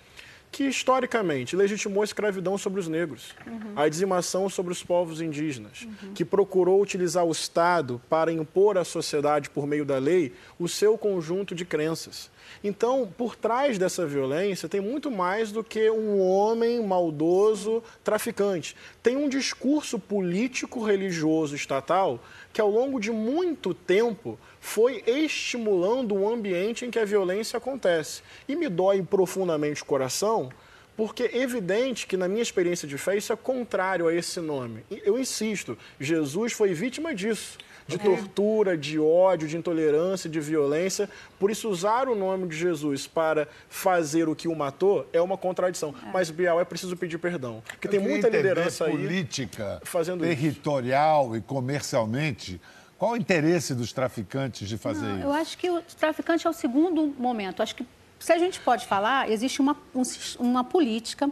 que 0.55 0.63
historicamente 0.63 1.53
legitimou 1.53 2.01
a 2.01 2.05
escravidão 2.05 2.57
sobre 2.57 2.79
os 2.79 2.87
negros, 2.87 3.35
uhum. 3.45 3.73
a 3.75 3.89
dizimação 3.89 4.47
sobre 4.47 4.71
os 4.71 4.81
povos 4.81 5.19
indígenas, 5.19 5.81
uhum. 5.81 6.13
que 6.13 6.23
procurou 6.23 6.81
utilizar 6.81 7.25
o 7.25 7.31
Estado 7.33 8.01
para 8.09 8.31
impor 8.31 8.77
à 8.77 8.85
sociedade, 8.85 9.49
por 9.49 9.67
meio 9.67 9.83
da 9.83 9.97
lei, 9.97 10.31
o 10.57 10.69
seu 10.69 10.97
conjunto 10.97 11.53
de 11.53 11.65
crenças. 11.65 12.31
Então, 12.63 13.11
por 13.17 13.35
trás 13.35 13.77
dessa 13.77 14.05
violência 14.05 14.69
tem 14.69 14.81
muito 14.81 15.11
mais 15.11 15.51
do 15.51 15.63
que 15.63 15.89
um 15.89 16.19
homem 16.19 16.81
maldoso 16.83 17.83
traficante. 18.03 18.75
Tem 19.03 19.15
um 19.15 19.29
discurso 19.29 19.99
político, 19.99 20.83
religioso, 20.83 21.55
estatal 21.55 22.19
que 22.51 22.61
ao 22.61 22.69
longo 22.69 22.99
de 22.99 23.11
muito 23.11 23.73
tempo 23.73 24.39
foi 24.61 25.03
estimulando 25.05 26.15
um 26.15 26.27
ambiente 26.27 26.85
em 26.85 26.91
que 26.91 26.97
a 26.97 27.05
violência 27.05 27.57
acontece. 27.57 28.21
E 28.47 28.55
me 28.55 28.69
dói 28.69 29.03
profundamente 29.03 29.83
o 29.83 29.85
coração, 29.85 30.49
porque 30.95 31.23
é 31.23 31.37
evidente 31.39 32.07
que 32.07 32.15
na 32.15 32.27
minha 32.27 32.41
experiência 32.41 32.87
de 32.87 32.97
fé 32.97 33.17
isso 33.17 33.33
é 33.33 33.35
contrário 33.35 34.07
a 34.07 34.13
esse 34.13 34.39
nome. 34.39 34.85
Eu 34.89 35.19
insisto, 35.19 35.77
Jesus 35.99 36.53
foi 36.53 36.73
vítima 36.73 37.13
disso 37.13 37.57
de 37.87 37.95
é. 37.95 37.99
tortura, 37.99 38.77
de 38.77 38.99
ódio, 38.99 39.47
de 39.47 39.57
intolerância, 39.57 40.29
de 40.29 40.39
violência. 40.39 41.09
Por 41.39 41.51
isso, 41.51 41.69
usar 41.69 42.07
o 42.07 42.15
nome 42.15 42.47
de 42.47 42.55
Jesus 42.55 43.05
para 43.05 43.47
fazer 43.69 44.27
o 44.27 44.35
que 44.35 44.47
o 44.47 44.55
matou 44.55 45.07
é 45.13 45.21
uma 45.21 45.37
contradição. 45.37 45.93
É. 46.03 46.11
Mas, 46.11 46.31
Bial, 46.31 46.59
é 46.59 46.65
preciso 46.65 46.97
pedir 46.97 47.17
perdão. 47.17 47.61
Porque 47.65 47.87
Eu 47.87 47.91
tem 47.91 47.99
muita 47.99 48.27
liderança 48.27 48.85
política, 48.85 49.79
aí 49.81 49.87
fazendo 49.87 50.21
territorial 50.21 51.27
isso. 51.27 51.35
e 51.37 51.41
comercialmente. 51.41 52.61
Qual 52.97 53.11
o 53.11 53.17
interesse 53.17 53.75
dos 53.75 53.91
traficantes 53.91 54.67
de 54.67 54.77
fazer 54.77 55.05
Não, 55.05 55.17
isso? 55.17 55.27
Eu 55.27 55.33
acho 55.33 55.57
que 55.57 55.69
o 55.69 55.81
traficante 55.99 56.47
é 56.47 56.49
o 56.49 56.53
segundo 56.53 57.13
momento. 57.19 57.61
Acho 57.61 57.75
que, 57.75 57.85
se 58.17 58.31
a 58.31 58.37
gente 58.37 58.59
pode 58.61 58.87
falar, 58.87 59.29
existe 59.29 59.61
uma, 59.61 59.77
um, 59.93 60.01
uma 60.39 60.63
política 60.63 61.29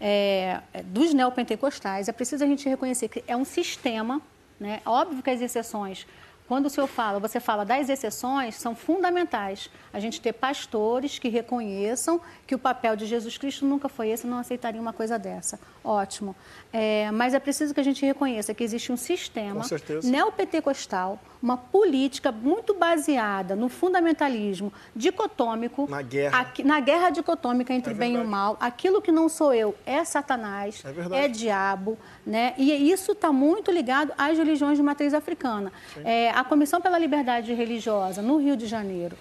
é, 0.00 0.60
dos 0.84 1.12
neopentecostais. 1.12 2.08
É 2.08 2.12
preciso 2.12 2.44
a 2.44 2.46
gente 2.46 2.66
reconhecer 2.68 3.08
que 3.08 3.24
é 3.26 3.36
um 3.36 3.44
sistema 3.44 4.22
né? 4.60 4.80
Óbvio 4.84 5.22
que 5.22 5.30
as 5.30 5.40
exceções 5.40 6.06
quando 6.50 6.66
o 6.66 6.68
senhor 6.68 6.88
fala, 6.88 7.20
você 7.20 7.38
fala 7.38 7.64
das 7.64 7.88
exceções, 7.88 8.56
são 8.56 8.74
fundamentais. 8.74 9.70
A 9.92 10.00
gente 10.00 10.20
ter 10.20 10.32
pastores 10.32 11.16
que 11.16 11.28
reconheçam 11.28 12.20
que 12.44 12.56
o 12.56 12.58
papel 12.58 12.96
de 12.96 13.06
Jesus 13.06 13.38
Cristo 13.38 13.64
nunca 13.64 13.88
foi 13.88 14.08
esse, 14.08 14.26
não 14.26 14.38
aceitaria 14.38 14.80
uma 14.80 14.92
coisa 14.92 15.16
dessa. 15.16 15.60
Ótimo. 15.84 16.34
É, 16.72 17.08
mas 17.12 17.34
é 17.34 17.38
preciso 17.38 17.72
que 17.72 17.78
a 17.78 17.84
gente 17.84 18.04
reconheça 18.04 18.52
que 18.52 18.64
existe 18.64 18.90
um 18.90 18.96
sistema 18.96 19.64
neopentecostal, 20.02 21.20
uma 21.42 21.56
política 21.56 22.30
muito 22.30 22.74
baseada 22.74 23.56
no 23.56 23.68
fundamentalismo 23.68 24.72
dicotômico. 24.94 25.88
Na 25.88 26.02
guerra. 26.02 26.40
Aqui, 26.40 26.62
na 26.62 26.80
guerra 26.80 27.10
dicotômica 27.10 27.72
entre 27.72 27.92
é 27.92 27.96
bem 27.96 28.14
e 28.14 28.18
o 28.18 28.26
mal. 28.26 28.56
Aquilo 28.60 29.00
que 29.00 29.10
não 29.10 29.28
sou 29.28 29.54
eu 29.54 29.74
é 29.86 30.04
Satanás, 30.04 30.82
é, 31.12 31.24
é 31.24 31.28
diabo. 31.28 31.96
Né? 32.26 32.54
E 32.58 32.90
isso 32.90 33.12
está 33.12 33.32
muito 33.32 33.70
ligado 33.70 34.12
às 34.18 34.36
religiões 34.36 34.76
de 34.76 34.82
matriz 34.82 35.14
africana. 35.14 35.72
É, 36.04 36.30
a 36.40 36.44
Comissão 36.44 36.80
pela 36.80 36.98
Liberdade 36.98 37.52
Religiosa, 37.52 38.22
no 38.22 38.38
Rio 38.38 38.56
de 38.56 38.66
Janeiro, 38.66 39.16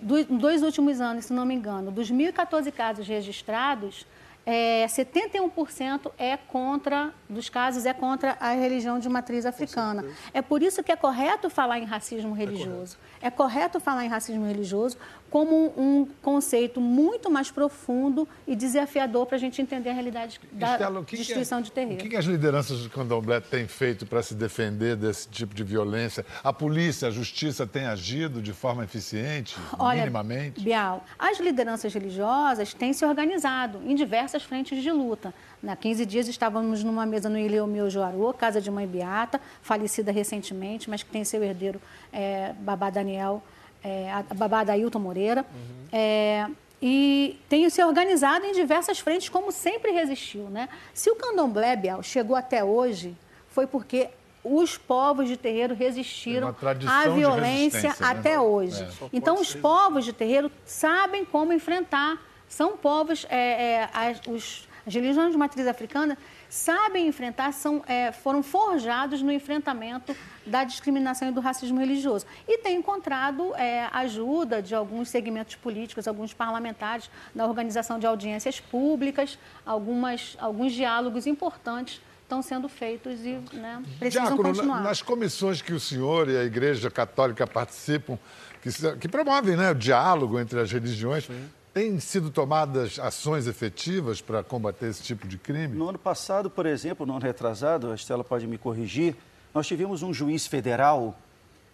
dos 0.00 0.26
dois 0.26 0.60
últimos 0.62 1.00
anos, 1.00 1.26
se 1.26 1.32
não 1.32 1.46
me 1.46 1.54
engano, 1.54 1.92
dos 1.92 2.10
1.014 2.10 2.72
casos 2.72 3.06
registrados, 3.06 4.04
é, 4.44 4.84
71% 4.86 6.10
é 6.18 6.36
contra, 6.36 7.14
dos 7.34 7.48
casos, 7.48 7.84
é 7.84 7.92
contra 7.92 8.36
a 8.40 8.52
religião 8.52 8.98
de 8.98 9.08
matriz 9.08 9.44
africana. 9.44 10.04
É 10.32 10.40
por 10.40 10.62
isso 10.62 10.82
que 10.82 10.90
é 10.90 10.96
correto 10.96 11.50
falar 11.50 11.78
em 11.78 11.84
racismo 11.84 12.32
religioso. 12.32 12.96
É 13.20 13.30
correto, 13.30 13.34
é 13.34 13.54
correto 13.54 13.80
falar 13.80 14.04
em 14.04 14.08
racismo 14.08 14.46
religioso 14.46 14.96
como 15.34 15.74
um 15.76 16.06
conceito 16.22 16.80
muito 16.80 17.28
mais 17.28 17.50
profundo 17.50 18.28
e 18.46 18.54
desafiador 18.54 19.26
para 19.26 19.36
a 19.36 19.40
gente 19.40 19.60
entender 19.60 19.90
a 19.90 19.92
realidade 19.92 20.40
da 20.52 20.74
Estela, 20.74 21.04
que 21.04 21.16
destruição 21.16 21.58
que 21.58 21.64
de 21.64 21.72
terreno. 21.72 21.94
O 21.94 22.08
que, 22.08 22.16
as 22.16 22.24
lideranças 22.24 22.78
de 22.78 22.88
candomblé 22.88 23.40
têm 23.40 23.66
feito 23.66 24.06
para 24.06 24.22
se 24.22 24.32
defender 24.32 24.94
desse 24.94 25.28
tipo 25.28 25.52
de 25.52 25.64
violência? 25.64 26.24
A 26.42 26.52
polícia, 26.52 27.08
a 27.08 27.10
justiça 27.10 27.66
têm 27.66 27.86
agido 27.86 28.40
de 28.40 28.52
forma 28.52 28.84
eficiente, 28.84 29.56
Olha, 29.76 30.02
minimamente? 30.02 30.60
Bial, 30.60 31.04
as 31.18 31.40
lideranças 31.40 31.92
religiosas 31.92 32.72
têm 32.72 32.92
se 32.92 33.04
organizado 33.04 33.80
em 33.84 33.96
diversas 33.96 34.44
frentes 34.44 34.80
de 34.80 34.92
luta. 34.92 35.34
Há 35.66 35.76
15 35.76 36.06
dias 36.06 36.28
estávamos 36.28 36.84
numa 36.84 37.06
mesa 37.06 37.28
no 37.28 37.38
Ilhéu 37.38 37.68
Juarô, 37.90 38.32
casa 38.32 38.60
de 38.60 38.70
mãe 38.70 38.86
Beata, 38.86 39.40
falecida 39.62 40.12
recentemente, 40.12 40.90
mas 40.90 41.02
que 41.02 41.10
tem 41.10 41.24
seu 41.24 41.42
herdeiro, 41.42 41.80
é, 42.12 42.52
Babá 42.60 42.90
Daniel 42.90 43.42
é, 43.84 44.10
a 44.10 44.22
babá 44.34 44.64
da 44.64 44.72
Ailton 44.72 44.98
Moreira. 44.98 45.42
Uhum. 45.42 45.88
É, 45.92 46.48
e 46.80 47.38
tem 47.48 47.68
se 47.68 47.84
organizado 47.84 48.44
em 48.46 48.52
diversas 48.52 48.98
frentes, 48.98 49.28
como 49.28 49.52
sempre 49.52 49.92
resistiu. 49.92 50.44
Né? 50.44 50.68
Se 50.94 51.10
o 51.10 51.16
candomblé, 51.16 51.76
Biel, 51.76 52.02
chegou 52.02 52.34
até 52.34 52.64
hoje, 52.64 53.14
foi 53.48 53.66
porque 53.66 54.08
os 54.42 54.76
povos 54.76 55.28
de 55.28 55.36
terreiro 55.36 55.74
resistiram 55.74 56.54
à 56.86 57.08
violência 57.08 57.90
né? 57.90 57.94
até 58.00 58.32
né? 58.32 58.40
hoje. 58.40 58.82
É. 58.82 58.88
Então, 59.12 59.40
os 59.40 59.54
povos 59.54 60.04
de 60.04 60.12
terreiro 60.12 60.50
sabem 60.64 61.24
como 61.24 61.52
enfrentar. 61.52 62.18
São 62.48 62.76
povos, 62.76 63.26
é, 63.30 63.36
é, 63.36 63.90
as, 63.92 64.20
os, 64.28 64.68
as 64.86 64.94
religiões 64.94 65.32
de 65.32 65.38
matriz 65.38 65.66
africana 65.66 66.16
sabem 66.48 67.06
enfrentar, 67.08 67.52
são, 67.52 67.82
é, 67.86 68.12
foram 68.12 68.42
forjados 68.42 69.22
no 69.22 69.32
enfrentamento 69.32 70.14
da 70.46 70.62
discriminação 70.62 71.28
e 71.28 71.32
do 71.32 71.40
racismo 71.40 71.80
religioso. 71.80 72.26
E 72.46 72.58
tem 72.58 72.76
encontrado 72.76 73.54
é, 73.56 73.88
ajuda 73.92 74.60
de 74.60 74.74
alguns 74.74 75.08
segmentos 75.08 75.54
políticos, 75.56 76.06
alguns 76.06 76.34
parlamentares, 76.34 77.10
na 77.34 77.46
organização 77.46 77.98
de 77.98 78.06
audiências 78.06 78.60
públicas, 78.60 79.38
algumas, 79.64 80.36
alguns 80.38 80.72
diálogos 80.72 81.26
importantes 81.26 82.00
estão 82.22 82.42
sendo 82.42 82.68
feitos 82.68 83.20
e 83.20 83.38
né, 83.52 83.82
precisam 83.98 84.26
Diácono, 84.26 84.48
continuar. 84.48 84.82
Nas 84.82 85.02
comissões 85.02 85.62
que 85.62 85.72
o 85.72 85.80
senhor 85.80 86.28
e 86.28 86.36
a 86.36 86.44
Igreja 86.44 86.90
Católica 86.90 87.46
participam, 87.46 88.18
que, 88.62 88.70
que 88.98 89.08
promovem 89.08 89.56
né, 89.56 89.70
o 89.70 89.74
diálogo 89.74 90.40
entre 90.40 90.58
as 90.60 90.72
religiões, 90.72 91.24
Sim. 91.24 91.48
Têm 91.74 91.98
sido 91.98 92.30
tomadas 92.30 93.00
ações 93.00 93.48
efetivas 93.48 94.20
para 94.20 94.44
combater 94.44 94.86
esse 94.86 95.02
tipo 95.02 95.26
de 95.26 95.36
crime? 95.36 95.76
No 95.76 95.88
ano 95.88 95.98
passado, 95.98 96.48
por 96.48 96.66
exemplo, 96.66 97.04
no 97.04 97.14
ano 97.14 97.24
retrasado, 97.24 97.90
a 97.90 97.96
Estela 97.96 98.22
pode 98.22 98.46
me 98.46 98.56
corrigir, 98.56 99.16
nós 99.52 99.66
tivemos 99.66 100.00
um 100.00 100.14
juiz 100.14 100.46
federal 100.46 101.18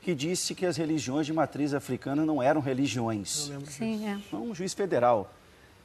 que 0.01 0.15
disse 0.15 0.55
que 0.55 0.65
as 0.65 0.79
religiões 0.79 1.27
de 1.27 1.35
matriz 1.35 1.75
africana 1.75 2.25
não 2.25 2.43
eram 2.43 2.63
religiões. 2.63 3.49
Eu 3.49 3.59
lembro 3.59 3.71
Sim, 3.71 4.07
é. 4.07 4.19
Um 4.35 4.55
juiz 4.55 4.73
federal. 4.73 5.31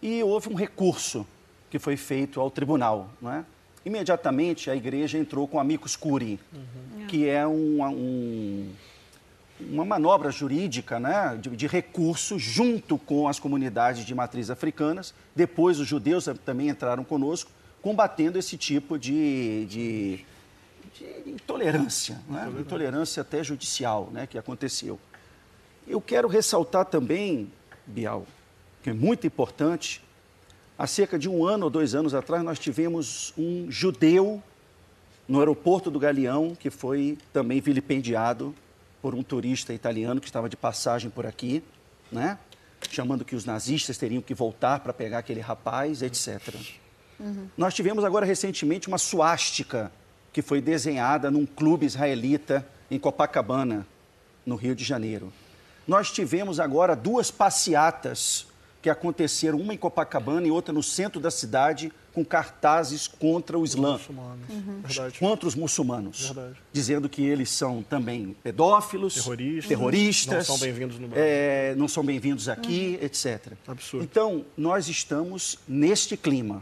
E 0.02 0.24
houve 0.24 0.48
um 0.48 0.56
recurso 0.56 1.28
que 1.70 1.78
foi 1.78 1.98
feito 1.98 2.40
ao 2.40 2.50
tribunal. 2.50 3.10
Não 3.22 3.34
é? 3.34 3.44
Imediatamente 3.86 4.70
a 4.70 4.76
igreja 4.78 5.18
entrou 5.18 5.46
com 5.46 5.60
amicus 5.60 5.98
curi, 5.98 6.40
uhum. 6.54 7.06
que 7.08 7.28
é 7.28 7.46
um, 7.46 7.84
um 7.84 8.72
uma 9.60 9.86
manobra 9.86 10.32
jurídica 10.32 11.00
né, 11.00 11.38
de, 11.40 11.50
de, 11.50 11.68
recurso 11.68 12.38
junto 12.38 12.98
com 12.98 13.28
as 13.28 13.40
comunidades 13.40 14.06
de 14.06 14.14
matriz 14.14 14.50
africanas. 14.50 15.14
Depois, 15.36 15.80
os 15.80 15.88
judeus 15.88 16.28
também 16.44 16.70
entraram 16.70 17.04
conosco, 17.04 17.52
combatendo 17.82 18.38
esse 18.38 18.58
tipo 18.58 19.00
de, 19.00 19.66
de, 19.66 20.26
de 20.94 21.30
intolerância, 21.32 22.20
né, 22.28 22.52
intolerância 22.60 23.22
até 23.22 23.44
judicial 23.44 24.10
né, 24.12 24.28
que 24.28 24.38
aconteceu. 24.38 25.00
Eu 25.88 26.02
quero 26.02 26.28
ressaltar 26.28 26.86
também, 26.86 27.52
Bial, 27.86 28.26
que 28.84 28.90
é 28.90 28.94
muito 28.94 29.26
importante, 29.26 30.02
há 30.78 30.86
cerca 30.86 31.18
de 31.18 31.30
um 31.30 31.46
ano 31.46 31.66
ou 31.66 31.70
dois 31.70 31.96
anos 31.96 32.14
atrás, 32.14 32.44
nós 32.44 32.60
tivemos 32.60 33.34
um 33.38 33.72
judeu 33.72 34.44
no 35.28 35.40
aeroporto 35.40 35.90
do 35.90 36.00
Galeão 36.00 36.56
que 36.56 36.70
foi 36.70 37.18
também 37.32 37.62
vilipendiado 37.62 38.54
por 39.06 39.14
um 39.14 39.22
turista 39.22 39.72
italiano 39.72 40.20
que 40.20 40.26
estava 40.26 40.50
de 40.50 40.58
passagem 40.58 41.12
por 41.12 41.28
aqui, 41.28 41.64
né? 42.12 42.40
chamando 42.90 43.24
que 43.24 43.36
os 43.36 43.46
nazistas 43.46 44.00
teriam 44.00 44.20
que 44.20 44.34
voltar 44.34 44.80
para 44.80 44.92
pegar 44.92 45.20
aquele 45.20 45.42
rapaz, 45.42 46.02
etc. 46.02 46.56
Uhum. 47.20 47.48
Nós 47.56 47.76
tivemos 47.76 48.04
agora 48.04 48.26
recentemente 48.26 48.88
uma 48.88 48.98
suástica 48.98 49.92
que 50.34 50.42
foi 50.42 50.60
desenhada 50.60 51.30
num 51.30 51.46
clube 51.46 51.86
israelita 51.86 52.68
em 52.90 52.98
Copacabana, 52.98 53.86
no 54.44 54.56
Rio 54.56 54.74
de 54.74 54.84
Janeiro. 54.84 55.32
Nós 55.88 56.10
tivemos 56.10 56.60
agora 56.60 56.96
duas 56.96 57.30
passeatas 57.30 58.48
que 58.86 58.90
aconteceram, 58.92 59.60
uma 59.60 59.74
em 59.74 59.78
Copacabana 59.78 60.46
e 60.46 60.52
outra 60.52 60.72
no 60.72 60.84
centro 60.84 61.20
da 61.20 61.32
cidade, 61.32 61.92
com 62.14 62.24
cartazes 62.24 63.08
contra 63.08 63.58
o 63.58 63.66
Islã, 63.66 64.00
uhum. 64.48 64.84
contra 65.18 65.48
os 65.48 65.56
muçulmanos, 65.56 66.28
Verdade. 66.28 66.56
dizendo 66.72 67.10
que 67.10 67.26
eles 67.26 67.50
são 67.50 67.82
também 67.82 68.36
pedófilos, 68.44 69.16
terroristas, 69.16 69.68
terroristas 69.68 70.48
não 70.48 70.56
são 70.56 70.60
bem-vindos 70.60 71.00
no 71.00 71.08
Brasil. 71.08 71.26
É, 71.28 71.74
não 71.76 71.88
são 71.88 72.06
bem-vindos 72.06 72.48
aqui, 72.48 73.00
uhum. 73.00 73.06
etc. 73.08 73.54
Absurdo. 73.68 74.04
Então, 74.04 74.46
nós 74.56 74.88
estamos 74.88 75.58
neste 75.68 76.16
clima. 76.16 76.62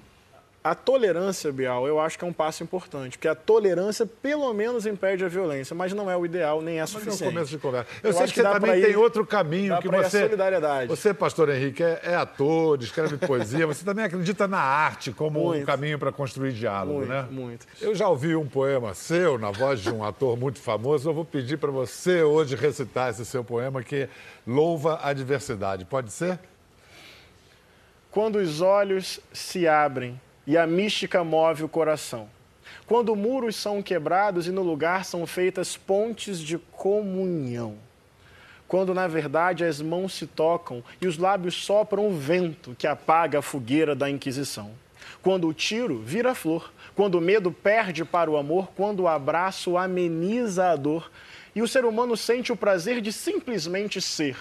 A 0.64 0.74
tolerância, 0.74 1.52
Bial, 1.52 1.86
eu 1.86 2.00
acho 2.00 2.18
que 2.18 2.24
é 2.24 2.28
um 2.28 2.32
passo 2.32 2.64
importante, 2.64 3.18
porque 3.18 3.28
a 3.28 3.36
tolerância 3.36 4.06
pelo 4.06 4.54
menos 4.54 4.86
impede 4.86 5.26
a 5.26 5.28
violência, 5.28 5.76
mas 5.76 5.92
não 5.92 6.10
é 6.10 6.16
o 6.16 6.26
ideal 6.26 6.62
nem 6.62 6.80
é 6.80 6.86
suficiente. 6.86 7.20
Mas 7.20 7.22
é 7.22 7.26
começo 7.34 7.52
de 7.52 7.58
conversa. 7.58 7.88
Eu, 8.02 8.12
eu 8.12 8.14
sei 8.14 8.28
que 8.28 8.36
você 8.36 8.44
também 8.44 8.82
tem 8.82 8.96
outro 8.96 9.26
caminho 9.26 9.78
que 9.80 9.90
você. 9.90 10.22
solidariedade. 10.22 10.88
Você, 10.88 11.14
pastor 11.14 11.50
Henrique, 11.50 11.84
é, 11.84 12.00
é, 12.04 12.16
ator, 12.16 12.82
escreve 12.82 13.18
poesia, 13.18 13.68
você 13.68 13.84
também 13.84 14.06
acredita 14.06 14.48
na 14.48 14.60
arte 14.60 15.12
como 15.12 15.42
muito. 15.42 15.64
um 15.64 15.66
caminho 15.66 16.00
para 16.00 16.14
construir 16.14 16.54
diálogo, 16.54 17.00
muito, 17.00 17.10
né? 17.10 17.28
Muito. 17.30 17.68
Eu 17.82 17.94
já 17.94 18.08
ouvi 18.08 18.34
um 18.34 18.48
poema 18.48 18.94
seu, 18.94 19.38
na 19.38 19.52
voz 19.52 19.82
de 19.82 19.90
um 19.90 20.02
ator 20.02 20.38
muito 20.38 20.60
famoso. 20.60 21.10
Eu 21.10 21.14
vou 21.14 21.26
pedir 21.26 21.58
para 21.58 21.72
você 21.72 22.24
hoje 22.24 22.56
recitar 22.56 23.10
esse 23.10 23.26
seu 23.26 23.44
poema 23.44 23.84
que 23.84 24.08
louva 24.48 25.00
a 25.04 25.12
diversidade. 25.12 25.84
Pode 25.84 26.14
ser? 26.14 26.40
Quando 28.10 28.38
os 28.38 28.62
olhos 28.62 29.20
se 29.34 29.68
abrem 29.68 30.22
e 30.46 30.58
a 30.58 30.68
mística 30.68 31.24
move 31.24 31.64
o 31.64 31.70
coração. 31.70 32.30
Quando 32.86 33.16
muros 33.16 33.56
são 33.56 33.82
quebrados 33.82 34.48
e 34.48 34.52
no 34.52 34.62
lugar 34.62 35.06
são 35.06 35.26
feitas 35.26 35.78
pontes 35.78 36.40
de 36.40 36.58
comunhão. 36.58 37.76
Quando 38.68 38.94
na 38.94 39.08
verdade 39.08 39.64
as 39.64 39.82
mãos 39.82 40.14
se 40.14 40.28
tocam 40.28 40.84
e 41.00 41.08
os 41.08 41.18
lábios 41.18 41.56
sopram 41.56 42.08
o 42.08 42.14
vento 42.14 42.76
que 42.78 42.88
apaga 42.88 43.40
a 43.40 43.42
fogueira 43.42 43.96
da 43.96 44.10
Inquisição. 44.10 44.72
Quando 45.22 45.48
o 45.48 45.54
tiro 45.54 46.00
vira 46.00 46.36
flor, 46.36 46.74
quando 46.96 47.16
o 47.16 47.22
medo 47.22 47.52
perde 47.52 48.04
para 48.04 48.30
o 48.30 48.38
amor, 48.38 48.70
quando 48.76 49.02
o 49.02 49.08
abraço 49.08 49.78
ameniza 49.78 50.72
a 50.72 50.76
dor 50.76 51.10
e 51.56 51.62
o 51.62 51.68
ser 51.68 51.86
humano 51.86 52.18
sente 52.18 52.52
o 52.52 52.58
prazer 52.58 53.00
de 53.00 53.14
simplesmente 53.14 54.02
ser, 54.02 54.36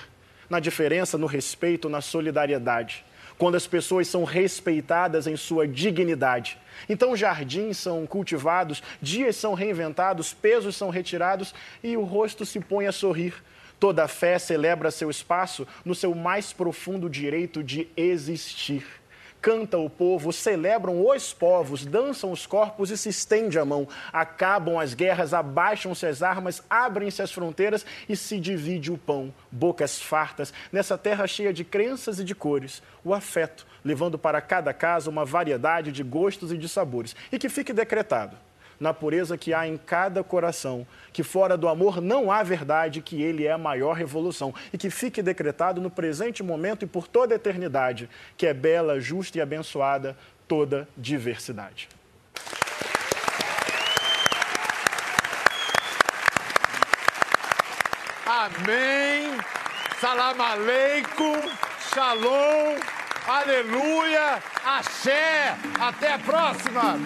na 0.48 0.59
diferença, 0.59 1.16
no 1.16 1.26
respeito, 1.26 1.88
na 1.88 2.00
solidariedade 2.00 3.05
quando 3.39 3.57
as 3.57 3.66
pessoas 3.66 4.09
são 4.09 4.24
respeitadas 4.24 5.26
em 5.26 5.37
sua 5.37 5.66
dignidade. 5.66 6.59
Então, 6.89 7.16
jardins 7.16 7.78
são 7.78 8.07
cultivados, 8.07 8.83
dias 9.01 9.37
são 9.37 9.55
reinventados, 9.55 10.33
pesos 10.33 10.76
são 10.76 10.91
retirados 10.91 11.55
e 11.83 11.97
o 11.97 12.03
rosto 12.03 12.47
se 12.47 12.61
põe 12.61 12.87
a 12.87 12.93
sorrir. 12.93 13.35
Toda 13.78 14.07
fé 14.07 14.39
celebra 14.39 14.91
seu 14.91 15.11
espaço 15.11 15.66
no 15.85 15.95
seu 15.95 16.14
mais 16.14 16.53
profundo 16.53 17.11
direito 17.11 17.64
de 17.64 17.89
existir 17.97 19.01
canta 19.43 19.76
o 19.76 19.90
povo, 19.90 20.32
celebram 20.32 21.05
os 21.05 21.34
povos, 21.34 21.84
dançam 21.84 22.30
os 22.30 22.47
corpos 22.47 22.93
e 22.93 22.97
se 22.97 23.09
estende 23.09 23.59
a 23.59 23.64
mão. 23.64 23.88
Acabam 24.12 24.78
as 24.78 24.95
guerras, 24.95 25.34
abaixam-se 25.34 26.07
as 26.07 26.22
armas, 26.22 26.62
abrem-se 26.70 27.20
as 27.20 27.32
fronteiras 27.32 27.84
e 28.09 28.16
se 28.16 28.38
divide 28.38 28.93
o 28.93 28.97
pão. 28.97 29.34
Bocas 29.51 30.01
fartas, 30.01 30.55
nessa 30.70 30.97
terra 30.97 31.26
cheia 31.26 31.53
de 31.53 31.64
crenças 31.64 32.20
e 32.20 32.24
de 32.24 32.36
cores. 32.36 32.80
O 33.05 33.12
afeto, 33.12 33.66
levando 33.84 34.16
para 34.16 34.40
cada 34.40 34.72
casa 34.72 35.11
uma 35.11 35.24
variedade 35.24 35.90
de 35.90 36.05
gostos 36.05 36.53
e 36.53 36.57
de 36.57 36.68
sabores. 36.68 37.16
E 37.32 37.38
que 37.38 37.49
fique 37.49 37.72
decretado 37.72 38.36
na 38.83 38.93
pureza 38.93 39.39
que 39.39 39.55
há 39.55 39.64
em 39.66 39.76
cada 39.76 40.24
coração, 40.24 40.85
que 41.12 41.22
fora 41.22 41.57
do 41.57 41.68
amor 41.68 42.01
não 42.01 42.33
há 42.33 42.43
verdade, 42.43 43.01
que 43.01 43.22
ele 43.22 43.47
é 43.47 43.53
a 43.53 43.57
maior 43.57 43.93
revolução 43.93 44.53
e 44.72 44.76
que 44.76 44.91
fique 44.91 45.22
decretado 45.22 45.80
no 45.80 45.89
presente 45.89 46.43
momento 46.43 46.85
e 46.85 46.89
por 46.89 47.07
toda 47.07 47.33
a 47.33 47.37
eternidade, 47.37 48.11
que 48.37 48.45
é 48.45 48.53
bela, 48.53 49.01
justa 49.01 49.39
e 49.39 49.41
abençoada 49.41 50.16
toda 50.49 50.89
diversidade. 50.97 51.89
Amém. 58.26 59.39
Salam 60.01 60.41
aleikum. 60.41 61.41
Shalom. 61.95 62.80
Aleluia. 63.28 64.43
Axé. 64.64 65.57
Até 65.78 66.14
a 66.14 66.18
próxima. 66.18 66.99